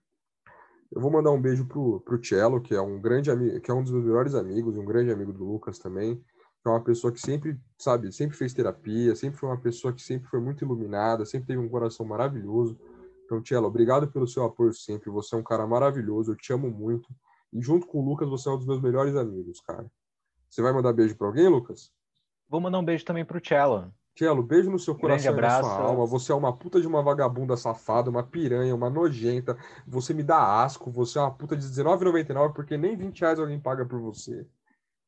Eu 0.92 1.00
vou 1.00 1.10
mandar 1.10 1.30
um 1.30 1.40
beijo 1.40 1.66
pro, 1.66 2.00
pro 2.00 2.22
Cello, 2.22 2.60
que 2.60 2.74
é 2.74 2.80
um 2.80 3.00
grande 3.00 3.30
amigo, 3.30 3.60
que 3.60 3.70
é 3.70 3.74
um 3.74 3.82
dos 3.82 3.92
meus 3.92 4.04
melhores 4.04 4.34
amigos, 4.34 4.76
um 4.76 4.84
grande 4.84 5.10
amigo 5.10 5.32
do 5.32 5.44
Lucas 5.44 5.78
também, 5.78 6.16
que 6.16 6.68
é 6.68 6.70
uma 6.70 6.82
pessoa 6.82 7.12
que 7.12 7.20
sempre, 7.20 7.58
sabe, 7.78 8.12
sempre 8.12 8.36
fez 8.36 8.52
terapia, 8.52 9.14
sempre 9.16 9.38
foi 9.38 9.48
uma 9.48 9.60
pessoa 9.60 9.94
que 9.94 10.02
sempre 10.02 10.28
foi 10.28 10.40
muito 10.40 10.64
iluminada, 10.64 11.24
sempre 11.24 11.46
teve 11.46 11.60
um 11.60 11.68
coração 11.68 12.04
maravilhoso. 12.04 12.78
Então, 13.30 13.44
Cello, 13.44 13.68
obrigado 13.68 14.10
pelo 14.10 14.26
seu 14.26 14.42
apoio 14.42 14.74
sempre. 14.74 15.08
Você 15.08 15.36
é 15.36 15.38
um 15.38 15.42
cara 15.42 15.64
maravilhoso, 15.64 16.32
eu 16.32 16.36
te 16.36 16.52
amo 16.52 16.68
muito. 16.68 17.08
E 17.52 17.62
junto 17.62 17.86
com 17.86 18.00
o 18.00 18.04
Lucas, 18.04 18.28
você 18.28 18.48
é 18.48 18.52
um 18.52 18.56
dos 18.56 18.66
meus 18.66 18.80
melhores 18.80 19.14
amigos, 19.14 19.60
cara. 19.60 19.88
Você 20.48 20.60
vai 20.60 20.72
mandar 20.72 20.92
beijo 20.92 21.16
pra 21.16 21.28
alguém, 21.28 21.46
Lucas? 21.46 21.92
Vou 22.48 22.60
mandar 22.60 22.80
um 22.80 22.84
beijo 22.84 23.04
também 23.04 23.24
pro 23.24 23.40
Cello. 23.40 23.94
Cello, 24.18 24.42
beijo 24.42 24.68
no 24.68 24.80
seu 24.80 24.96
coração 24.96 25.32
e 25.32 25.40
na 25.40 25.62
sua 25.62 25.80
alma. 25.80 26.06
Você 26.06 26.32
é 26.32 26.34
uma 26.34 26.56
puta 26.56 26.80
de 26.80 26.88
uma 26.88 27.04
vagabunda 27.04 27.56
safada, 27.56 28.10
uma 28.10 28.24
piranha, 28.24 28.74
uma 28.74 28.90
nojenta. 28.90 29.56
Você 29.86 30.12
me 30.12 30.24
dá 30.24 30.64
asco. 30.64 30.90
Você 30.90 31.16
é 31.16 31.20
uma 31.20 31.32
puta 31.32 31.56
de 31.56 31.64
R$19,99 31.64 32.52
porque 32.52 32.76
nem 32.76 32.96
20 32.96 33.20
reais 33.20 33.38
alguém 33.38 33.60
paga 33.60 33.86
por 33.86 34.00
você. 34.00 34.44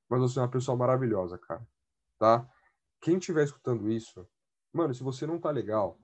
Mas 0.09 0.21
você 0.21 0.39
é 0.39 0.43
uma 0.43 0.49
pessoa 0.49 0.77
maravilhosa, 0.77 1.37
cara. 1.39 1.67
Tá? 2.21 2.49
Quem 3.01 3.19
estiver 3.19 3.43
escutando 3.43 3.91
isso, 3.91 4.25
mano, 4.73 4.95
se 4.95 5.03
você 5.03 5.27
não 5.27 5.41
tá 5.41 5.51
legal, 5.51 5.99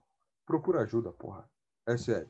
procura 0.44 0.80
ajuda, 0.80 1.12
porra. 1.12 1.48
É 1.92 1.96
sério. 1.96 2.28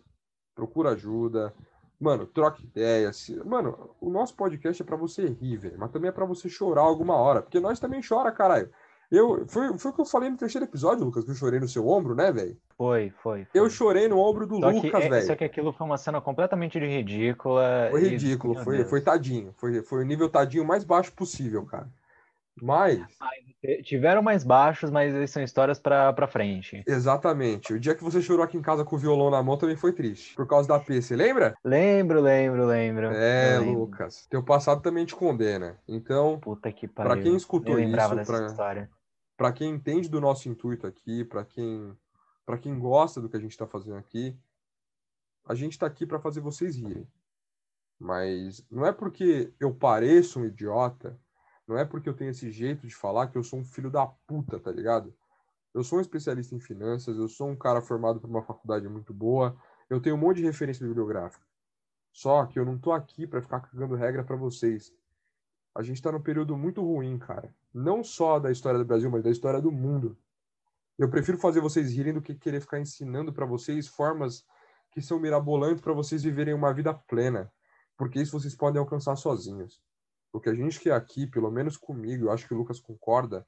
Procura 0.54 0.90
ajuda. 0.90 1.52
Mano, 2.00 2.26
troca 2.26 2.62
ideia. 2.62 3.12
se- 3.12 3.42
Mano, 3.44 3.90
o 4.00 4.08
nosso 4.08 4.34
podcast 4.36 4.80
é 4.82 4.84
pra 4.86 4.96
você 4.96 5.26
rir, 5.26 5.56
velho. 5.56 5.76
Mas 5.78 5.90
também 5.90 6.08
é 6.08 6.12
pra 6.12 6.24
você 6.24 6.48
chorar 6.48 6.82
alguma 6.82 7.14
hora. 7.16 7.42
Porque 7.42 7.58
nós 7.60 7.80
também 7.80 8.00
chora, 8.06 8.30
caralho. 8.30 8.70
Eu, 9.10 9.46
foi, 9.48 9.76
foi 9.78 9.90
o 9.90 9.94
que 9.94 10.00
eu 10.02 10.04
falei 10.04 10.28
no 10.28 10.36
terceiro 10.36 10.66
episódio, 10.66 11.02
Lucas, 11.04 11.24
que 11.24 11.30
eu 11.30 11.34
chorei 11.34 11.58
no 11.58 11.66
seu 11.66 11.88
ombro, 11.88 12.14
né, 12.14 12.30
velho? 12.30 12.56
Foi, 12.76 13.10
foi. 13.22 13.46
foi. 13.46 13.60
Eu 13.60 13.70
chorei 13.70 14.06
no 14.06 14.18
ombro 14.18 14.46
do 14.46 14.60
Só 14.60 14.68
Lucas, 14.68 15.02
é- 15.04 15.08
velho. 15.08 15.26
só 15.26 15.34
que 15.34 15.44
aquilo 15.44 15.72
foi 15.72 15.86
uma 15.86 15.96
cena 15.96 16.20
completamente 16.20 16.78
ridícula. 16.78 17.88
Foi 17.90 18.02
e- 18.04 18.08
ridículo, 18.10 18.54
meu 18.54 18.64
foi, 18.64 18.84
foi 18.84 19.00
tadinho. 19.00 19.52
Foi, 19.56 19.82
foi 19.82 20.02
o 20.02 20.06
nível 20.06 20.28
tadinho 20.28 20.64
mais 20.64 20.84
baixo 20.84 21.10
possível, 21.12 21.64
cara. 21.64 21.88
Mas, 22.62 23.00
Tiveram 23.82 24.22
mais 24.22 24.44
baixos, 24.44 24.88
mas 24.88 25.12
eles 25.12 25.30
são 25.32 25.42
histórias 25.42 25.80
pra, 25.80 26.12
pra 26.12 26.28
frente. 26.28 26.82
exatamente, 26.86 27.72
o 27.74 27.80
dia 27.80 27.94
que 27.94 28.04
você 28.04 28.22
chorou 28.22 28.44
aqui 28.44 28.56
em 28.56 28.62
casa 28.62 28.84
com 28.84 28.94
o 28.94 28.98
violão 28.98 29.30
na 29.30 29.42
mão 29.42 29.58
também 29.58 29.74
foi 29.74 29.92
triste. 29.92 30.34
Por 30.36 30.46
causa 30.46 30.68
da 30.68 30.78
P, 30.78 31.02
você 31.02 31.16
lembra? 31.16 31.56
Lembro, 31.64 32.20
lembro, 32.20 32.64
lembro. 32.66 33.06
É, 33.08 33.58
lembro. 33.58 33.80
Lucas. 33.80 34.26
Teu 34.30 34.44
passado 34.44 34.80
também 34.80 35.04
te 35.04 35.14
condena. 35.16 35.76
Então, 35.88 36.38
Puta 36.38 36.70
que 36.70 36.86
Pra 36.86 37.06
pariu. 37.08 37.24
quem 37.24 37.36
escutou 37.36 37.78
isso, 37.80 37.96
pra- 38.24 38.88
para 39.36 39.52
quem 39.52 39.70
entende 39.70 40.08
do 40.08 40.20
nosso 40.20 40.48
intuito 40.48 40.86
aqui, 40.86 41.24
para 41.24 41.44
quem 41.44 41.96
para 42.46 42.56
quem 42.58 42.78
gosta 42.78 43.20
do 43.20 43.28
que 43.28 43.36
a 43.36 43.40
gente 43.40 43.50
está 43.50 43.66
fazendo 43.66 43.96
aqui, 43.98 44.34
a 45.46 45.54
gente 45.54 45.72
está 45.72 45.86
aqui 45.86 46.06
para 46.06 46.18
fazer 46.18 46.40
vocês 46.40 46.76
rirem. 46.76 47.06
Mas 47.98 48.64
não 48.70 48.86
é 48.86 48.92
porque 48.92 49.52
eu 49.60 49.74
pareço 49.74 50.40
um 50.40 50.44
idiota, 50.46 51.18
não 51.68 51.76
é 51.76 51.84
porque 51.84 52.08
eu 52.08 52.14
tenho 52.14 52.30
esse 52.30 52.50
jeito 52.50 52.86
de 52.86 52.94
falar 52.94 53.26
que 53.26 53.36
eu 53.36 53.44
sou 53.44 53.58
um 53.58 53.64
filho 53.64 53.90
da 53.90 54.06
puta, 54.06 54.58
tá 54.58 54.72
ligado? 54.72 55.14
Eu 55.74 55.84
sou 55.84 55.98
um 55.98 56.00
especialista 56.00 56.54
em 56.54 56.60
finanças, 56.60 57.18
eu 57.18 57.28
sou 57.28 57.48
um 57.50 57.56
cara 57.56 57.82
formado 57.82 58.18
por 58.18 58.30
uma 58.30 58.42
faculdade 58.42 58.88
muito 58.88 59.12
boa, 59.12 59.54
eu 59.90 60.00
tenho 60.00 60.16
um 60.16 60.18
monte 60.18 60.38
de 60.38 60.44
referência 60.44 60.86
bibliográfica. 60.86 61.46
Só 62.10 62.46
que 62.46 62.58
eu 62.58 62.64
não 62.64 62.78
tô 62.78 62.90
aqui 62.90 63.26
para 63.26 63.42
ficar 63.42 63.60
cagando 63.60 63.94
regra 63.94 64.24
para 64.24 64.34
vocês. 64.34 64.92
A 65.74 65.82
gente 65.82 66.00
tá 66.00 66.10
num 66.10 66.22
período 66.22 66.56
muito 66.56 66.82
ruim, 66.82 67.18
cara. 67.18 67.54
Não 67.72 68.02
só 68.02 68.38
da 68.38 68.50
história 68.50 68.78
do 68.78 68.84
Brasil, 68.84 69.10
mas 69.10 69.22
da 69.22 69.30
história 69.30 69.60
do 69.60 69.70
mundo. 69.70 70.18
Eu 70.98 71.10
prefiro 71.10 71.38
fazer 71.38 71.60
vocês 71.60 71.92
rirem 71.92 72.14
do 72.14 72.22
que 72.22 72.34
querer 72.34 72.60
ficar 72.60 72.80
ensinando 72.80 73.32
para 73.32 73.46
vocês 73.46 73.86
formas 73.86 74.44
que 74.90 75.02
são 75.02 75.20
mirabolantes 75.20 75.82
para 75.82 75.92
vocês 75.92 76.22
viverem 76.22 76.54
uma 76.54 76.72
vida 76.72 76.94
plena, 76.94 77.52
porque 77.96 78.20
isso 78.20 78.32
vocês 78.32 78.56
podem 78.56 78.80
alcançar 78.80 79.14
sozinhos. 79.16 79.80
O 80.32 80.40
que 80.40 80.48
a 80.48 80.54
gente 80.54 80.78
quer 80.78 80.92
aqui, 80.92 81.26
pelo 81.26 81.50
menos 81.50 81.76
comigo, 81.76 82.26
eu 82.26 82.32
acho 82.32 82.46
que 82.46 82.54
o 82.54 82.56
Lucas 82.56 82.80
concorda, 82.80 83.46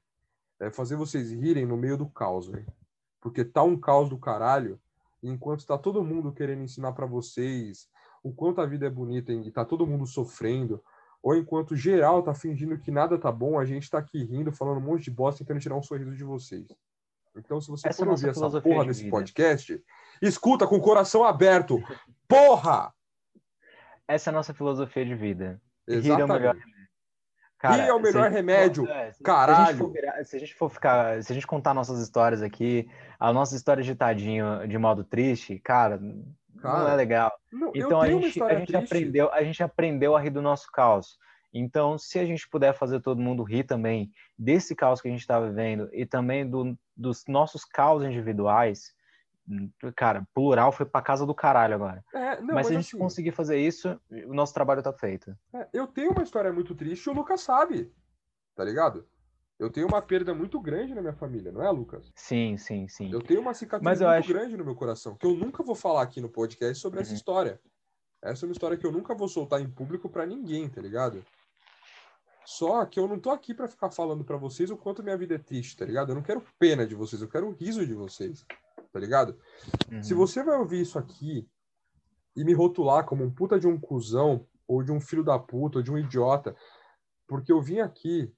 é 0.59 0.69
fazer 0.69 0.95
vocês 0.95 1.31
rirem 1.31 1.65
no 1.65 1.77
meio 1.77 1.97
do 1.97 2.09
caos, 2.09 2.47
velho. 2.47 2.71
Porque 3.19 3.43
tá 3.45 3.63
um 3.63 3.79
caos 3.79 4.09
do 4.09 4.17
caralho, 4.17 4.79
enquanto 5.21 5.65
tá 5.65 5.77
todo 5.77 6.03
mundo 6.03 6.31
querendo 6.31 6.63
ensinar 6.63 6.93
para 6.93 7.05
vocês 7.05 7.87
o 8.23 8.31
quanto 8.31 8.61
a 8.61 8.65
vida 8.65 8.85
é 8.85 8.89
bonita 8.89 9.31
e 9.31 9.51
tá 9.51 9.65
todo 9.65 9.85
mundo 9.87 10.05
sofrendo, 10.05 10.83
ou 11.21 11.35
enquanto 11.35 11.75
geral 11.75 12.23
tá 12.23 12.33
fingindo 12.33 12.77
que 12.77 12.91
nada 12.91 13.17
tá 13.17 13.31
bom, 13.31 13.59
a 13.59 13.65
gente 13.65 13.89
tá 13.89 13.99
aqui 13.99 14.23
rindo, 14.23 14.51
falando 14.51 14.77
um 14.77 14.85
monte 14.85 15.03
de 15.03 15.11
bosta, 15.11 15.39
tentando 15.43 15.59
tirar 15.59 15.75
um 15.75 15.83
sorriso 15.83 16.15
de 16.15 16.23
vocês. 16.23 16.67
Então, 17.35 17.61
se 17.61 17.69
você 17.69 17.87
Essa 17.87 18.01
é 18.01 18.05
for 18.05 18.11
ouvir 18.11 18.29
essa 18.29 18.61
porra 18.61 18.81
de 18.81 18.87
desse 18.89 19.03
vida. 19.03 19.11
podcast, 19.11 19.83
escuta 20.21 20.67
com 20.67 20.75
o 20.75 20.81
coração 20.81 21.23
aberto. 21.23 21.81
Porra! 22.27 22.93
Essa 24.07 24.29
é 24.29 24.31
a 24.31 24.33
nossa 24.33 24.53
filosofia 24.53 25.05
de 25.05 25.15
vida. 25.15 25.61
Rir 25.99 26.09
é 26.11 26.23
o 26.23 26.27
melhor 26.27 26.55
Exatamente. 26.55 26.71
Cara, 27.57 27.75
Rir 27.83 27.89
é 27.89 27.93
o 27.93 27.99
melhor 27.99 28.23
for- 28.23 28.31
remédio, 28.31 28.87
é, 28.89 29.11
se- 29.11 29.23
caralho. 29.23 29.57
Se 29.59 29.61
a, 29.61 29.65
gente 29.75 29.77
for 29.77 30.25
se 30.25 30.35
a 30.35 30.39
gente 30.39 30.55
for 30.55 30.69
ficar, 30.69 31.23
se 31.23 31.31
a 31.31 31.35
gente 31.35 31.45
contar 31.47 31.73
nossas 31.73 31.99
histórias 32.01 32.41
aqui, 32.41 32.89
a 33.19 33.31
nossa 33.31 33.55
história 33.55 33.83
de 33.83 33.93
tadinho 33.93 34.67
de 34.67 34.77
modo 34.77 35.03
triste, 35.03 35.59
cara, 35.59 35.97
não 35.99 36.25
Cara, 36.59 36.91
é 36.91 36.95
legal. 36.95 37.31
Não, 37.51 37.71
Então 37.75 37.99
a 38.01 38.07
gente, 38.07 38.41
a 38.43 38.53
gente 38.55 38.67
triste. 38.67 38.75
aprendeu, 38.75 39.31
a 39.33 39.43
gente 39.43 39.63
aprendeu 39.63 40.15
a 40.15 40.19
rir 40.21 40.29
do 40.29 40.41
nosso 40.41 40.71
caos. 40.71 41.17
Então, 41.53 41.97
se 41.97 42.17
a 42.19 42.25
gente 42.25 42.47
puder 42.49 42.73
fazer 42.73 42.99
todo 43.01 43.19
mundo 43.21 43.43
rir 43.43 43.63
também 43.63 44.11
desse 44.37 44.75
caos 44.75 45.01
que 45.01 45.07
a 45.07 45.11
gente 45.11 45.19
está 45.21 45.39
vivendo 45.39 45.89
e 45.91 46.05
também 46.05 46.47
do- 46.49 46.77
dos 46.95 47.23
nossos 47.27 47.65
caos 47.65 48.03
individuais, 48.03 48.93
cara, 49.95 50.25
plural 50.33 50.71
foi 50.71 50.85
pra 50.85 51.01
casa 51.01 51.25
do 51.25 51.33
caralho 51.35 51.75
agora. 51.75 52.03
É, 52.13 52.41
não, 52.41 52.53
mas, 52.55 52.67
se 52.67 52.73
a 52.73 52.75
gente 52.77 52.87
assim, 52.89 52.97
conseguir 52.97 53.31
fazer 53.31 53.57
isso, 53.57 53.99
o 54.27 54.33
nosso 54.33 54.53
trabalho 54.53 54.81
tá 54.83 54.93
feito. 54.93 55.35
é, 55.53 55.67
eu 55.73 55.87
tenho 55.87 56.11
uma 56.11 56.23
história 56.23 56.51
muito 56.53 56.73
triste 56.75 57.05
e 57.05 57.09
o 57.09 57.13
Lucas 57.13 57.41
sabe. 57.41 57.91
Tá 58.55 58.63
ligado? 58.63 59.07
Eu 59.59 59.69
tenho 59.69 59.87
uma 59.87 60.01
perda 60.01 60.33
muito 60.33 60.59
grande 60.59 60.93
na 60.95 61.01
minha 61.01 61.13
família, 61.13 61.51
não 61.51 61.63
é, 61.63 61.69
Lucas? 61.69 62.11
Sim, 62.15 62.57
sim, 62.57 62.87
sim. 62.87 63.11
Eu 63.11 63.21
tenho 63.21 63.41
uma 63.41 63.53
cicatriz 63.53 63.83
Mas 63.85 63.99
muito 64.01 64.09
acho- 64.11 64.27
grande 64.27 64.57
no 64.57 64.65
meu 64.65 64.75
coração, 64.75 65.15
que 65.15 65.25
eu 65.25 65.35
nunca 65.35 65.61
vou 65.63 65.75
falar 65.75 66.01
aqui 66.01 66.19
no 66.19 66.29
podcast 66.29 66.81
sobre 66.81 66.99
essa 66.99 67.11
Uhum. 67.11 67.15
história. 67.15 67.59
Essa 68.23 68.45
é 68.45 68.47
uma 68.47 68.51
história 68.53 68.75
que 68.77 68.85
eu 68.85 68.91
nunca 68.91 69.13
vou 69.15 69.27
soltar 69.27 69.61
em 69.61 69.69
público 69.69 70.09
pra 70.09 70.25
ninguém, 70.25 70.67
tá 70.69 70.81
ligado? 70.81 71.23
Só 72.45 72.83
que 72.85 72.99
eu 72.99 73.07
não 73.07 73.19
tô 73.19 73.29
aqui 73.29 73.53
pra 73.53 73.67
ficar 73.67 73.91
falando 73.91 74.23
pra 74.23 74.35
vocês 74.35 74.69
o 74.71 74.77
quanto 74.77 75.03
minha 75.03 75.17
vida 75.17 75.35
é 75.35 75.37
triste, 75.37 75.77
tá 75.77 75.85
ligado? 75.85 76.09
Eu 76.11 76.15
não 76.15 76.23
quero 76.23 76.43
pena 76.59 76.85
de 76.85 76.95
vocês, 76.95 77.21
eu 77.21 77.27
quero 77.29 77.47
o 77.47 77.51
riso 77.53 77.85
de 77.85 77.93
vocês, 77.93 78.45
tá 78.91 78.99
ligado? 78.99 79.37
Uhum. 79.91 80.03
Se 80.03 80.13
você 80.13 80.43
vai 80.43 80.57
ouvir 80.57 80.81
isso 80.81 80.99
aqui 80.99 81.49
e 82.35 82.43
me 82.43 82.53
rotular 82.53 83.05
como 83.05 83.23
um 83.23 83.31
puta 83.31 83.59
de 83.59 83.67
um 83.67 83.79
cuzão, 83.79 84.47
ou 84.67 84.81
de 84.83 84.91
um 84.91 85.01
filho 85.01 85.23
da 85.23 85.37
puta, 85.37 85.79
ou 85.79 85.83
de 85.83 85.91
um 85.91 85.97
idiota, 85.97 86.55
porque 87.27 87.51
eu 87.51 87.61
vim 87.61 87.79
aqui 87.79 88.33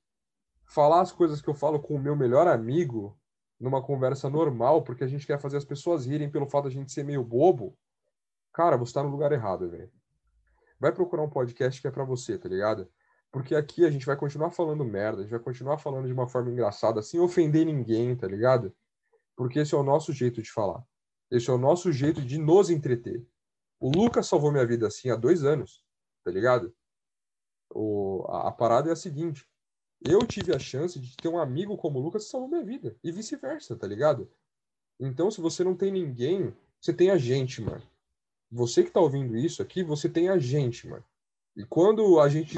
falar 0.66 1.02
as 1.02 1.12
coisas 1.12 1.42
que 1.42 1.50
eu 1.50 1.54
falo 1.54 1.80
com 1.80 1.96
o 1.96 2.00
meu 2.00 2.16
melhor 2.16 2.48
amigo 2.48 3.18
numa 3.60 3.82
conversa 3.82 4.30
normal, 4.30 4.84
porque 4.84 5.04
a 5.04 5.08
gente 5.08 5.28
quer 5.28 5.40
fazer 5.40 5.58
as 5.58 5.66
pessoas 5.66 6.06
rirem 6.06 6.30
pelo 6.30 6.48
fato 6.48 6.70
de 6.70 6.76
a 6.76 6.80
gente 6.80 6.92
ser 6.92 7.04
meio 7.04 7.24
bobo, 7.24 7.78
cara, 8.52 8.76
você 8.76 8.94
tá 8.94 9.04
no 9.04 9.10
lugar 9.10 9.32
errado, 9.32 9.70
velho. 9.70 9.92
Vai 10.80 10.92
procurar 10.92 11.24
um 11.24 11.30
podcast 11.30 11.80
que 11.80 11.88
é 11.88 11.92
pra 11.92 12.04
você, 12.04 12.38
tá 12.38 12.50
ligado? 12.50 12.90
Porque 13.32 13.56
aqui 13.56 13.86
a 13.86 13.90
gente 13.90 14.06
vai 14.06 14.16
continuar 14.16 14.52
falando 14.52 14.84
merda, 14.84 15.20
a 15.20 15.22
gente 15.22 15.32
vai 15.32 15.40
continuar 15.40 15.78
falando 15.78 16.08
de 16.08 16.14
uma 16.14 16.28
forma 16.28 16.52
engraçada, 16.52 17.02
sem 17.02 17.20
ofender 17.20 17.66
ninguém, 17.66 18.16
tá 18.16 18.28
ligado? 18.28 18.76
Porque 19.36 19.60
esse 19.60 19.74
é 19.74 19.78
o 19.78 19.84
nosso 19.84 20.14
jeito 20.14 20.42
de 20.42 20.52
falar. 20.52 20.84
Esse 21.32 21.50
é 21.50 21.54
o 21.54 21.58
nosso 21.58 21.92
jeito 21.92 22.22
de 22.22 22.38
nos 22.38 22.70
entreter. 22.70 23.26
O 23.80 23.90
Lucas 23.90 24.28
salvou 24.28 24.52
minha 24.52 24.66
vida 24.66 24.88
assim 24.88 25.10
há 25.10 25.16
dois 25.16 25.44
anos, 25.44 25.84
tá 26.24 26.32
ligado? 26.32 26.74
O, 27.70 28.26
a, 28.30 28.50
a 28.50 28.52
parada 28.52 28.90
é 28.90 28.94
a 28.94 28.96
seguinte: 28.96 29.46
eu 30.02 30.26
tive 30.26 30.56
a 30.56 30.60
chance 30.60 31.00
de 31.00 31.16
ter 31.18 31.28
um 31.28 31.40
amigo 31.40 31.76
como 31.78 32.00
o 32.00 32.02
Lucas 32.02 32.26
que 32.26 32.32
salvou 32.32 32.50
minha 32.50 32.64
vida, 32.64 32.96
e 33.04 33.12
vice-versa, 33.12 33.76
tá 33.76 33.88
ligado? 33.88 34.30
Então, 35.00 35.32
se 35.32 35.42
você 35.42 35.64
não 35.64 35.76
tem 35.76 35.92
ninguém, 35.92 36.56
você 36.80 36.94
tem 36.94 37.10
a 37.10 37.18
gente, 37.18 37.62
mano. 37.62 37.82
Você 38.52 38.84
que 38.84 38.92
tá 38.92 39.00
ouvindo 39.00 39.36
isso 39.36 39.62
aqui, 39.62 39.84
você 39.84 40.08
tem 40.08 40.30
a 40.30 40.38
gente, 40.38 40.88
mano. 40.88 41.04
E 41.56 41.64
quando 41.66 42.20
a 42.20 42.30
gente 42.30 42.58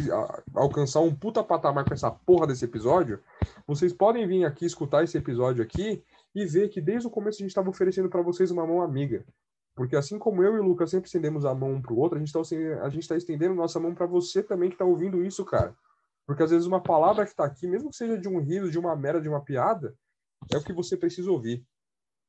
alcançar 0.54 1.02
um 1.02 1.14
puta 1.14 1.44
patamar 1.44 1.86
com 1.86 1.94
essa 1.94 2.10
porra 2.10 2.48
desse 2.48 2.66
episódio, 2.66 3.22
vocês 3.68 3.94
podem 3.94 4.26
vir 4.28 4.46
aqui 4.46 4.66
escutar 4.66 5.04
esse 5.04 5.18
episódio 5.18 5.64
aqui 5.64 6.04
e 6.36 6.46
ver 6.46 6.70
que 6.70 6.82
desde 6.82 7.08
o 7.08 7.12
começo 7.12 7.38
a 7.38 7.44
gente 7.44 7.50
estava 7.50 7.70
oferecendo 7.70 8.10
para 8.10 8.22
vocês 8.22 8.52
uma 8.52 8.68
mão 8.68 8.82
amiga. 8.82 9.26
Porque 9.74 9.96
assim 9.96 10.20
como 10.20 10.44
eu 10.44 10.56
e 10.56 10.60
o 10.60 10.64
Lucas 10.64 10.90
sempre 10.90 11.08
estendemos 11.08 11.46
a 11.46 11.56
mão 11.56 11.74
um 11.74 11.82
para 11.82 11.94
o 11.94 11.98
outro, 11.98 12.18
a 12.18 12.20
gente 12.20 12.28
está 12.28 13.14
tá 13.14 13.18
estendendo 13.18 13.56
nossa 13.56 13.80
mão 13.80 13.96
para 13.96 14.06
você 14.06 14.44
também 14.44 14.70
que 14.70 14.76
está 14.76 14.86
ouvindo 14.86 15.24
isso, 15.24 15.44
cara. 15.46 15.76
Porque 16.26 16.44
às 16.44 16.52
vezes 16.52 16.66
uma 16.66 16.82
palavra 16.82 17.24
que 17.24 17.32
está 17.32 17.46
aqui, 17.46 17.68
mesmo 17.68 17.90
que 17.90 17.96
seja 17.96 18.18
de 18.18 18.28
um 18.28 18.40
riso, 18.40 18.72
de 18.72 18.80
uma 18.80 18.96
merda, 18.96 19.22
de 19.22 19.30
uma 19.30 19.42
piada, 19.42 19.96
é 20.54 20.58
o 20.58 20.64
que 20.64 20.74
você 20.74 20.98
precisa 20.98 21.32
ouvir. 21.32 21.66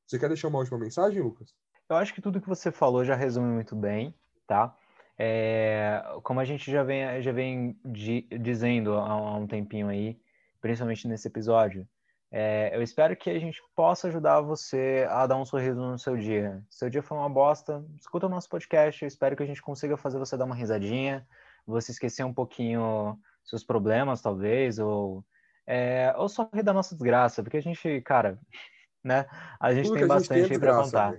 Você 0.06 0.18
quer 0.18 0.28
deixar 0.28 0.48
uma 0.48 0.58
última 0.58 0.78
mensagem, 0.78 1.20
Lucas? 1.20 1.54
Eu 1.88 1.96
acho 1.96 2.14
que 2.14 2.20
tudo 2.20 2.40
que 2.40 2.48
você 2.48 2.70
falou 2.70 3.04
já 3.04 3.14
resume 3.14 3.52
muito 3.52 3.74
bem, 3.74 4.14
tá? 4.46 4.76
É, 5.18 6.02
como 6.22 6.40
a 6.40 6.44
gente 6.44 6.70
já 6.70 6.82
vem, 6.82 7.22
já 7.22 7.32
vem 7.32 7.78
di, 7.84 8.22
dizendo 8.40 8.92
há, 8.94 9.36
um 9.36 9.46
tempinho 9.46 9.88
aí, 9.88 10.20
principalmente 10.60 11.08
nesse 11.08 11.28
episódio, 11.28 11.88
é, 12.30 12.76
eu 12.76 12.82
espero 12.82 13.16
que 13.16 13.30
a 13.30 13.38
gente 13.38 13.62
possa 13.74 14.08
ajudar 14.08 14.40
você 14.40 15.06
a 15.08 15.26
dar 15.26 15.36
um 15.36 15.44
sorriso 15.44 15.80
no 15.80 15.98
seu 15.98 16.16
dia. 16.16 16.62
Seu 16.68 16.90
dia 16.90 17.02
foi 17.02 17.16
uma 17.16 17.28
bosta, 17.28 17.84
escuta 17.98 18.26
o 18.26 18.30
nosso 18.30 18.48
podcast, 18.48 19.02
eu 19.02 19.08
espero 19.08 19.36
que 19.36 19.42
a 19.42 19.46
gente 19.46 19.62
consiga 19.62 19.96
fazer 19.96 20.18
você 20.18 20.36
dar 20.36 20.44
uma 20.44 20.54
risadinha, 20.54 21.26
você 21.66 21.92
esquecer 21.92 22.24
um 22.24 22.34
pouquinho 22.34 23.18
seus 23.44 23.62
problemas, 23.62 24.20
talvez, 24.20 24.78
ou, 24.78 25.24
é, 25.66 26.12
ou 26.16 26.28
só 26.28 26.48
rir 26.52 26.62
da 26.62 26.72
nossa 26.72 26.94
desgraça, 26.94 27.42
porque 27.42 27.56
a 27.56 27.62
gente, 27.62 28.00
cara, 28.02 28.38
né, 29.02 29.26
a 29.60 29.72
gente 29.72 29.86
Tudo 29.86 29.98
tem 29.98 30.06
bastante 30.06 30.52
aí 30.52 30.58
pra 30.58 30.82
contar. 30.82 31.14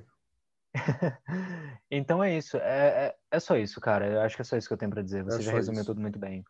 Então 1.89 2.21
é 2.21 2.37
isso. 2.37 2.57
É, 2.57 3.07
é, 3.07 3.15
é, 3.31 3.39
só 3.39 3.55
isso, 3.55 3.79
cara. 3.79 4.05
Eu 4.05 4.21
acho 4.21 4.35
que 4.35 4.41
é 4.41 4.45
só 4.45 4.57
isso 4.57 4.67
que 4.67 4.73
eu 4.73 4.77
tenho 4.77 4.91
para 4.91 5.01
dizer. 5.01 5.23
Você 5.23 5.39
é 5.39 5.41
já 5.41 5.51
resumiu 5.53 5.81
isso. 5.81 5.89
tudo 5.89 6.01
muito 6.01 6.19
bem. 6.19 6.43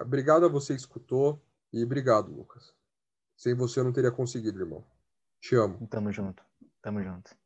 Obrigado 0.00 0.46
a 0.46 0.48
você 0.48 0.74
que 0.74 0.80
escutou 0.80 1.40
e 1.72 1.84
obrigado, 1.84 2.32
Lucas. 2.32 2.74
Sem 3.36 3.54
você 3.54 3.80
eu 3.80 3.84
não 3.84 3.92
teria 3.92 4.10
conseguido, 4.10 4.60
irmão. 4.60 4.84
Te 5.40 5.54
amo. 5.54 5.86
Tamo 5.88 6.10
junto. 6.12 6.42
Tamo 6.82 7.02
junto. 7.02 7.36